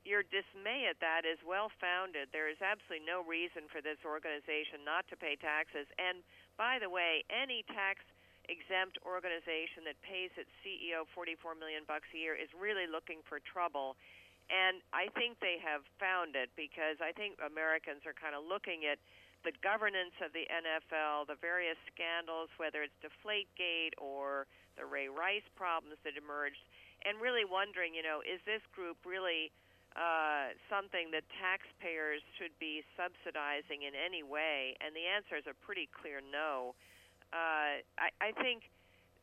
your 0.06 0.22
dismay 0.22 0.86
at 0.88 1.01
that 1.01 1.26
is 1.26 1.41
well 1.41 1.74
founded. 1.82 2.30
There 2.30 2.47
is 2.47 2.62
absolutely 2.62 3.03
no 3.03 3.26
reason 3.26 3.66
for 3.68 3.82
this 3.82 3.99
organization 4.06 4.86
not 4.86 5.10
to 5.10 5.18
pay 5.18 5.36
taxes. 5.36 5.89
And 5.97 6.22
by 6.56 6.78
the 6.78 6.88
way, 6.88 7.26
any 7.34 7.66
tax 7.74 8.06
exempt 8.45 9.01
organization 9.01 9.84
that 9.89 9.97
pays 10.06 10.30
its 10.38 10.53
CEO 10.62 11.10
44 11.18 11.58
million 11.58 11.82
bucks 11.89 12.06
a 12.14 12.20
year 12.22 12.38
is 12.38 12.47
really 12.53 12.86
looking 12.86 13.26
for 13.26 13.41
trouble 13.41 13.97
and 14.49 14.86
I 14.93 15.10
think 15.18 15.41
they 15.41 15.58
have 15.66 15.82
found 15.97 16.38
it 16.38 16.53
because 16.53 17.01
I 17.01 17.10
think 17.18 17.41
Americans 17.41 18.06
are 18.06 18.14
kind 18.14 18.38
of 18.38 18.45
looking 18.45 18.86
at 18.86 19.01
the 19.41 19.53
governance 19.62 20.14
of 20.22 20.34
the 20.34 20.45
NFL, 20.49 21.30
the 21.30 21.38
various 21.38 21.78
scandals, 21.89 22.49
whether 22.58 22.86
it's 22.86 22.93
Deflategate 23.01 23.97
or 23.97 24.45
the 24.78 24.86
Ray 24.86 25.10
Rice 25.10 25.45
problems 25.58 25.97
that 26.06 26.18
emerged, 26.18 26.62
and 27.06 27.18
really 27.22 27.45
wondering, 27.45 27.93
you 27.93 28.06
know, 28.06 28.22
is 28.22 28.41
this 28.45 28.62
group 28.74 28.97
really 29.06 29.49
uh, 29.96 30.52
something 30.68 31.10
that 31.16 31.24
taxpayers 31.39 32.20
should 32.36 32.52
be 32.60 32.84
subsidizing 33.00 33.88
in 33.88 33.96
any 33.96 34.24
way? 34.24 34.76
And 34.84 34.91
the 34.91 35.08
answer 35.08 35.39
is 35.39 35.48
a 35.48 35.56
pretty 35.64 35.88
clear 35.91 36.20
no. 36.20 36.76
Uh, 37.32 37.80
I, 38.00 38.12
I 38.20 38.30
think 38.36 38.68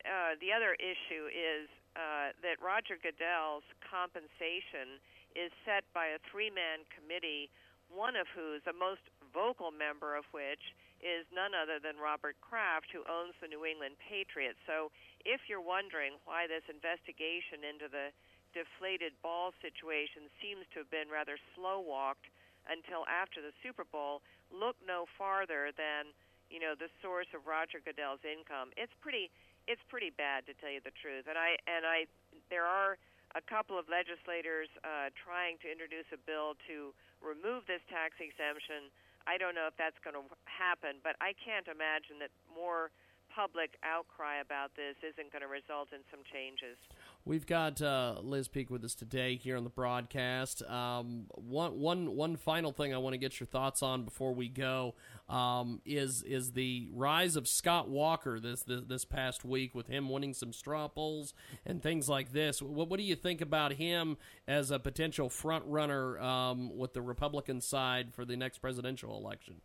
uh, 0.03 0.35
the 0.41 0.51
other 0.51 0.73
issue 0.81 1.29
is 1.29 1.69
uh, 1.95 2.33
that 2.41 2.57
Roger 2.57 2.97
Goodell's 2.97 3.65
compensation 3.85 4.97
is 5.37 5.53
set 5.65 5.85
by 5.93 6.13
a 6.13 6.19
three 6.29 6.49
man 6.49 6.85
committee, 6.89 7.53
one 7.89 8.17
of 8.17 8.25
whose, 8.33 8.65
a 8.65 8.73
most 8.73 9.05
vocal 9.29 9.69
member 9.69 10.17
of 10.17 10.25
which, 10.33 10.73
is 11.03 11.27
none 11.29 11.51
other 11.51 11.77
than 11.83 11.99
Robert 11.99 12.39
Kraft, 12.39 12.89
who 12.89 13.03
owns 13.05 13.35
the 13.43 13.49
New 13.51 13.67
England 13.67 13.99
Patriots. 13.99 14.57
So 14.63 14.89
if 15.27 15.51
you're 15.51 15.63
wondering 15.63 16.15
why 16.23 16.47
this 16.47 16.63
investigation 16.71 17.61
into 17.67 17.91
the 17.91 18.09
deflated 18.53 19.13
ball 19.21 19.51
situation 19.59 20.29
seems 20.39 20.63
to 20.73 20.85
have 20.85 20.91
been 20.93 21.09
rather 21.09 21.35
slow 21.57 21.81
walked 21.81 22.29
until 22.69 23.03
after 23.11 23.43
the 23.43 23.51
Super 23.59 23.83
Bowl, 23.83 24.23
look 24.53 24.77
no 24.85 25.09
farther 25.17 25.75
than 25.75 26.13
you 26.47 26.61
know 26.61 26.77
the 26.77 26.87
source 27.01 27.27
of 27.33 27.49
Roger 27.49 27.81
Goodell's 27.83 28.23
income. 28.23 28.71
It's 28.77 28.93
pretty 29.01 29.33
it's 29.67 29.81
pretty 29.89 30.11
bad 30.13 30.45
to 30.47 30.53
tell 30.59 30.71
you 30.71 30.79
the 30.83 30.95
truth. 30.95 31.27
And 31.27 31.35
I 31.35 31.57
and 31.67 31.83
I 31.83 32.05
there 32.53 32.67
are 32.67 32.95
a 33.33 33.41
couple 33.41 33.81
of 33.81 33.89
legislators 33.89 34.69
uh, 34.85 35.09
trying 35.17 35.57
to 35.65 35.67
introduce 35.67 36.05
a 36.13 36.21
bill 36.21 36.53
to 36.69 36.93
remove 37.17 37.65
this 37.65 37.81
tax 37.89 38.21
exemption. 38.21 38.93
I 39.25 39.41
don't 39.41 39.57
know 39.57 39.65
if 39.65 39.75
that's 39.79 39.97
going 40.05 40.13
to 40.13 40.25
happen, 40.45 41.01
but 41.01 41.17
I 41.17 41.33
can't 41.41 41.65
imagine 41.65 42.21
that 42.21 42.29
more 42.51 42.93
public 43.33 43.73
outcry 43.81 44.37
about 44.37 44.77
this 44.77 44.93
isn't 45.01 45.33
going 45.33 45.41
to 45.41 45.49
result 45.49 45.89
in 45.89 46.05
some 46.13 46.21
changes. 46.29 46.77
We've 47.25 47.45
got 47.45 47.81
uh, 47.81 48.15
Liz 48.21 48.49
Peek 48.49 48.69
with 48.69 48.83
us 48.83 48.95
today 48.95 49.37
here 49.37 49.55
on 49.55 49.63
the 49.63 49.69
broadcast. 49.69 50.61
Um, 50.63 51.27
one, 51.29 51.79
one, 51.79 52.17
one 52.17 52.35
final 52.35 52.73
thing 52.73 52.93
I 52.93 52.97
want 52.97 53.13
to 53.13 53.17
get 53.17 53.39
your 53.39 53.47
thoughts 53.47 53.81
on 53.81 54.03
before 54.03 54.33
we 54.33 54.49
go 54.49 54.95
um, 55.29 55.79
is 55.85 56.21
is 56.23 56.51
the 56.51 56.89
rise 56.91 57.37
of 57.37 57.47
Scott 57.47 57.87
Walker 57.87 58.41
this, 58.41 58.63
this, 58.63 58.81
this 58.89 59.05
past 59.05 59.45
week 59.45 59.73
with 59.73 59.87
him 59.87 60.09
winning 60.09 60.33
some 60.33 60.51
straw 60.51 60.89
polls 60.89 61.33
and 61.65 61.81
things 61.81 62.09
like 62.09 62.33
this. 62.33 62.61
What, 62.61 62.89
what 62.89 62.97
do 62.97 63.03
you 63.03 63.15
think 63.15 63.39
about 63.39 63.71
him 63.71 64.17
as 64.45 64.69
a 64.69 64.77
potential 64.77 65.29
front 65.29 65.63
runner 65.65 66.19
um, 66.19 66.77
with 66.77 66.91
the 66.91 67.01
Republican 67.01 67.61
side 67.61 68.13
for 68.13 68.25
the 68.25 68.35
next 68.35 68.57
presidential 68.57 69.17
election? 69.17 69.61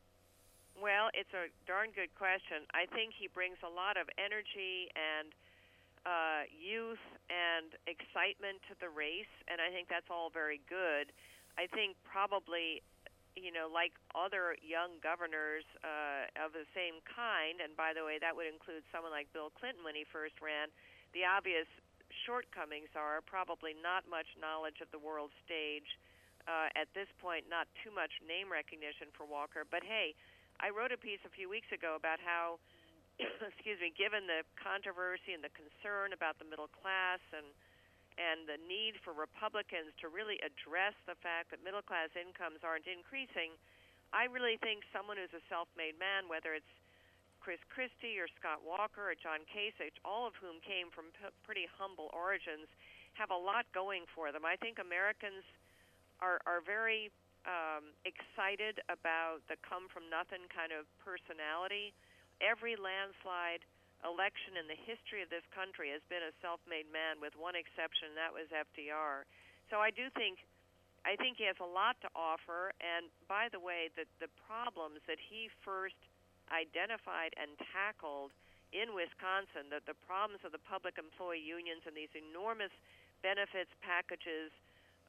Well, 0.81 1.11
it's 1.13 1.35
a 1.35 1.51
darn 1.67 1.89
good 1.91 2.15
question. 2.15 2.71
I 2.73 2.87
think 2.95 3.15
he 3.19 3.27
brings 3.27 3.59
a 3.67 3.69
lot 3.69 3.97
of 3.97 4.07
energy 4.17 4.87
and 4.95 5.35
uh, 6.09 6.49
youth 6.49 7.05
and 7.29 7.77
excitement 7.85 8.65
to 8.73 8.75
the 8.81 8.89
race, 8.89 9.29
and 9.45 9.61
I 9.61 9.69
think 9.69 9.93
that's 9.93 10.09
all 10.09 10.33
very 10.33 10.65
good. 10.65 11.13
I 11.61 11.69
think 11.69 12.01
probably, 12.01 12.81
you 13.37 13.53
know, 13.53 13.69
like 13.69 13.93
other 14.17 14.57
young 14.65 14.97
governors 15.05 15.69
uh, 15.85 16.33
of 16.41 16.57
the 16.57 16.65
same 16.73 17.05
kind, 17.05 17.61
and 17.61 17.77
by 17.77 17.93
the 17.93 18.09
way, 18.09 18.17
that 18.25 18.33
would 18.33 18.49
include 18.49 18.89
someone 18.89 19.13
like 19.13 19.29
Bill 19.37 19.53
Clinton 19.53 19.85
when 19.85 19.93
he 19.93 20.09
first 20.09 20.41
ran, 20.41 20.73
the 21.13 21.29
obvious 21.29 21.69
shortcomings 22.25 22.89
are 22.97 23.21
probably 23.21 23.77
not 23.77 24.09
much 24.09 24.33
knowledge 24.41 24.81
of 24.81 24.89
the 24.97 25.01
world 25.01 25.29
stage. 25.45 26.01
Uh, 26.49 26.73
at 26.81 26.89
this 26.97 27.13
point, 27.21 27.45
not 27.53 27.69
too 27.85 27.93
much 27.93 28.09
name 28.25 28.49
recognition 28.49 29.13
for 29.13 29.29
Walker. 29.29 29.69
But 29.69 29.85
hey, 29.85 30.17
I 30.65 30.73
wrote 30.73 30.97
a 30.97 30.97
piece 30.97 31.21
a 31.29 31.33
few 31.37 31.45
weeks 31.45 31.69
ago 31.69 31.93
about 31.93 32.25
how, 32.25 32.57
excuse 33.51 33.79
me, 33.83 33.91
given 33.95 34.27
the 34.31 34.47
controversy 34.59 35.35
and 35.35 35.43
the 35.43 35.53
concern 35.55 36.15
about 36.15 36.39
the 36.39 36.47
middle 36.47 36.71
class 36.71 37.23
and 37.35 37.47
and 38.19 38.51
the 38.51 38.59
need 38.67 38.99
for 39.07 39.15
Republicans 39.15 39.95
to 40.03 40.11
really 40.11 40.43
address 40.43 40.99
the 41.07 41.15
fact 41.23 41.55
that 41.55 41.63
middle 41.63 41.87
class 41.87 42.11
incomes 42.19 42.67
aren't 42.67 42.91
increasing, 42.91 43.55
I 44.11 44.27
really 44.27 44.59
think 44.59 44.83
someone 44.91 45.23
who's 45.23 45.31
a 45.31 45.45
self 45.47 45.71
made 45.79 45.95
man, 46.03 46.27
whether 46.27 46.51
it's 46.51 46.67
Chris 47.39 47.63
Christie 47.71 48.19
or 48.19 48.27
Scott 48.35 48.67
Walker 48.67 49.15
or 49.15 49.15
John 49.15 49.47
Kasich, 49.47 49.95
all 50.03 50.27
of 50.27 50.35
whom 50.35 50.59
came 50.67 50.91
from 50.91 51.15
p- 51.15 51.31
pretty 51.47 51.71
humble 51.71 52.11
origins, 52.11 52.67
have 53.15 53.31
a 53.31 53.39
lot 53.39 53.71
going 53.71 54.03
for 54.11 54.35
them. 54.35 54.43
I 54.43 54.59
think 54.59 54.83
Americans 54.83 55.47
are, 56.19 56.43
are 56.43 56.59
very 56.59 57.15
um, 57.47 57.95
excited 58.03 58.83
about 58.91 59.47
the 59.47 59.55
come 59.63 59.87
from 59.87 60.11
nothing 60.11 60.51
kind 60.51 60.75
of 60.75 60.91
personality. 60.99 61.95
Every 62.39 62.79
landslide 62.79 63.67
election 64.07 64.55
in 64.55 64.71
the 64.71 64.79
history 64.79 65.27
of 65.27 65.31
this 65.31 65.43
country 65.51 65.91
has 65.91 66.03
been 66.07 66.23
a 66.23 66.35
self-made 66.39 66.87
man, 66.87 67.19
with 67.19 67.35
one 67.35 67.59
exception, 67.59 68.15
that 68.15 68.31
was 68.31 68.47
FDR. 68.55 69.27
So 69.71 69.83
I 69.83 69.91
do 69.91 70.07
think, 70.15 70.39
I 71.03 71.19
think 71.19 71.37
he 71.37 71.47
has 71.51 71.59
a 71.59 71.67
lot 71.67 71.99
to 72.07 72.11
offer. 72.15 72.71
And 72.79 73.11
by 73.27 73.51
the 73.51 73.59
way, 73.59 73.91
the 73.99 74.07
the 74.23 74.31
problems 74.47 75.03
that 75.11 75.19
he 75.19 75.51
first 75.67 75.99
identified 76.49 77.35
and 77.37 77.59
tackled 77.75 78.33
in 78.71 78.93
Wisconsin, 78.93 79.73
that 79.73 79.89
the 79.89 79.97
problems 80.07 80.45
of 80.45 80.53
the 80.53 80.63
public 80.63 81.01
employee 81.01 81.41
unions 81.41 81.83
and 81.89 81.97
these 81.97 82.13
enormous 82.13 82.73
benefits 83.25 83.73
packages 83.81 84.53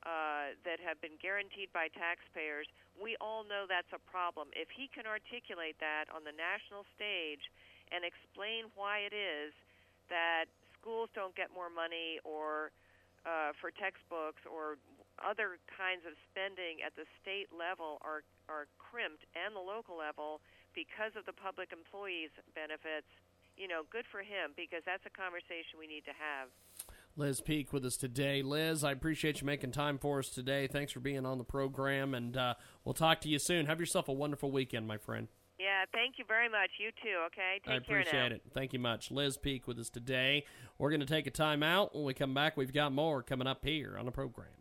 uh, 0.04 0.56
that 0.64 0.80
have 0.80 1.00
been 1.04 1.20
guaranteed 1.20 1.72
by 1.76 1.92
taxpayers, 1.92 2.68
we 2.96 3.16
all 3.20 3.44
know 3.44 3.68
that's 3.68 3.92
a 3.92 4.02
problem. 4.08 4.52
If 4.56 4.72
he 4.72 4.88
can 4.92 5.08
articulate 5.08 5.80
that 5.80 6.08
on 6.12 6.24
the 6.24 6.36
national 6.36 6.88
stage 6.96 7.44
and 7.92 8.04
explain 8.04 8.72
why 8.76 9.04
it 9.04 9.16
is 9.16 9.52
that 10.08 10.48
schools 10.80 11.12
don't 11.12 11.36
get 11.36 11.52
more 11.52 11.70
money 11.70 12.20
or 12.24 12.72
uh, 13.28 13.52
for 13.60 13.72
textbooks 13.76 14.42
or 14.48 14.80
other 15.20 15.60
kinds 15.68 16.08
of 16.08 16.16
spending 16.32 16.80
at 16.80 16.96
the 16.96 17.04
state 17.20 17.52
level 17.52 18.00
are 18.08 18.24
are 18.48 18.72
crimped 18.80 19.28
and 19.36 19.52
the 19.52 19.60
local 19.60 20.00
level 20.00 20.40
because 20.72 21.12
of 21.20 21.28
the 21.28 21.36
public 21.36 21.76
employees 21.76 22.32
benefits 22.56 23.12
you 23.60 23.68
know 23.68 23.84
good 23.92 24.08
for 24.08 24.24
him 24.24 24.56
because 24.56 24.80
that's 24.88 25.04
a 25.04 25.12
conversation 25.12 25.76
we 25.76 25.92
need 25.92 26.08
to 26.08 26.16
have 26.16 26.48
Liz 27.20 27.42
Peek 27.42 27.74
with 27.74 27.84
us 27.84 27.98
today. 27.98 28.42
Liz, 28.42 28.82
I 28.82 28.94
appreciate 28.94 29.42
you 29.42 29.46
making 29.46 29.72
time 29.72 29.98
for 29.98 30.20
us 30.20 30.30
today. 30.30 30.68
Thanks 30.68 30.94
for 30.94 31.02
being 31.02 31.26
on 31.26 31.38
the 31.38 31.44
program, 31.44 32.14
and 32.14 32.38
uh, 32.38 32.54
we'll 32.86 32.94
talk 32.94 33.20
to 33.22 33.30
you 33.30 33.38
soon. 33.38 33.66
Have 33.66 33.82
yourself 33.82 34.08
a 34.08 34.14
wonderful 34.14 34.52
weekend, 34.52 34.88
my 34.88 34.98
friend. 34.98 35.28
Yeah, 35.60 35.84
thank 35.92 36.16
you 36.18 36.24
very 36.26 36.48
much. 36.48 36.70
You 36.80 36.92
too, 37.04 37.18
okay? 37.26 37.60
Take 37.66 37.74
I 37.74 37.76
appreciate 37.76 38.32
it. 38.32 38.44
Thank 38.54 38.72
you 38.72 38.80
much. 38.80 39.12
Liz 39.12 39.36
Peek 39.38 39.68
with 39.68 39.78
us 39.80 39.90
today. 39.90 40.46
We're 40.78 40.92
going 40.92 41.02
to 41.02 41.06
take 41.06 41.28
a 41.28 41.32
time 41.32 41.62
out. 41.62 41.94
When 41.94 42.06
we 42.06 42.14
come 42.14 42.34
back, 42.34 42.56
we've 42.56 42.72
got 42.72 42.94
more 42.94 43.22
coming 43.22 43.48
up 43.48 43.66
here 43.66 43.98
on 44.00 44.06
the 44.06 44.12
program. 44.12 44.59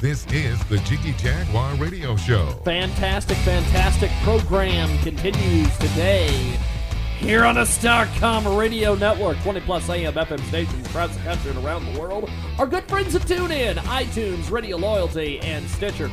This 0.00 0.26
is 0.32 0.58
the 0.64 0.78
Jiggy 0.78 1.12
Jaguar 1.12 1.74
Radio 1.74 2.16
Show. 2.16 2.52
Fantastic, 2.64 3.36
fantastic 3.38 4.10
program 4.22 4.88
continues 5.00 5.76
today 5.76 6.56
here 7.18 7.44
on 7.44 7.56
the 7.56 7.64
Starcom 7.64 8.58
Radio 8.58 8.94
Network. 8.94 9.36
20 9.42 9.60
plus 9.60 9.90
AM 9.90 10.14
FM 10.14 10.40
stations 10.48 10.86
across 10.86 11.14
the 11.14 11.22
country 11.22 11.50
and 11.50 11.62
around 11.62 11.92
the 11.92 12.00
world. 12.00 12.30
Our 12.58 12.66
good 12.66 12.84
friends 12.84 13.14
at 13.14 13.22
TuneIn, 13.22 13.74
iTunes, 13.74 14.50
Radio 14.50 14.78
Loyalty, 14.78 15.38
and 15.40 15.68
Stitcher. 15.68 16.10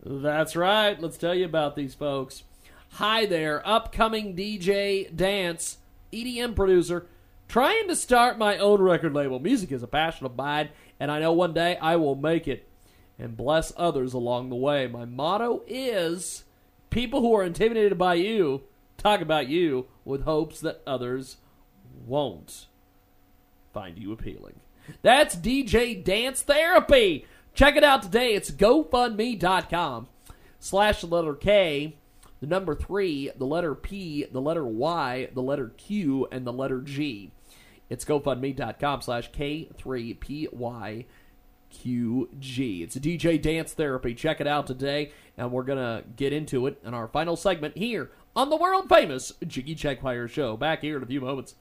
That's 0.05 0.57
right. 0.57 1.01
Let's 1.01 1.17
tell 1.17 1.35
you 1.35 1.45
about 1.45 1.75
these 1.75 1.95
folks. 1.95 2.45
Hi 2.97 3.25
there, 3.25 3.67
upcoming 3.67 4.37
DJ 4.37 5.17
dance 5.17 5.79
EDM 6.13 6.55
producer 6.55 7.07
trying 7.49 7.89
to 7.89 7.97
start 7.97 8.37
my 8.37 8.59
own 8.59 8.83
record 8.83 9.15
label. 9.15 9.41
Music 9.41 9.73
is 9.73 9.83
a 9.83 9.87
passion 9.87 10.27
of 10.27 10.37
mine, 10.37 10.69
and 11.01 11.11
I 11.11 11.19
know 11.19 11.33
one 11.33 11.55
day 11.55 11.79
I 11.79 11.97
will 11.97 12.17
make 12.17 12.47
it 12.47 12.69
and 13.19 13.35
bless 13.35 13.73
others 13.79 14.13
along 14.13 14.51
the 14.51 14.57
way. 14.57 14.87
My 14.89 15.07
motto 15.07 15.63
is 15.67 16.45
people 16.91 17.23
who 17.23 17.35
are 17.35 17.43
intimidated 17.43 17.97
by 17.97 18.13
you 18.17 18.65
talk 18.99 19.23
about 19.23 19.49
you 19.49 19.87
with 20.05 20.25
hopes 20.25 20.61
that 20.61 20.83
others 20.87 21.39
won't 22.07 22.67
find 23.73 23.97
you 23.97 24.13
appealing. 24.13 24.61
That's 25.01 25.35
DJ 25.35 26.05
Dance 26.05 26.43
Therapy. 26.43 27.25
Check 27.55 27.75
it 27.75 27.85
out 27.85 28.03
today. 28.03 28.35
It's 28.35 28.51
GoFundMe.com 28.51 30.09
slash 30.59 31.03
letter 31.03 31.35
K, 31.35 31.97
the 32.43 32.49
number 32.49 32.75
three, 32.75 33.31
the 33.37 33.47
letter 33.47 33.73
P, 33.73 34.25
the 34.25 34.41
letter 34.41 34.67
Y, 34.67 35.29
the 35.33 35.41
letter 35.41 35.69
Q, 35.77 36.27
and 36.33 36.45
the 36.45 36.53
letter 36.53 36.81
G. 36.81 37.31
It's 37.89 38.05
GoFundMe.com 38.05 39.01
slash 39.01 39.31
K3PYQG. 39.31 41.07
It's 42.83 42.97
a 42.97 43.01
DJ 43.01 43.41
Dance 43.41 43.75
Therapy. 43.75 44.13
Check 44.15 44.41
it 44.41 44.49
out 44.49 44.67
today, 44.67 45.13
and 45.39 45.53
we're 45.53 45.63
going 45.63 45.79
to 45.79 46.03
get 46.17 46.33
into 46.33 46.67
it 46.67 46.81
in 46.85 46.95
our 46.95 47.07
final 47.07 47.37
segment 47.37 47.79
here 47.79 48.11
on 48.35 48.51
the 48.51 48.57
world 48.57 48.89
famous 48.89 49.33
Jiggy 49.47 49.77
Jaguar 49.77 50.27
Show. 50.27 50.57
Back 50.57 50.81
here 50.81 50.97
in 50.97 51.05
a 51.05 51.07
few 51.07 51.21
moments. 51.21 51.55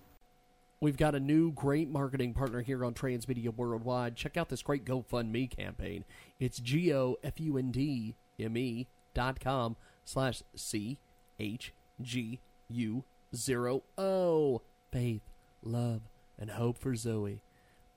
We've 0.79 0.97
got 0.97 1.13
a 1.13 1.19
new 1.19 1.51
great 1.51 1.91
marketing 1.91 2.33
partner 2.33 2.63
here 2.63 2.83
on 2.83 2.95
Transmedia 2.95 3.55
Worldwide. 3.55 4.15
Check 4.15 4.35
out 4.35 4.49
this 4.49 4.63
great 4.63 4.83
GoFundMe 4.83 5.55
campaign. 5.55 6.05
It's 6.39 6.57
G 6.57 6.91
O 6.91 7.17
F 7.23 7.39
U 7.39 7.59
N 7.59 7.69
D 7.69 8.15
M 8.39 8.57
E 8.57 8.87
dot 9.13 9.39
com 9.39 9.75
slash 10.11 10.43
C 10.55 10.97
H 11.39 11.73
G 12.01 12.39
U 12.69 13.03
zero 13.35 13.83
O. 13.97 14.61
Faith, 14.91 15.21
love, 15.63 16.01
and 16.37 16.51
hope 16.51 16.77
for 16.77 16.95
Zoe. 16.95 17.41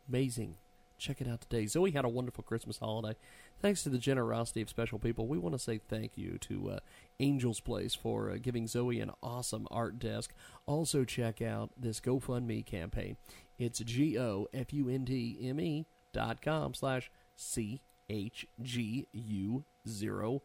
Amazing. 0.09 0.55
Check 0.97 1.21
it 1.21 1.29
out 1.29 1.41
today. 1.41 1.67
Zoe 1.67 1.91
had 1.91 2.05
a 2.05 2.09
wonderful 2.09 2.45
Christmas 2.45 2.79
holiday. 2.79 3.17
Thanks 3.61 3.83
to 3.83 3.89
the 3.89 3.99
generosity 3.99 4.63
of 4.63 4.69
special 4.69 4.99
people, 4.99 5.27
we 5.27 5.39
want 5.39 5.55
to 5.55 5.59
say 5.59 5.79
thank 5.79 6.17
you 6.17 6.39
to 6.43 6.71
uh, 6.71 6.79
Angel's 7.19 7.61
Place 7.61 7.95
for 7.95 8.31
uh, 8.31 8.37
giving 8.41 8.67
Zoe 8.67 9.01
an 9.01 9.11
awesome 9.23 9.67
art 9.71 9.99
desk. 9.99 10.33
Also, 10.67 11.05
check 11.05 11.43
out 11.43 11.71
this 11.77 11.99
GoFundMe 12.01 12.65
campaign. 12.65 13.17
It's 13.59 13.81
G 13.81 14.19
O 14.19 14.47
F 14.55 14.73
U 14.73 14.89
N 14.89 15.05
D 15.05 15.39
M 15.43 15.61
E 15.61 15.87
dot 16.13 16.41
com 16.43 16.75
slash 16.75 17.11
C 17.35 17.81
H 18.09 18.47
G 18.63 19.07
U 19.13 19.65
zero 19.89 20.43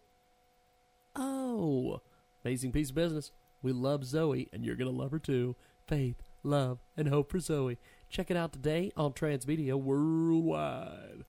O. 1.20 2.01
Amazing 2.43 2.72
piece 2.72 2.89
of 2.89 2.95
business. 2.95 3.32
We 3.61 3.74
love 3.74 4.05
Zoe, 4.05 4.47
and 4.53 4.65
you're 4.65 4.76
going 4.76 4.91
to 4.91 4.97
love 4.97 5.11
her 5.11 5.20
too. 5.20 5.55
faith, 5.86 6.22
love, 6.43 6.80
and 6.95 7.09
hope 7.09 7.32
for 7.32 7.39
Zoe. 7.39 7.78
Check 8.09 8.32
it 8.32 8.38
out 8.38 8.53
today 8.53 8.91
on 8.95 9.13
Transmedia 9.13 9.76
Worldwide. 9.76 11.26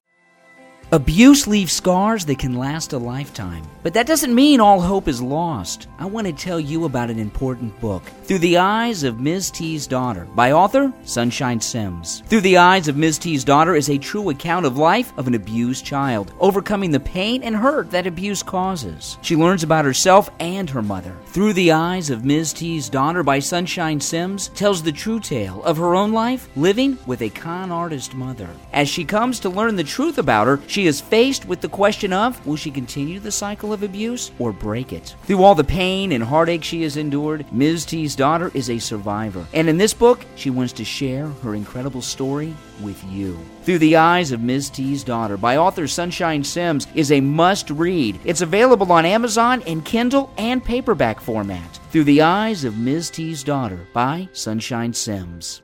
Abuse 0.93 1.47
leaves 1.47 1.71
scars 1.71 2.25
that 2.25 2.39
can 2.39 2.55
last 2.57 2.91
a 2.91 2.97
lifetime. 2.97 3.63
But 3.81 3.93
that 3.93 4.05
doesn't 4.07 4.35
mean 4.35 4.59
all 4.59 4.81
hope 4.81 5.07
is 5.07 5.21
lost. 5.21 5.87
I 5.97 6.05
want 6.05 6.27
to 6.27 6.33
tell 6.33 6.59
you 6.59 6.83
about 6.83 7.09
an 7.09 7.17
important 7.17 7.79
book, 7.79 8.03
Through 8.25 8.39
the 8.39 8.57
Eyes 8.57 9.03
of 9.03 9.19
Ms. 9.19 9.51
T's 9.51 9.87
Daughter, 9.87 10.27
by 10.35 10.51
author 10.51 10.91
Sunshine 11.05 11.61
Sims. 11.61 12.23
Through 12.27 12.41
the 12.41 12.57
Eyes 12.57 12.89
of 12.89 12.97
Ms. 12.97 13.19
T's 13.19 13.45
Daughter 13.45 13.73
is 13.73 13.89
a 13.89 13.97
true 13.97 14.29
account 14.29 14.65
of 14.65 14.77
life 14.77 15.13
of 15.17 15.27
an 15.27 15.33
abused 15.33 15.85
child, 15.85 16.33
overcoming 16.39 16.91
the 16.91 16.99
pain 16.99 17.41
and 17.41 17.55
hurt 17.55 17.89
that 17.91 18.05
abuse 18.05 18.43
causes. 18.43 19.17
She 19.21 19.37
learns 19.37 19.63
about 19.63 19.85
herself 19.85 20.29
and 20.39 20.69
her 20.69 20.81
mother. 20.81 21.15
Through 21.27 21.53
the 21.53 21.71
Eyes 21.71 22.09
of 22.09 22.25
Ms. 22.25 22.51
T's 22.51 22.89
Daughter 22.89 23.23
by 23.23 23.39
Sunshine 23.39 24.01
Sims 24.01 24.49
tells 24.49 24.83
the 24.83 24.91
true 24.91 25.21
tale 25.21 25.63
of 25.63 25.77
her 25.77 25.95
own 25.95 26.11
life 26.11 26.49
living 26.57 26.97
with 27.05 27.21
a 27.21 27.29
con 27.29 27.71
artist 27.71 28.13
mother. 28.13 28.49
As 28.73 28.89
she 28.89 29.05
comes 29.05 29.39
to 29.39 29.49
learn 29.49 29.77
the 29.77 29.83
truth 29.85 30.17
about 30.17 30.47
her, 30.47 30.57
she 30.71 30.87
is 30.87 31.01
faced 31.01 31.45
with 31.45 31.59
the 31.59 31.67
question 31.67 32.13
of 32.13 32.45
will 32.47 32.55
she 32.55 32.71
continue 32.71 33.19
the 33.19 33.31
cycle 33.31 33.73
of 33.73 33.83
abuse 33.83 34.31
or 34.39 34.53
break 34.53 34.93
it? 34.93 35.15
Through 35.23 35.43
all 35.43 35.53
the 35.53 35.63
pain 35.63 36.13
and 36.13 36.23
heartache 36.23 36.63
she 36.63 36.83
has 36.83 36.95
endured, 36.95 37.45
Ms. 37.51 37.85
T's 37.85 38.15
daughter 38.15 38.51
is 38.53 38.69
a 38.69 38.79
survivor. 38.79 39.45
And 39.53 39.67
in 39.67 39.77
this 39.77 39.93
book, 39.93 40.25
she 40.35 40.49
wants 40.49 40.73
to 40.73 40.85
share 40.85 41.27
her 41.27 41.55
incredible 41.55 42.01
story 42.01 42.55
with 42.81 43.03
you. 43.05 43.37
Through 43.63 43.79
the 43.79 43.97
Eyes 43.97 44.31
of 44.31 44.41
Ms. 44.41 44.69
T's 44.69 45.03
Daughter 45.03 45.37
by 45.37 45.57
author 45.57 45.87
Sunshine 45.87 46.43
Sims 46.43 46.87
is 46.95 47.11
a 47.11 47.21
must 47.21 47.69
read. 47.69 48.19
It's 48.23 48.41
available 48.41 48.91
on 48.91 49.05
Amazon 49.05 49.61
in 49.63 49.81
Kindle 49.81 50.31
and 50.37 50.63
paperback 50.63 51.19
format. 51.19 51.79
Through 51.91 52.05
the 52.05 52.21
Eyes 52.21 52.63
of 52.63 52.77
Ms. 52.77 53.09
T's 53.09 53.43
Daughter 53.43 53.85
by 53.93 54.29
Sunshine 54.31 54.93
Sims. 54.93 55.61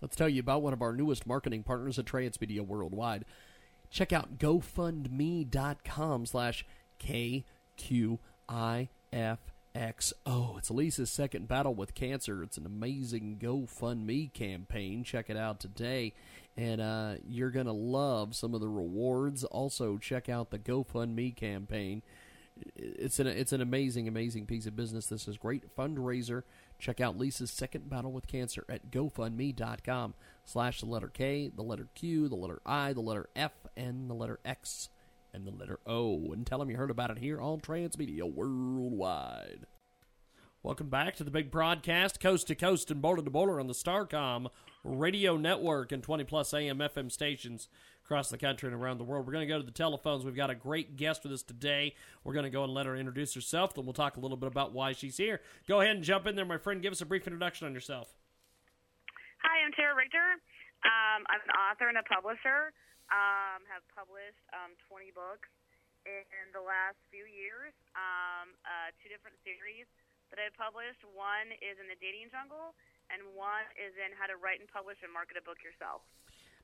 Let's 0.01 0.17
tell 0.17 0.29
you 0.29 0.41
about 0.41 0.63
one 0.63 0.73
of 0.73 0.83
our 0.83 0.93
newest 0.93 1.29
marketing 1.29 1.63
partners 1.63 2.01
at 2.01 2.07
Transmedia 2.07 2.67
Worldwide. 2.67 3.25
Check 3.89 4.13
out 4.13 4.39
GoFundMe.com 4.39 6.27
slash 6.27 6.67
KQIFXO. 8.49 8.99
It's 10.59 10.71
Lisa's 10.71 11.11
second 11.11 11.49
battle 11.49 11.75
with 11.75 11.95
cancer. 11.95 12.43
It's 12.43 12.57
an 12.57 12.67
amazing 12.67 13.39
GoFundMe 13.43 14.33
campaign. 14.33 15.05
Check 15.05 15.31
it 15.31 15.37
out 15.37 15.61
today. 15.61 16.15
And 16.57 16.81
uh, 16.81 17.15
you're 17.27 17.51
going 17.51 17.67
to 17.67 17.73
love 17.73 18.37
some 18.37 18.55
of 18.55 18.61
the 18.61 18.69
rewards. 18.69 19.45
Also, 19.45 19.99
check 19.99 20.29
out 20.29 20.51
the 20.51 20.59
GoFundMe 20.59 21.35
campaign 21.35 22.03
it's 22.77 23.19
an 23.19 23.27
it's 23.27 23.53
an 23.53 23.61
amazing 23.61 24.07
amazing 24.09 24.47
piece 24.47 24.67
of 24.67 24.77
business. 24.77 25.07
This 25.07 25.27
is 25.27 25.37
great 25.37 25.75
fundraiser. 25.77 26.43
Check 26.79 27.01
out 27.01 27.19
Lisa's 27.19 27.51
second 27.51 27.89
battle 27.89 28.13
with 28.13 28.27
cancer 28.27 28.65
at 28.69 28.91
GoFundMe.com 28.91 30.15
slash 30.45 30.81
the 30.81 30.87
letter 30.87 31.09
K, 31.09 31.51
the 31.55 31.63
letter 31.63 31.89
Q, 31.95 32.29
the 32.29 32.35
letter 32.35 32.61
I, 32.67 32.93
the 32.93 33.01
letter 33.01 33.29
F, 33.35 33.53
and 33.77 34.11
the 34.11 34.15
letter 34.15 34.39
X, 34.45 34.89
and 35.35 35.47
the 35.47 35.51
letter 35.51 35.81
O. 35.87 36.33
And 36.33 36.47
tell 36.47 36.61
them 36.61 36.71
you 36.71 36.77
heard 36.77 36.91
about 36.91 37.11
it 37.11 37.19
here 37.19 37.41
on 37.41 37.61
Transmedia 37.61 38.23
Worldwide. 38.23 39.67
Welcome 40.63 40.89
back 40.89 41.17
to 41.17 41.25
the 41.25 41.31
big 41.31 41.51
broadcast, 41.51 42.21
coast 42.21 42.47
to 42.47 42.55
coast 42.55 42.91
and 42.91 43.03
border 43.03 43.21
to 43.21 43.31
border 43.31 43.61
on 43.61 43.67
the 43.67 43.75
Starcom 43.75 44.47
radio 44.83 45.37
network 45.37 45.93
and 45.93 46.03
20 46.03 46.25
plus 46.25 46.55
AM 46.55 46.79
FM 46.79 47.13
stations 47.13 47.69
across 48.03 48.31
the 48.31 48.39
country 48.39 48.71
and 48.71 48.81
around 48.81 48.97
the 48.97 49.05
world. 49.05 49.27
We're 49.27 49.33
going 49.33 49.47
to 49.47 49.53
go 49.53 49.59
to 49.59 49.65
the 49.65 49.73
telephones. 49.73 50.25
We've 50.25 50.35
got 50.35 50.49
a 50.49 50.55
great 50.55 50.97
guest 50.97 51.25
with 51.25 51.33
us 51.33 51.43
today. 51.43 51.95
We're 52.23 52.33
going 52.33 52.45
to 52.45 52.51
go 52.51 52.65
and 52.65 52.73
let 52.73 52.87
her 52.87 52.97
introduce 52.97 53.35
herself, 53.35 53.75
then 53.75 53.85
we'll 53.85 53.93
talk 53.93 54.17
a 54.17 54.21
little 54.21 54.39
bit 54.39 54.47
about 54.47 54.73
why 54.73 54.93
she's 54.93 55.19
here. 55.19 55.41
Go 55.69 55.83
ahead 55.83 55.97
and 55.97 56.05
jump 56.05 56.27
in 56.27 56.37
there, 56.37 56.47
my 56.47 56.59
friend. 56.59 56.81
Give 56.81 56.93
us 56.93 57.03
a 57.03 57.07
brief 57.07 57.27
introduction 57.27 57.67
on 57.67 57.75
yourself. 57.75 58.15
Hi, 59.43 59.67
I'm 59.67 59.73
Tara 59.73 59.95
Richter. 59.95 60.41
Um, 60.85 61.25
I'm 61.29 61.41
an 61.45 61.53
author 61.57 61.89
and 61.89 61.99
a 61.99 62.03
publisher. 62.05 62.73
Um, 63.13 63.63
have 63.69 63.85
published 63.93 64.41
um, 64.57 64.75
20 64.89 65.13
books 65.13 65.53
in 66.05 66.53
the 66.53 66.61
last 66.61 67.01
few 67.09 67.25
years. 67.25 67.73
Um, 67.97 68.53
uh, 68.65 68.93
two 69.01 69.09
different 69.13 69.37
series 69.45 69.89
that 70.33 70.41
I've 70.41 70.57
published. 70.57 71.01
One 71.13 71.53
is 71.61 71.77
in 71.81 71.89
the 71.89 71.97
dating 72.01 72.33
jungle, 72.33 72.77
and 73.09 73.23
one 73.37 73.65
is 73.77 73.93
in 73.97 74.13
how 74.17 74.29
to 74.29 74.37
write 74.37 74.61
and 74.61 74.69
publish 74.69 75.01
and 75.05 75.13
market 75.13 75.37
a 75.41 75.45
book 75.45 75.61
yourself. 75.65 76.05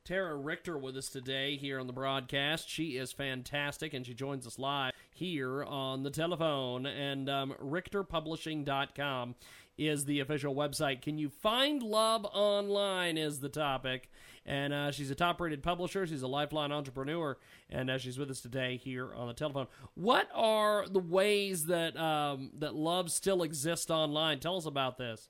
Tara 0.04 0.34
Richter 0.34 0.78
with 0.78 0.96
us 0.96 1.08
today 1.08 1.56
here 1.56 1.78
on 1.78 1.86
the 1.86 1.92
broadcast. 1.92 2.68
She 2.68 2.96
is 2.96 3.12
fantastic, 3.12 3.92
and 3.92 4.04
she 4.06 4.14
joins 4.14 4.46
us 4.46 4.58
live 4.58 4.92
here 5.12 5.62
on 5.62 6.02
the 6.02 6.10
telephone. 6.10 6.86
And 6.86 7.28
um, 7.28 7.54
RichterPublishing.com 7.62 9.34
is 9.76 10.04
the 10.04 10.20
official 10.20 10.54
website. 10.54 11.02
Can 11.02 11.18
you 11.18 11.28
find 11.28 11.82
love 11.82 12.24
online? 12.32 13.18
Is 13.18 13.40
the 13.40 13.48
topic. 13.48 14.10
And 14.46 14.72
uh, 14.72 14.90
she's 14.90 15.10
a 15.10 15.14
top 15.14 15.40
rated 15.40 15.62
publisher. 15.62 16.06
She's 16.06 16.22
a 16.22 16.28
lifeline 16.28 16.72
entrepreneur. 16.72 17.36
And 17.68 17.90
uh, 17.90 17.98
she's 17.98 18.18
with 18.18 18.30
us 18.30 18.40
today 18.40 18.76
here 18.76 19.12
on 19.14 19.28
the 19.28 19.34
telephone. 19.34 19.66
What 19.94 20.28
are 20.34 20.86
the 20.88 20.98
ways 20.98 21.66
that, 21.66 21.96
um, 21.96 22.50
that 22.58 22.74
love 22.74 23.10
still 23.10 23.42
exists 23.42 23.90
online? 23.90 24.40
Tell 24.40 24.56
us 24.56 24.66
about 24.66 24.96
this. 24.96 25.28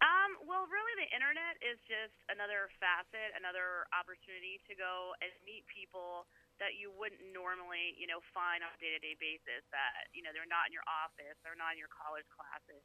Um, 0.00 0.32
well, 0.48 0.64
really, 0.70 0.96
the 0.96 1.10
internet 1.12 1.60
is 1.60 1.76
just 1.84 2.16
another 2.32 2.72
facet, 2.80 3.36
another 3.36 3.84
opportunity 3.92 4.62
to 4.64 4.72
go 4.72 5.12
and 5.20 5.28
meet 5.44 5.68
people 5.68 6.24
that 6.56 6.76
you 6.76 6.92
wouldn't 6.92 7.20
normally, 7.32 7.96
you 7.96 8.08
know, 8.08 8.20
find 8.32 8.64
on 8.64 8.72
a 8.72 8.78
day-to-day 8.80 9.16
basis. 9.20 9.64
That 9.72 10.08
you 10.16 10.24
know 10.24 10.32
they're 10.32 10.48
not 10.48 10.68
in 10.68 10.76
your 10.76 10.84
office, 10.88 11.36
they're 11.44 11.56
not 11.56 11.76
in 11.76 11.80
your 11.80 11.92
college 11.92 12.28
classes. 12.32 12.80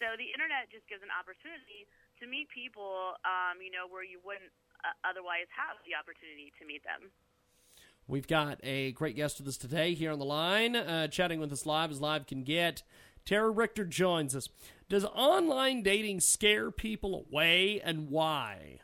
So 0.00 0.16
the 0.18 0.28
internet 0.32 0.68
just 0.72 0.88
gives 0.88 1.04
an 1.04 1.12
opportunity 1.14 1.86
to 2.22 2.30
meet 2.30 2.46
people, 2.54 3.18
um, 3.26 3.58
you 3.58 3.74
know, 3.74 3.90
where 3.90 4.06
you 4.06 4.22
wouldn't 4.22 4.54
uh, 4.86 4.94
otherwise 5.02 5.50
have 5.50 5.82
the 5.82 5.98
opportunity 5.98 6.54
to 6.54 6.62
meet 6.62 6.86
them. 6.86 7.10
We've 8.06 8.26
got 8.30 8.62
a 8.62 8.94
great 8.94 9.18
guest 9.18 9.42
with 9.42 9.50
us 9.50 9.58
today 9.58 9.94
here 9.94 10.14
on 10.14 10.18
the 10.18 10.26
line, 10.26 10.74
uh, 10.78 11.08
chatting 11.08 11.42
with 11.42 11.52
us 11.52 11.66
live 11.66 11.90
as 11.90 12.00
live 12.00 12.26
can 12.26 12.42
get. 12.46 12.82
Tara 13.26 13.50
Richter 13.50 13.84
joins 13.84 14.34
us. 14.34 14.48
Does 14.88 15.04
online 15.06 15.82
dating 15.82 16.20
scare 16.20 16.70
people 16.70 17.26
away 17.26 17.80
and 17.82 18.10
why? 18.10 18.82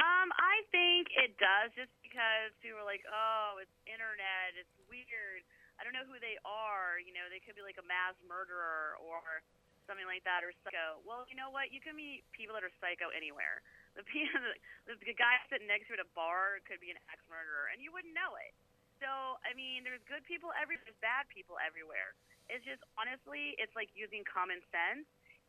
Um, 0.00 0.28
I 0.32 0.64
think 0.72 1.08
it 1.12 1.36
does 1.36 1.72
just 1.76 1.92
because 2.00 2.52
people 2.64 2.80
are 2.80 2.88
like, 2.88 3.04
oh, 3.08 3.60
it's 3.60 3.72
internet, 3.84 4.56
it's 4.56 4.72
weird. 4.88 5.44
I 5.76 5.84
don't 5.84 5.92
know 5.92 6.08
who 6.08 6.18
they 6.18 6.40
are. 6.42 6.98
You 6.98 7.12
know, 7.12 7.28
they 7.30 7.38
could 7.44 7.54
be 7.54 7.62
like 7.62 7.78
a 7.78 7.86
mass 7.86 8.16
murderer 8.26 8.98
or 8.98 9.44
something 9.88 10.04
like 10.04 10.22
that 10.28 10.44
or 10.44 10.52
psycho. 10.60 11.00
Well, 11.02 11.24
you 11.26 11.34
know 11.34 11.48
what? 11.48 11.72
You 11.72 11.80
can 11.80 11.96
meet 11.96 12.28
people 12.36 12.52
that 12.52 12.62
are 12.62 12.74
psycho 12.78 13.08
anywhere. 13.16 13.64
The, 13.96 14.04
the, 14.86 14.94
the 15.00 15.16
guy 15.16 15.40
sitting 15.48 15.66
next 15.66 15.88
to 15.88 15.96
you 15.96 15.98
at 15.98 16.04
a 16.04 16.10
bar 16.12 16.60
could 16.68 16.78
be 16.78 16.92
an 16.92 17.00
ex 17.08 17.18
murderer, 17.26 17.72
and 17.72 17.80
you 17.80 17.88
wouldn't 17.88 18.12
know 18.12 18.36
it. 18.36 18.52
So, 19.00 19.40
I 19.46 19.56
mean, 19.56 19.86
there's 19.86 20.02
good 20.10 20.26
people 20.28 20.52
everywhere, 20.58 20.84
there's 20.84 21.00
bad 21.00 21.30
people 21.32 21.56
everywhere. 21.62 22.12
It's 22.50 22.66
just 22.66 22.82
honestly, 22.98 23.54
it's 23.56 23.72
like 23.78 23.88
using 23.94 24.26
common 24.26 24.60
sense 24.68 25.06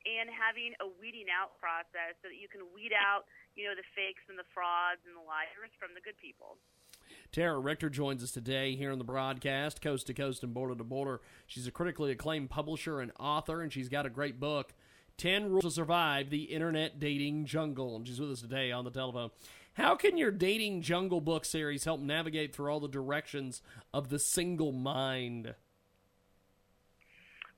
and 0.07 0.31
having 0.31 0.71
a 0.79 0.87
weeding 0.87 1.27
out 1.27 1.59
process 1.59 2.15
so 2.23 2.31
that 2.31 2.39
you 2.39 2.47
can 2.47 2.63
weed 2.71 2.95
out, 2.95 3.27
you 3.59 3.67
know, 3.67 3.75
the 3.75 3.83
fakes 3.97 4.23
and 4.31 4.39
the 4.39 4.47
frauds 4.55 5.03
and 5.03 5.17
the 5.17 5.25
liars 5.25 5.73
from 5.75 5.91
the 5.91 6.03
good 6.03 6.15
people. 6.21 6.55
Tara 7.31 7.59
Richter 7.59 7.89
joins 7.89 8.23
us 8.23 8.31
today 8.31 8.75
here 8.75 8.91
on 8.91 8.97
the 8.97 9.03
broadcast, 9.03 9.81
coast 9.81 10.07
to 10.07 10.13
coast 10.13 10.43
and 10.43 10.53
border 10.53 10.75
to 10.75 10.83
border. 10.83 11.21
She's 11.47 11.67
a 11.67 11.71
critically 11.71 12.11
acclaimed 12.11 12.49
publisher 12.49 12.99
and 12.99 13.11
author, 13.19 13.61
and 13.61 13.71
she's 13.71 13.89
got 13.89 14.05
a 14.05 14.09
great 14.09 14.39
book, 14.39 14.73
10 15.17 15.49
Rules 15.49 15.63
to 15.63 15.71
Survive 15.71 16.29
the 16.29 16.43
Internet 16.43 16.99
Dating 16.99 17.45
Jungle. 17.45 17.95
And 17.95 18.07
she's 18.07 18.19
with 18.19 18.31
us 18.31 18.41
today 18.41 18.71
on 18.71 18.85
the 18.85 18.91
telephone. 18.91 19.31
How 19.73 19.95
can 19.95 20.17
your 20.17 20.31
dating 20.31 20.81
jungle 20.81 21.21
book 21.21 21.45
series 21.45 21.85
help 21.85 22.01
navigate 22.01 22.53
through 22.53 22.67
all 22.67 22.79
the 22.79 22.91
directions 22.91 23.61
of 23.93 24.09
the 24.09 24.19
single 24.19 24.71
mind? 24.71 25.55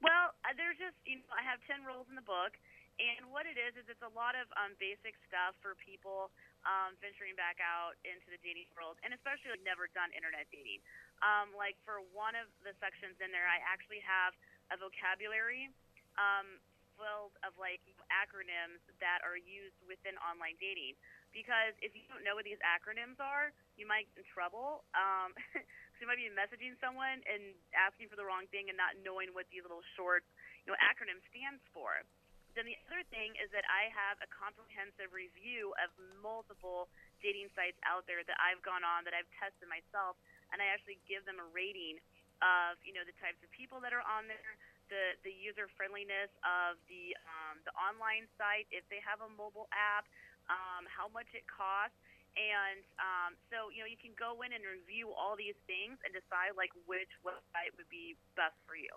Well, 0.06 0.30
uh, 0.46 0.54
there's 0.54 0.78
just 0.78 0.94
you 1.06 1.18
know 1.18 1.30
I 1.34 1.42
have 1.42 1.58
ten 1.66 1.82
rules 1.82 2.06
in 2.10 2.16
the 2.16 2.22
book, 2.22 2.54
and 3.02 3.34
what 3.34 3.50
it 3.50 3.58
is 3.58 3.74
is 3.74 3.90
it's 3.90 4.06
a 4.06 4.14
lot 4.14 4.38
of 4.38 4.46
um, 4.54 4.78
basic 4.78 5.18
stuff 5.26 5.58
for 5.66 5.74
people 5.82 6.30
um, 6.68 6.98
venturing 7.02 7.34
back 7.38 7.58
out 7.62 7.98
into 8.06 8.30
the 8.30 8.40
dating 8.46 8.70
world, 8.78 8.98
and 9.02 9.14
especially 9.14 9.54
like, 9.54 9.66
never 9.66 9.90
done 9.92 10.14
internet 10.14 10.46
dating. 10.54 10.82
Um, 11.22 11.54
like 11.54 11.78
for 11.86 12.02
one 12.14 12.38
of 12.38 12.50
the 12.66 12.74
sections 12.82 13.18
in 13.22 13.30
there, 13.34 13.46
I 13.46 13.62
actually 13.66 14.02
have 14.02 14.34
a 14.74 14.78
vocabulary 14.78 15.70
um, 16.18 16.62
filled 17.00 17.34
of 17.42 17.58
like 17.58 17.82
acronyms 18.14 18.84
that 19.02 19.26
are 19.26 19.40
used 19.40 19.78
within 19.90 20.18
online 20.22 20.56
dating. 20.62 20.94
Because 21.32 21.72
if 21.80 21.96
you 21.96 22.04
don't 22.12 22.28
know 22.28 22.36
what 22.36 22.44
these 22.44 22.60
acronyms 22.60 23.16
are, 23.24 23.56
you 23.80 23.88
might 23.88 24.12
get 24.12 24.22
in 24.22 24.28
trouble. 24.28 24.84
Um, 24.92 25.32
you 26.02 26.10
might 26.10 26.20
be 26.20 26.28
messaging 26.28 26.76
someone 26.84 27.24
and 27.24 27.56
asking 27.72 28.12
for 28.12 28.20
the 28.20 28.28
wrong 28.28 28.50
thing 28.52 28.68
and 28.68 28.76
not 28.76 29.00
knowing 29.00 29.32
what 29.32 29.48
these 29.48 29.64
little 29.64 29.86
short, 29.96 30.28
you 30.68 30.74
know, 30.74 30.78
acronym 30.84 31.24
stands 31.32 31.64
for. 31.72 32.04
Then 32.52 32.68
the 32.68 32.76
other 32.88 33.04
thing 33.08 33.32
is 33.40 33.48
that 33.56 33.64
I 33.72 33.88
have 33.96 34.20
a 34.20 34.28
comprehensive 34.28 35.16
review 35.16 35.72
of 35.80 35.88
multiple 36.20 36.92
dating 37.24 37.48
sites 37.56 37.80
out 37.88 38.04
there 38.10 38.28
that 38.28 38.36
I've 38.42 38.60
gone 38.60 38.84
on 38.84 39.08
that 39.08 39.16
I've 39.16 39.30
tested 39.40 39.72
myself, 39.72 40.20
and 40.52 40.60
I 40.60 40.68
actually 40.68 41.00
give 41.08 41.24
them 41.24 41.40
a 41.40 41.48
rating 41.56 42.02
of 42.42 42.76
you 42.82 42.92
know 42.92 43.06
the 43.06 43.16
types 43.22 43.40
of 43.46 43.50
people 43.54 43.80
that 43.86 43.94
are 43.96 44.04
on 44.04 44.28
there, 44.28 44.58
the 44.92 45.16
the 45.24 45.32
user 45.32 45.72
friendliness 45.80 46.30
of 46.44 46.76
the 46.92 47.16
um, 47.24 47.62
the 47.64 47.74
online 47.78 48.28
site, 48.36 48.68
if 48.74 48.84
they 48.92 49.00
have 49.00 49.24
a 49.24 49.32
mobile 49.32 49.72
app, 49.72 50.10
um, 50.52 50.84
how 50.92 51.08
much 51.08 51.30
it 51.32 51.48
costs, 51.48 51.96
and 52.36 52.84
um, 53.00 53.32
so 53.48 53.72
you 53.72 53.80
know 53.80 53.90
you 53.90 54.00
can 54.00 54.12
go 54.20 54.44
in 54.44 54.52
and 54.52 54.66
review 54.66 55.14
all 55.16 55.40
these 55.40 55.58
things 55.70 55.96
and 56.04 56.12
decide 56.12 56.58
like 56.60 56.74
which 56.90 57.10
website 57.24 57.72
would 57.80 57.88
be 57.88 58.20
best 58.36 58.58
for 58.68 58.76
you. 58.76 58.92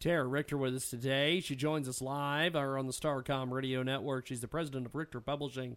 Tara 0.00 0.24
Richter 0.24 0.56
with 0.56 0.74
us 0.74 0.88
today. 0.88 1.40
She 1.40 1.54
joins 1.54 1.84
us 1.84 2.00
live 2.00 2.56
or 2.56 2.80
on 2.80 2.88
the 2.88 2.96
Starcom 2.96 3.52
Radio 3.52 3.82
Network. 3.82 4.26
She's 4.26 4.40
the 4.40 4.48
president 4.48 4.86
of 4.86 4.94
Richter 4.94 5.20
Publishing 5.20 5.76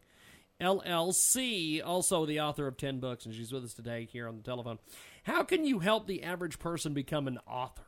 LLC, 0.64 1.84
also 1.84 2.26
the 2.26 2.40
author 2.40 2.66
of 2.66 2.80
10 2.80 3.04
books, 3.04 3.26
and 3.26 3.36
she's 3.36 3.52
with 3.52 3.68
us 3.68 3.74
today 3.74 4.08
here 4.08 4.32
on 4.32 4.38
the 4.40 4.44
telephone. 4.44 4.80
How 5.24 5.44
can 5.44 5.68
you 5.68 5.80
help 5.80 6.08
the 6.08 6.24
average 6.24 6.58
person 6.58 6.94
become 6.94 7.28
an 7.28 7.38
author? 7.44 7.84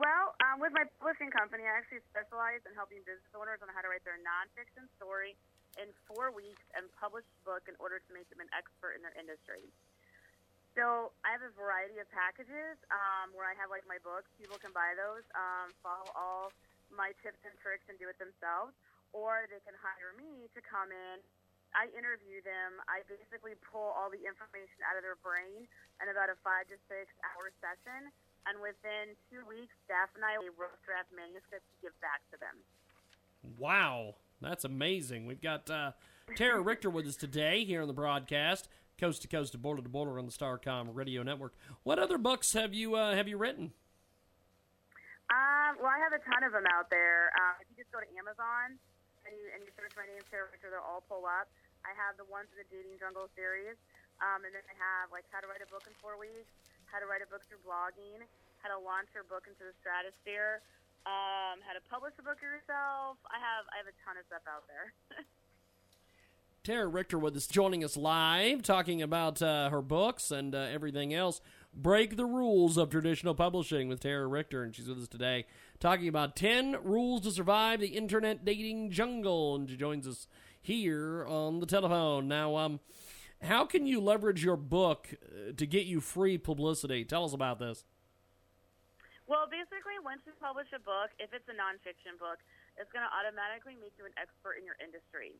Well, 0.00 0.32
um, 0.40 0.56
with 0.56 0.72
my 0.72 0.88
publishing 1.04 1.28
company, 1.36 1.68
I 1.68 1.76
actually 1.76 2.00
specialize 2.08 2.64
in 2.64 2.72
helping 2.72 3.04
business 3.04 3.28
owners 3.36 3.60
on 3.60 3.68
how 3.76 3.84
to 3.84 3.92
write 3.92 4.08
their 4.08 4.16
nonfiction 4.24 4.88
story 4.96 5.36
in 5.76 5.92
four 6.08 6.32
weeks 6.32 6.64
and 6.72 6.88
publish 6.96 7.28
a 7.28 7.40
book 7.44 7.68
in 7.68 7.76
order 7.76 8.00
to 8.00 8.10
make 8.16 8.28
them 8.32 8.40
an 8.40 8.48
expert 8.56 8.96
in 8.96 9.04
their 9.04 9.16
industry. 9.20 9.68
So 10.76 11.08
I 11.24 11.32
have 11.32 11.40
a 11.40 11.48
variety 11.56 12.04
of 12.04 12.08
packages 12.12 12.76
um, 12.92 13.32
where 13.32 13.48
I 13.48 13.56
have 13.56 13.72
like 13.72 13.88
my 13.88 13.96
books. 14.04 14.28
People 14.36 14.60
can 14.60 14.76
buy 14.76 14.92
those, 14.92 15.24
um, 15.32 15.72
follow 15.80 16.12
all 16.12 16.52
my 16.92 17.16
tips 17.24 17.40
and 17.48 17.56
tricks, 17.64 17.88
and 17.88 17.96
do 17.96 18.12
it 18.12 18.20
themselves, 18.20 18.76
or 19.16 19.48
they 19.48 19.58
can 19.64 19.72
hire 19.80 20.12
me 20.20 20.52
to 20.52 20.60
come 20.60 20.92
in. 20.92 21.24
I 21.72 21.88
interview 21.96 22.44
them. 22.44 22.76
I 22.92 23.00
basically 23.08 23.56
pull 23.64 23.96
all 23.96 24.12
the 24.12 24.20
information 24.20 24.84
out 24.84 25.00
of 25.00 25.02
their 25.02 25.16
brain 25.24 25.64
in 25.64 26.06
about 26.12 26.28
a 26.28 26.36
five 26.44 26.68
to 26.68 26.76
six 26.92 27.08
hour 27.24 27.48
session, 27.56 28.12
and 28.44 28.60
within 28.60 29.16
two 29.32 29.48
weeks, 29.48 29.72
staff 29.88 30.12
and 30.12 30.28
I 30.28 30.36
will 30.36 30.52
rough 30.60 30.76
draft 30.84 31.08
manuscripts 31.08 31.72
to 31.72 31.88
give 31.88 31.96
back 32.04 32.20
to 32.30 32.36
them. 32.36 32.60
Wow, 33.56 34.20
that's 34.44 34.68
amazing. 34.68 35.24
We've 35.24 35.40
got 35.40 35.72
uh, 35.72 35.96
Tara 36.36 36.60
Richter 36.60 36.92
with 36.92 37.08
us 37.08 37.16
today 37.16 37.64
here 37.64 37.80
on 37.80 37.88
the 37.88 37.96
broadcast 37.96 38.68
coast 38.98 39.22
to 39.22 39.28
coast 39.28 39.52
to 39.52 39.58
border 39.58 39.82
to 39.82 39.88
border 39.88 40.18
on 40.18 40.24
the 40.24 40.32
Starcom 40.32 40.88
Radio 40.92 41.22
Network. 41.22 41.52
What 41.84 41.98
other 41.98 42.16
books 42.16 42.52
have 42.54 42.72
you 42.72 42.96
uh, 42.96 43.14
have 43.14 43.28
you 43.28 43.36
written? 43.36 43.72
Um, 45.26 45.82
well, 45.82 45.90
I 45.90 45.98
have 46.00 46.14
a 46.14 46.22
ton 46.22 46.46
of 46.46 46.54
them 46.54 46.64
out 46.70 46.88
there. 46.88 47.34
Uh, 47.34 47.58
if 47.60 47.66
you 47.68 47.76
just 47.82 47.90
go 47.90 47.98
to 47.98 48.08
Amazon 48.14 48.78
and 49.26 49.34
you, 49.34 49.46
and 49.50 49.58
you 49.66 49.70
search 49.74 49.90
my 49.98 50.06
name, 50.06 50.22
Tara 50.30 50.46
Richter, 50.48 50.70
they'll 50.70 50.86
all 50.86 51.02
pull 51.10 51.26
up. 51.26 51.50
I 51.82 51.90
have 51.98 52.14
the 52.14 52.26
ones 52.30 52.46
in 52.54 52.62
the 52.62 52.68
Dating 52.70 52.94
Jungle 52.98 53.26
series, 53.34 53.74
um, 54.22 54.46
and 54.46 54.54
then 54.54 54.62
I 54.70 54.74
have 54.78 55.10
like 55.10 55.26
how 55.34 55.42
to 55.42 55.50
write 55.50 55.62
a 55.62 55.70
book 55.70 55.84
in 55.84 55.94
four 55.98 56.14
weeks, 56.16 56.50
how 56.86 57.02
to 57.02 57.06
write 57.10 57.26
a 57.26 57.28
book 57.28 57.42
through 57.50 57.62
blogging, 57.66 58.22
how 58.62 58.70
to 58.70 58.78
launch 58.78 59.10
your 59.12 59.26
book 59.26 59.50
into 59.50 59.66
the 59.66 59.74
stratosphere, 59.82 60.62
um, 61.04 61.62
how 61.66 61.74
to 61.74 61.82
publish 61.90 62.14
a 62.18 62.24
book 62.24 62.38
yourself. 62.38 63.18
I 63.28 63.38
have 63.42 63.66
I 63.74 63.82
have 63.82 63.90
a 63.90 63.96
ton 64.06 64.16
of 64.16 64.24
stuff 64.30 64.46
out 64.46 64.64
there. 64.70 64.94
Tara 66.66 66.88
Richter 66.88 67.16
with 67.16 67.36
us, 67.36 67.46
joining 67.46 67.84
us 67.84 67.96
live, 67.96 68.60
talking 68.64 69.00
about 69.00 69.40
uh, 69.40 69.70
her 69.70 69.80
books 69.80 70.32
and 70.32 70.52
uh, 70.52 70.58
everything 70.58 71.14
else. 71.14 71.40
Break 71.72 72.16
the 72.16 72.26
rules 72.26 72.76
of 72.76 72.90
traditional 72.90 73.36
publishing 73.36 73.86
with 73.86 74.00
Tara 74.00 74.26
Richter, 74.26 74.64
and 74.64 74.74
she's 74.74 74.88
with 74.88 74.98
us 74.98 75.06
today, 75.06 75.46
talking 75.78 76.08
about 76.08 76.34
ten 76.34 76.76
rules 76.82 77.20
to 77.20 77.30
survive 77.30 77.78
the 77.78 77.94
internet 77.94 78.44
dating 78.44 78.90
jungle. 78.90 79.54
And 79.54 79.70
she 79.70 79.76
joins 79.76 80.08
us 80.08 80.26
here 80.60 81.24
on 81.28 81.60
the 81.60 81.66
telephone 81.66 82.26
now. 82.26 82.56
Um, 82.56 82.80
how 83.42 83.64
can 83.64 83.86
you 83.86 84.00
leverage 84.00 84.42
your 84.42 84.56
book 84.56 85.14
uh, 85.22 85.52
to 85.56 85.66
get 85.66 85.86
you 85.86 86.00
free 86.00 86.36
publicity? 86.36 87.04
Tell 87.04 87.24
us 87.24 87.32
about 87.32 87.60
this. 87.60 87.84
Well, 89.28 89.46
basically, 89.46 90.02
once 90.02 90.22
you 90.26 90.32
publish 90.42 90.66
a 90.74 90.80
book, 90.80 91.10
if 91.20 91.30
it's 91.30 91.46
a 91.46 91.54
nonfiction 91.54 92.18
book, 92.18 92.38
it's 92.76 92.90
going 92.90 93.06
to 93.06 93.12
automatically 93.14 93.78
make 93.78 93.94
you 93.98 94.04
an 94.06 94.14
expert 94.18 94.58
in 94.58 94.64
your 94.66 94.76
industry. 94.82 95.38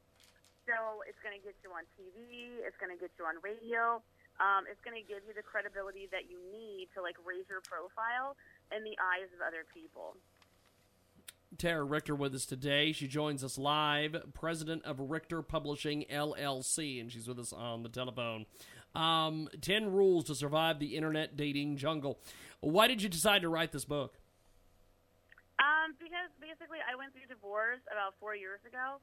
So 0.67 1.07
it's 1.07 1.19
going 1.23 1.39
to 1.39 1.43
get 1.43 1.55
you 1.63 1.71
on 1.71 1.87
TV. 1.95 2.59
It's 2.67 2.77
going 2.83 2.91
to 2.91 2.99
get 2.99 3.15
you 3.19 3.25
on 3.25 3.39
radio. 3.43 4.03
Um, 4.43 4.67
it's 4.67 4.83
going 4.83 4.99
to 4.99 5.07
give 5.07 5.23
you 5.25 5.33
the 5.33 5.47
credibility 5.47 6.11
that 6.11 6.29
you 6.29 6.37
need 6.51 6.91
to 6.95 7.01
like 7.01 7.17
raise 7.23 7.47
your 7.49 7.63
profile 7.63 8.37
in 8.75 8.83
the 8.83 8.99
eyes 8.99 9.31
of 9.31 9.41
other 9.41 9.63
people. 9.73 10.19
Tara 11.57 11.85
Richter 11.85 12.15
with 12.15 12.35
us 12.35 12.45
today. 12.45 12.93
She 12.93 13.07
joins 13.07 13.43
us 13.43 13.57
live, 13.57 14.17
president 14.35 14.85
of 14.85 15.01
Richter 15.01 15.41
Publishing 15.41 16.05
LLC, 16.13 17.01
and 17.01 17.11
she's 17.11 17.29
with 17.29 17.39
us 17.39 17.53
on 17.53 17.83
the 17.83 17.89
telephone. 17.89 18.45
Um, 18.95 19.49
10 19.61 19.93
rules 19.93 20.25
to 20.25 20.35
survive 20.35 20.79
the 20.79 20.97
internet 20.97 21.37
dating 21.37 21.77
jungle. 21.77 22.19
Why 22.61 22.89
did 22.89 23.03
you 23.03 23.09
decide 23.09 23.43
to 23.43 23.49
write 23.49 23.73
this 23.73 23.85
book? 23.85 24.19
Um, 25.61 25.97
because 25.99 26.29
basically, 26.41 26.79
I 26.85 26.97
went 26.97 27.13
through 27.13 27.29
divorce 27.29 27.81
about 27.89 28.15
four 28.21 28.37
years 28.37 28.61
ago, 28.67 29.01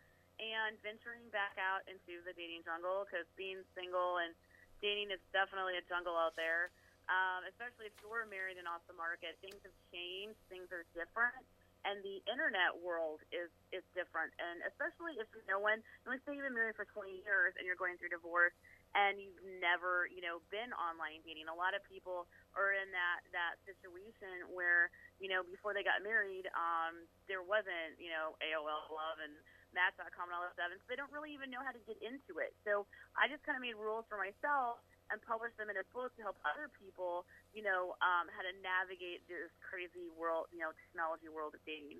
and 0.51 0.75
venturing 0.83 1.23
back 1.31 1.55
out 1.55 1.87
into 1.87 2.19
the 2.27 2.35
dating 2.35 2.67
jungle 2.67 3.07
because 3.07 3.23
being 3.39 3.63
single 3.71 4.19
and 4.19 4.35
dating 4.83 5.15
is 5.15 5.23
definitely 5.31 5.79
a 5.79 5.85
jungle 5.87 6.19
out 6.19 6.35
there. 6.35 6.75
Um, 7.07 7.43
especially 7.47 7.91
if 7.91 7.95
you're 7.99 8.23
married 8.27 8.55
and 8.59 8.67
off 8.67 8.83
the 8.87 8.95
market, 8.95 9.35
things 9.43 9.59
have 9.67 9.75
changed, 9.91 10.39
things 10.47 10.71
are 10.71 10.87
different, 10.95 11.43
and 11.83 11.99
the 11.99 12.23
internet 12.31 12.71
world 12.79 13.19
is 13.27 13.51
is 13.75 13.83
different. 13.91 14.31
And 14.39 14.63
especially 14.63 15.19
if 15.19 15.27
no 15.47 15.59
one, 15.59 15.83
let's 16.07 16.23
say 16.23 16.31
you've 16.31 16.47
been 16.47 16.55
married 16.55 16.79
for 16.79 16.87
20 16.87 17.11
years 17.27 17.55
and 17.59 17.67
you're 17.67 17.79
going 17.79 17.99
through 17.99 18.15
divorce, 18.15 18.55
and 18.95 19.19
you've 19.19 19.35
never, 19.59 20.07
you 20.07 20.23
know, 20.23 20.39
been 20.47 20.71
online 20.79 21.19
dating. 21.27 21.51
A 21.51 21.57
lot 21.57 21.75
of 21.75 21.83
people 21.83 22.29
are 22.55 22.71
in 22.71 22.87
that 22.95 23.27
that 23.35 23.59
situation 23.67 24.47
where, 24.55 24.87
you 25.19 25.27
know, 25.27 25.43
before 25.43 25.75
they 25.75 25.83
got 25.83 25.99
married, 26.07 26.47
um, 26.55 27.03
there 27.27 27.43
wasn't, 27.43 27.99
you 27.99 28.13
know, 28.13 28.39
AOL 28.39 28.87
Love 28.95 29.19
and 29.19 29.35
Match.com 29.74 30.30
and 30.30 30.34
all 30.34 30.45
that 30.45 30.55
stuff, 30.55 30.69
and 30.69 30.80
so 30.82 30.88
they 30.88 30.97
don't 30.97 31.11
really 31.11 31.34
even 31.34 31.49
know 31.49 31.61
how 31.61 31.74
to 31.74 31.82
get 31.89 31.97
into 31.99 32.39
it. 32.39 32.53
So 32.63 32.86
I 33.17 33.28
just 33.28 33.43
kind 33.43 33.57
of 33.57 33.63
made 33.65 33.78
rules 33.78 34.05
for 34.07 34.21
myself 34.21 34.82
and 35.11 35.19
published 35.21 35.59
them 35.59 35.67
in 35.67 35.78
a 35.78 35.86
book 35.91 36.15
to 36.15 36.21
help 36.24 36.39
other 36.47 36.71
people, 36.80 37.28
you 37.51 37.61
know, 37.61 37.99
um, 37.99 38.32
how 38.32 38.41
to 38.45 38.53
navigate 38.63 39.26
this 39.28 39.51
crazy 39.59 40.07
world, 40.15 40.47
you 40.53 40.63
know, 40.63 40.71
technology 40.88 41.28
world 41.28 41.57
of 41.57 41.61
dating. 41.67 41.99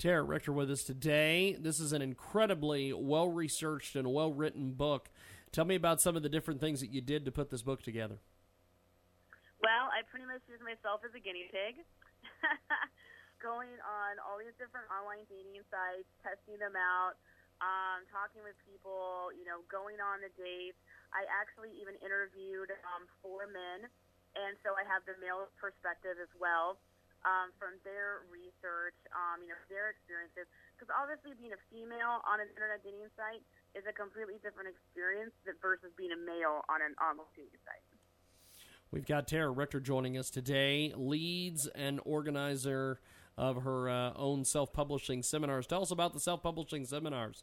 Tara 0.00 0.22
Richter 0.22 0.52
with 0.52 0.70
us 0.70 0.82
today. 0.82 1.54
This 1.60 1.78
is 1.78 1.92
an 1.92 2.00
incredibly 2.00 2.92
well 2.92 3.28
researched 3.28 3.94
and 3.96 4.08
well 4.12 4.32
written 4.32 4.72
book. 4.72 5.10
Tell 5.52 5.64
me 5.64 5.74
about 5.74 6.00
some 6.00 6.16
of 6.16 6.22
the 6.22 6.28
different 6.28 6.60
things 6.60 6.80
that 6.80 6.90
you 6.90 7.00
did 7.00 7.24
to 7.26 7.32
put 7.32 7.50
this 7.50 7.62
book 7.62 7.82
together. 7.82 8.18
Well, 9.60 9.92
I 9.92 10.00
pretty 10.08 10.24
much 10.24 10.40
used 10.48 10.62
myself 10.64 11.04
as 11.04 11.12
a 11.12 11.20
guinea 11.20 11.50
pig. 11.52 11.84
going 13.40 13.72
on 13.82 14.20
all 14.20 14.36
these 14.36 14.54
different 14.60 14.86
online 14.92 15.24
dating 15.26 15.64
sites, 15.72 16.06
testing 16.20 16.60
them 16.60 16.76
out, 16.76 17.16
um, 17.64 18.04
talking 18.12 18.44
with 18.44 18.56
people, 18.64 19.32
you 19.34 19.48
know, 19.48 19.64
going 19.72 19.98
on 20.00 20.20
the 20.20 20.32
dates. 20.36 20.78
I 21.10 21.26
actually 21.26 21.74
even 21.80 21.98
interviewed 22.04 22.70
um, 22.86 23.08
four 23.18 23.50
men, 23.50 23.88
and 24.38 24.54
so 24.62 24.78
I 24.78 24.86
have 24.86 25.02
the 25.08 25.18
male 25.18 25.50
perspective 25.58 26.20
as 26.22 26.30
well 26.38 26.78
um, 27.26 27.52
from 27.60 27.76
their 27.82 28.24
research, 28.30 28.96
um, 29.12 29.42
you 29.42 29.50
know, 29.50 29.58
their 29.68 29.92
experiences. 29.92 30.46
Because 30.76 30.88
obviously, 30.94 31.36
being 31.36 31.52
a 31.52 31.60
female 31.68 32.24
on 32.24 32.40
an 32.40 32.48
internet 32.52 32.80
dating 32.80 33.10
site 33.18 33.42
is 33.76 33.84
a 33.84 33.94
completely 33.96 34.40
different 34.40 34.70
experience 34.70 35.34
versus 35.60 35.92
being 35.98 36.14
a 36.14 36.20
male 36.20 36.64
on 36.70 36.80
an 36.80 36.96
online 36.96 37.28
dating 37.36 37.60
site. 37.66 37.84
We've 38.90 39.06
got 39.06 39.28
Tara 39.28 39.50
Richter 39.50 39.78
joining 39.78 40.18
us 40.18 40.30
today, 40.30 40.92
leads 40.96 41.68
and 41.68 42.00
organizer 42.04 42.98
of 43.40 43.64
her 43.64 43.88
uh, 43.88 44.12
own 44.20 44.44
self 44.44 44.68
publishing 44.68 45.24
seminars. 45.24 45.64
Tell 45.64 45.80
us 45.80 45.88
about 45.88 46.12
the 46.12 46.20
self 46.20 46.44
publishing 46.44 46.84
seminars. 46.84 47.42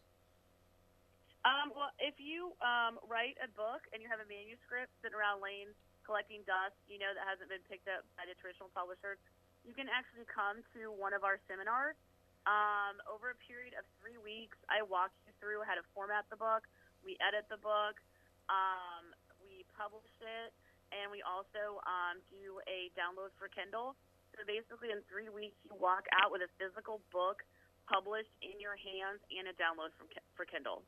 Um, 1.42 1.74
well, 1.74 1.90
if 1.98 2.22
you 2.22 2.54
um, 2.62 3.02
write 3.10 3.34
a 3.42 3.50
book 3.58 3.90
and 3.90 3.98
you 3.98 4.06
have 4.06 4.22
a 4.22 4.30
manuscript 4.30 4.94
sitting 5.02 5.18
around 5.18 5.42
laying 5.42 5.74
collecting 6.06 6.46
dust, 6.46 6.78
you 6.86 7.02
know, 7.02 7.10
that 7.18 7.26
hasn't 7.26 7.50
been 7.50 7.66
picked 7.66 7.90
up 7.90 8.06
by 8.14 8.30
the 8.30 8.38
traditional 8.38 8.70
publishers, 8.78 9.18
you 9.66 9.74
can 9.74 9.90
actually 9.90 10.30
come 10.30 10.62
to 10.78 10.94
one 10.94 11.18
of 11.18 11.26
our 11.26 11.42
seminars. 11.50 11.98
Um, 12.46 13.02
over 13.10 13.34
a 13.34 13.40
period 13.44 13.76
of 13.76 13.84
three 14.00 14.22
weeks, 14.22 14.56
I 14.72 14.86
walk 14.86 15.12
you 15.26 15.34
through 15.42 15.68
how 15.68 15.76
to 15.76 15.84
format 15.98 16.30
the 16.30 16.40
book. 16.40 16.64
We 17.04 17.18
edit 17.20 17.50
the 17.52 17.60
book. 17.60 18.00
Um, 18.48 19.12
we 19.44 19.68
publish 19.76 20.08
it, 20.24 20.56
and 20.96 21.12
we 21.12 21.26
also 21.26 21.84
um, 21.84 22.24
do 22.32 22.64
a 22.70 22.88
download 22.96 23.36
for 23.36 23.52
Kindle. 23.52 24.00
So 24.38 24.46
basically, 24.46 24.94
in 24.94 25.02
three 25.10 25.30
weeks, 25.34 25.58
you 25.66 25.74
walk 25.82 26.06
out 26.14 26.32
with 26.32 26.42
a 26.46 26.52
physical 26.62 27.02
book 27.12 27.42
published 27.90 28.30
in 28.42 28.60
your 28.62 28.78
hands 28.78 29.20
and 29.34 29.50
a 29.50 29.54
download 29.58 29.90
from 29.98 30.08
for 30.36 30.46
Kindle. 30.46 30.84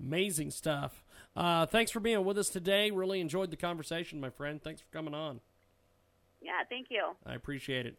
Amazing 0.00 0.50
stuff. 0.50 1.04
Uh, 1.36 1.66
thanks 1.66 1.90
for 1.90 2.00
being 2.00 2.24
with 2.24 2.38
us 2.38 2.48
today. 2.48 2.90
Really 2.90 3.20
enjoyed 3.20 3.50
the 3.50 3.56
conversation, 3.56 4.20
my 4.20 4.30
friend. 4.30 4.62
Thanks 4.62 4.80
for 4.80 4.88
coming 4.92 5.14
on. 5.14 5.40
Yeah, 6.40 6.62
thank 6.68 6.86
you. 6.90 7.14
I 7.26 7.34
appreciate 7.34 7.86
it. 7.86 7.98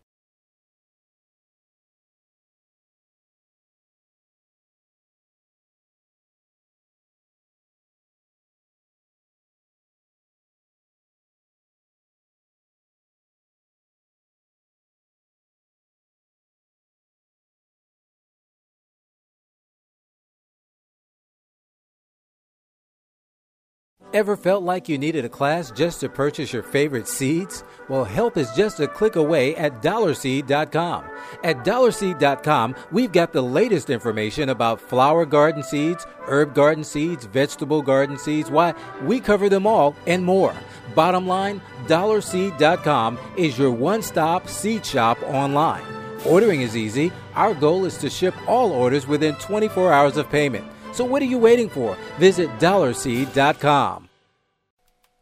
Ever 24.11 24.35
felt 24.35 24.63
like 24.63 24.89
you 24.89 24.97
needed 24.97 25.23
a 25.23 25.29
class 25.29 25.69
just 25.69 25.99
to 25.99 26.09
purchase 26.09 26.51
your 26.51 26.63
favorite 26.63 27.07
seeds? 27.07 27.63
Well, 27.89 28.03
help 28.03 28.37
is 28.37 28.51
just 28.53 28.79
a 28.79 28.87
click 28.87 29.15
away 29.15 29.55
at 29.55 29.83
dollarseed.com. 29.83 31.05
At 31.43 31.63
dollarseed.com, 31.63 32.75
we've 32.91 33.11
got 33.11 33.33
the 33.33 33.43
latest 33.43 33.91
information 33.91 34.49
about 34.49 34.81
flower 34.81 35.27
garden 35.27 35.61
seeds, 35.61 36.07
herb 36.21 36.55
garden 36.55 36.83
seeds, 36.83 37.25
vegetable 37.25 37.83
garden 37.83 38.17
seeds. 38.17 38.49
Why, 38.49 38.73
we 39.03 39.19
cover 39.19 39.47
them 39.47 39.67
all 39.67 39.95
and 40.07 40.25
more. 40.25 40.55
Bottom 40.95 41.27
line, 41.27 41.61
dollarseed.com 41.85 43.19
is 43.37 43.59
your 43.59 43.71
one 43.71 44.01
stop 44.01 44.47
seed 44.47 44.83
shop 44.83 45.21
online. 45.21 45.83
Ordering 46.25 46.61
is 46.61 46.75
easy. 46.75 47.11
Our 47.35 47.53
goal 47.53 47.85
is 47.85 47.97
to 47.97 48.09
ship 48.09 48.33
all 48.47 48.71
orders 48.71 49.05
within 49.05 49.35
24 49.35 49.93
hours 49.93 50.17
of 50.17 50.31
payment. 50.31 50.65
So 50.93 51.05
what 51.05 51.21
are 51.21 51.25
you 51.25 51.37
waiting 51.37 51.69
for? 51.69 51.95
Visit 52.17 52.49
dollarseed.com. 52.59 54.09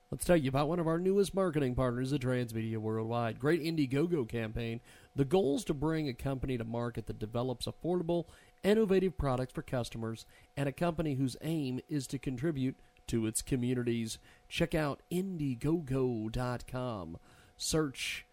Let's 0.10 0.24
tell 0.24 0.38
you 0.38 0.48
about 0.48 0.70
one 0.70 0.80
of 0.80 0.88
our 0.88 1.00
newest 1.00 1.36
marketing 1.36 1.76
partners 1.76 2.14
at 2.14 2.22
Transmedia 2.22 2.78
Worldwide. 2.78 3.40
Great 3.40 3.62
Indiegogo 3.62 4.26
campaign. 4.28 4.80
The 5.16 5.26
goal 5.26 5.58
is 5.58 5.66
to 5.66 5.74
bring 5.74 6.08
a 6.08 6.14
company 6.14 6.58
to 6.58 6.64
market 6.64 7.08
that 7.08 7.20
develops 7.20 7.68
affordable, 7.68 8.24
innovative 8.64 9.18
products 9.18 9.52
for 9.52 9.64
customers 9.64 10.26
and 10.56 10.70
a 10.70 10.72
company 10.72 11.16
whose 11.16 11.36
aim 11.42 11.82
is 11.90 12.08
to 12.08 12.18
contribute 12.18 12.78
to 13.08 13.26
its 13.26 13.42
communities. 13.42 14.18
Check 14.48 14.74
out 14.74 15.02
Indiegogo.com. 15.12 17.18
Search 17.58 18.26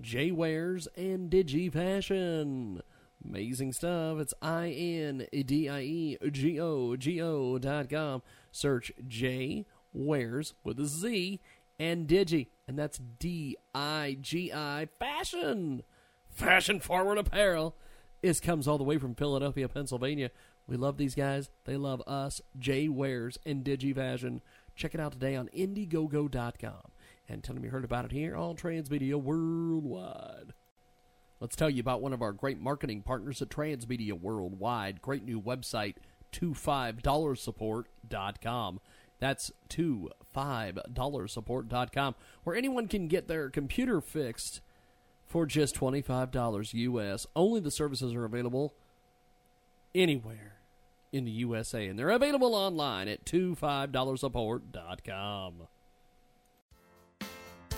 J 0.00 0.30
Wares 0.30 0.88
and 0.96 1.30
Digi 1.30 1.70
Fashion. 1.70 2.80
Amazing 3.26 3.72
stuff. 3.72 4.18
It's 4.18 4.34
I 4.42 4.68
N 4.68 5.26
D 5.32 5.68
I 5.68 5.80
E 5.80 6.18
G 6.30 6.60
O 6.60 6.96
G 6.96 7.20
O 7.20 7.58
dot 7.58 7.88
com. 7.88 8.22
Search 8.52 8.92
J 9.06 9.64
Wares 9.92 10.54
with 10.62 10.78
a 10.78 10.86
Z 10.86 11.40
and 11.78 12.06
Digi. 12.06 12.48
And 12.68 12.78
that's 12.78 12.98
D 12.98 13.56
I 13.74 14.18
G 14.20 14.52
I 14.52 14.88
Fashion. 14.98 15.82
Fashion 16.28 16.80
forward 16.80 17.18
apparel. 17.18 17.76
This 18.20 18.40
comes 18.40 18.66
all 18.66 18.78
the 18.78 18.84
way 18.84 18.98
from 18.98 19.14
Philadelphia, 19.14 19.68
Pennsylvania. 19.68 20.30
We 20.66 20.76
love 20.76 20.96
these 20.96 21.14
guys. 21.14 21.50
They 21.64 21.76
love 21.76 22.02
us. 22.06 22.40
J 22.58 22.88
Wares 22.88 23.38
and 23.44 23.64
Digi 23.64 23.94
Fashion. 23.94 24.42
Check 24.74 24.94
it 24.94 25.00
out 25.00 25.12
today 25.12 25.36
on 25.36 25.48
Indiegogo.com. 25.48 26.90
And 27.28 27.42
tell 27.42 27.54
them 27.54 27.64
you 27.64 27.70
heard 27.70 27.84
about 27.84 28.04
it 28.06 28.12
here 28.12 28.36
on 28.36 28.56
Transmedia 28.56 29.14
Worldwide. 29.14 30.52
Let's 31.44 31.56
tell 31.56 31.68
you 31.68 31.80
about 31.80 32.00
one 32.00 32.14
of 32.14 32.22
our 32.22 32.32
great 32.32 32.58
marketing 32.58 33.02
partners 33.02 33.42
at 33.42 33.50
Transmedia 33.50 34.18
Worldwide. 34.18 35.02
Great 35.02 35.26
new 35.26 35.38
website, 35.38 35.96
25dollarsupport.com. 36.32 38.80
That's 39.20 39.52
25dollarsupport.com, 39.68 42.14
where 42.44 42.56
anyone 42.56 42.88
can 42.88 43.08
get 43.08 43.28
their 43.28 43.50
computer 43.50 44.00
fixed 44.00 44.62
for 45.26 45.44
just 45.44 45.78
$25 45.78 46.72
US. 46.72 47.26
Only 47.36 47.60
the 47.60 47.70
services 47.70 48.14
are 48.14 48.24
available 48.24 48.72
anywhere 49.94 50.54
in 51.12 51.26
the 51.26 51.30
USA, 51.30 51.86
and 51.86 51.98
they're 51.98 52.08
available 52.08 52.54
online 52.54 53.06
at 53.06 53.26
25dollarsupport.com. 53.26 55.68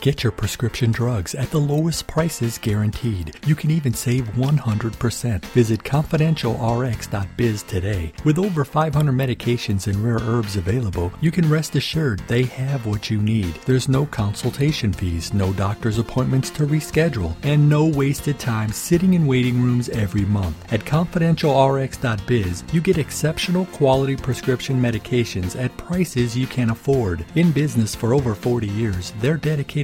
Get 0.01 0.22
your 0.22 0.32
prescription 0.32 0.92
drugs 0.92 1.34
at 1.34 1.51
the 1.51 1.59
lowest 1.61 2.07
prices 2.07 2.59
guaranteed. 2.59 3.36
You 3.47 3.55
can 3.55 3.70
even 3.70 3.94
save 3.94 4.24
100%. 4.34 5.44
Visit 5.47 5.82
confidentialrx.biz 5.82 7.62
today. 7.64 8.12
With 8.24 8.38
over 8.38 8.64
500 8.64 9.12
medications 9.12 9.86
and 9.86 9.97
rare 9.97 10.20
herbs 10.22 10.57
available, 10.57 11.12
you 11.20 11.30
can 11.30 11.49
rest 11.49 11.74
assured 11.76 12.20
they 12.28 12.44
have 12.44 12.86
what 12.86 13.11
you 13.11 13.20
need. 13.20 13.55
There's 13.66 13.88
no 13.88 14.07
consultation 14.07 14.92
fees, 14.92 15.34
no 15.34 15.53
doctor's 15.55 15.99
appointments 15.99 16.51
to 16.51 16.66
reschedule, 16.66 17.34
and 17.42 17.68
no 17.68 17.86
wasted 17.86 18.38
time 18.38 18.70
sitting 18.70 19.14
in 19.14 19.26
waiting 19.26 19.61
rooms 19.62 19.88
every 19.88 20.24
month. 20.24 20.72
At 20.72 20.80
confidentialrx.biz, 20.80 22.64
you 22.72 22.80
get 22.80 22.99
exceptional 22.99 23.66
quality 23.66 24.16
prescription 24.16 24.80
medications 24.80 25.61
at 25.61 25.76
prices 25.76 26.36
you 26.36 26.47
can 26.47 26.70
afford. 26.70 27.24
In 27.34 27.51
business 27.51 27.94
for 27.94 28.14
over 28.14 28.34
40 28.34 28.68
years, 28.68 29.12
their 29.20 29.36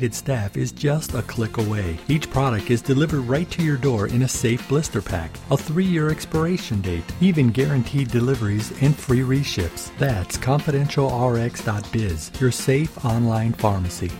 dedicated 0.02 0.14
staff 0.14 0.56
is 0.56 0.72
just 0.72 1.14
a 1.14 1.22
click 1.22 1.58
away. 1.58 1.96
Each 2.08 2.28
product 2.28 2.70
is 2.70 2.82
delivered 2.82 3.20
right 3.20 3.48
to 3.50 3.62
your 3.62 3.76
door 3.76 4.08
in 4.08 4.22
a 4.22 4.28
safe 4.28 4.68
blister 4.68 5.00
pack, 5.00 5.30
a 5.50 5.56
three 5.56 5.84
year 5.84 6.10
expiration 6.10 6.80
date, 6.80 7.04
even 7.20 7.50
guaranteed 7.50 8.08
deliveries 8.08 8.72
and 8.82 8.96
free 8.96 9.22
reships. 9.22 9.92
That's 9.98 10.36
confidentialrx.biz, 10.38 12.40
your 12.40 12.50
safe 12.50 13.04
online 13.04 13.52
pharmacy. 13.52 14.10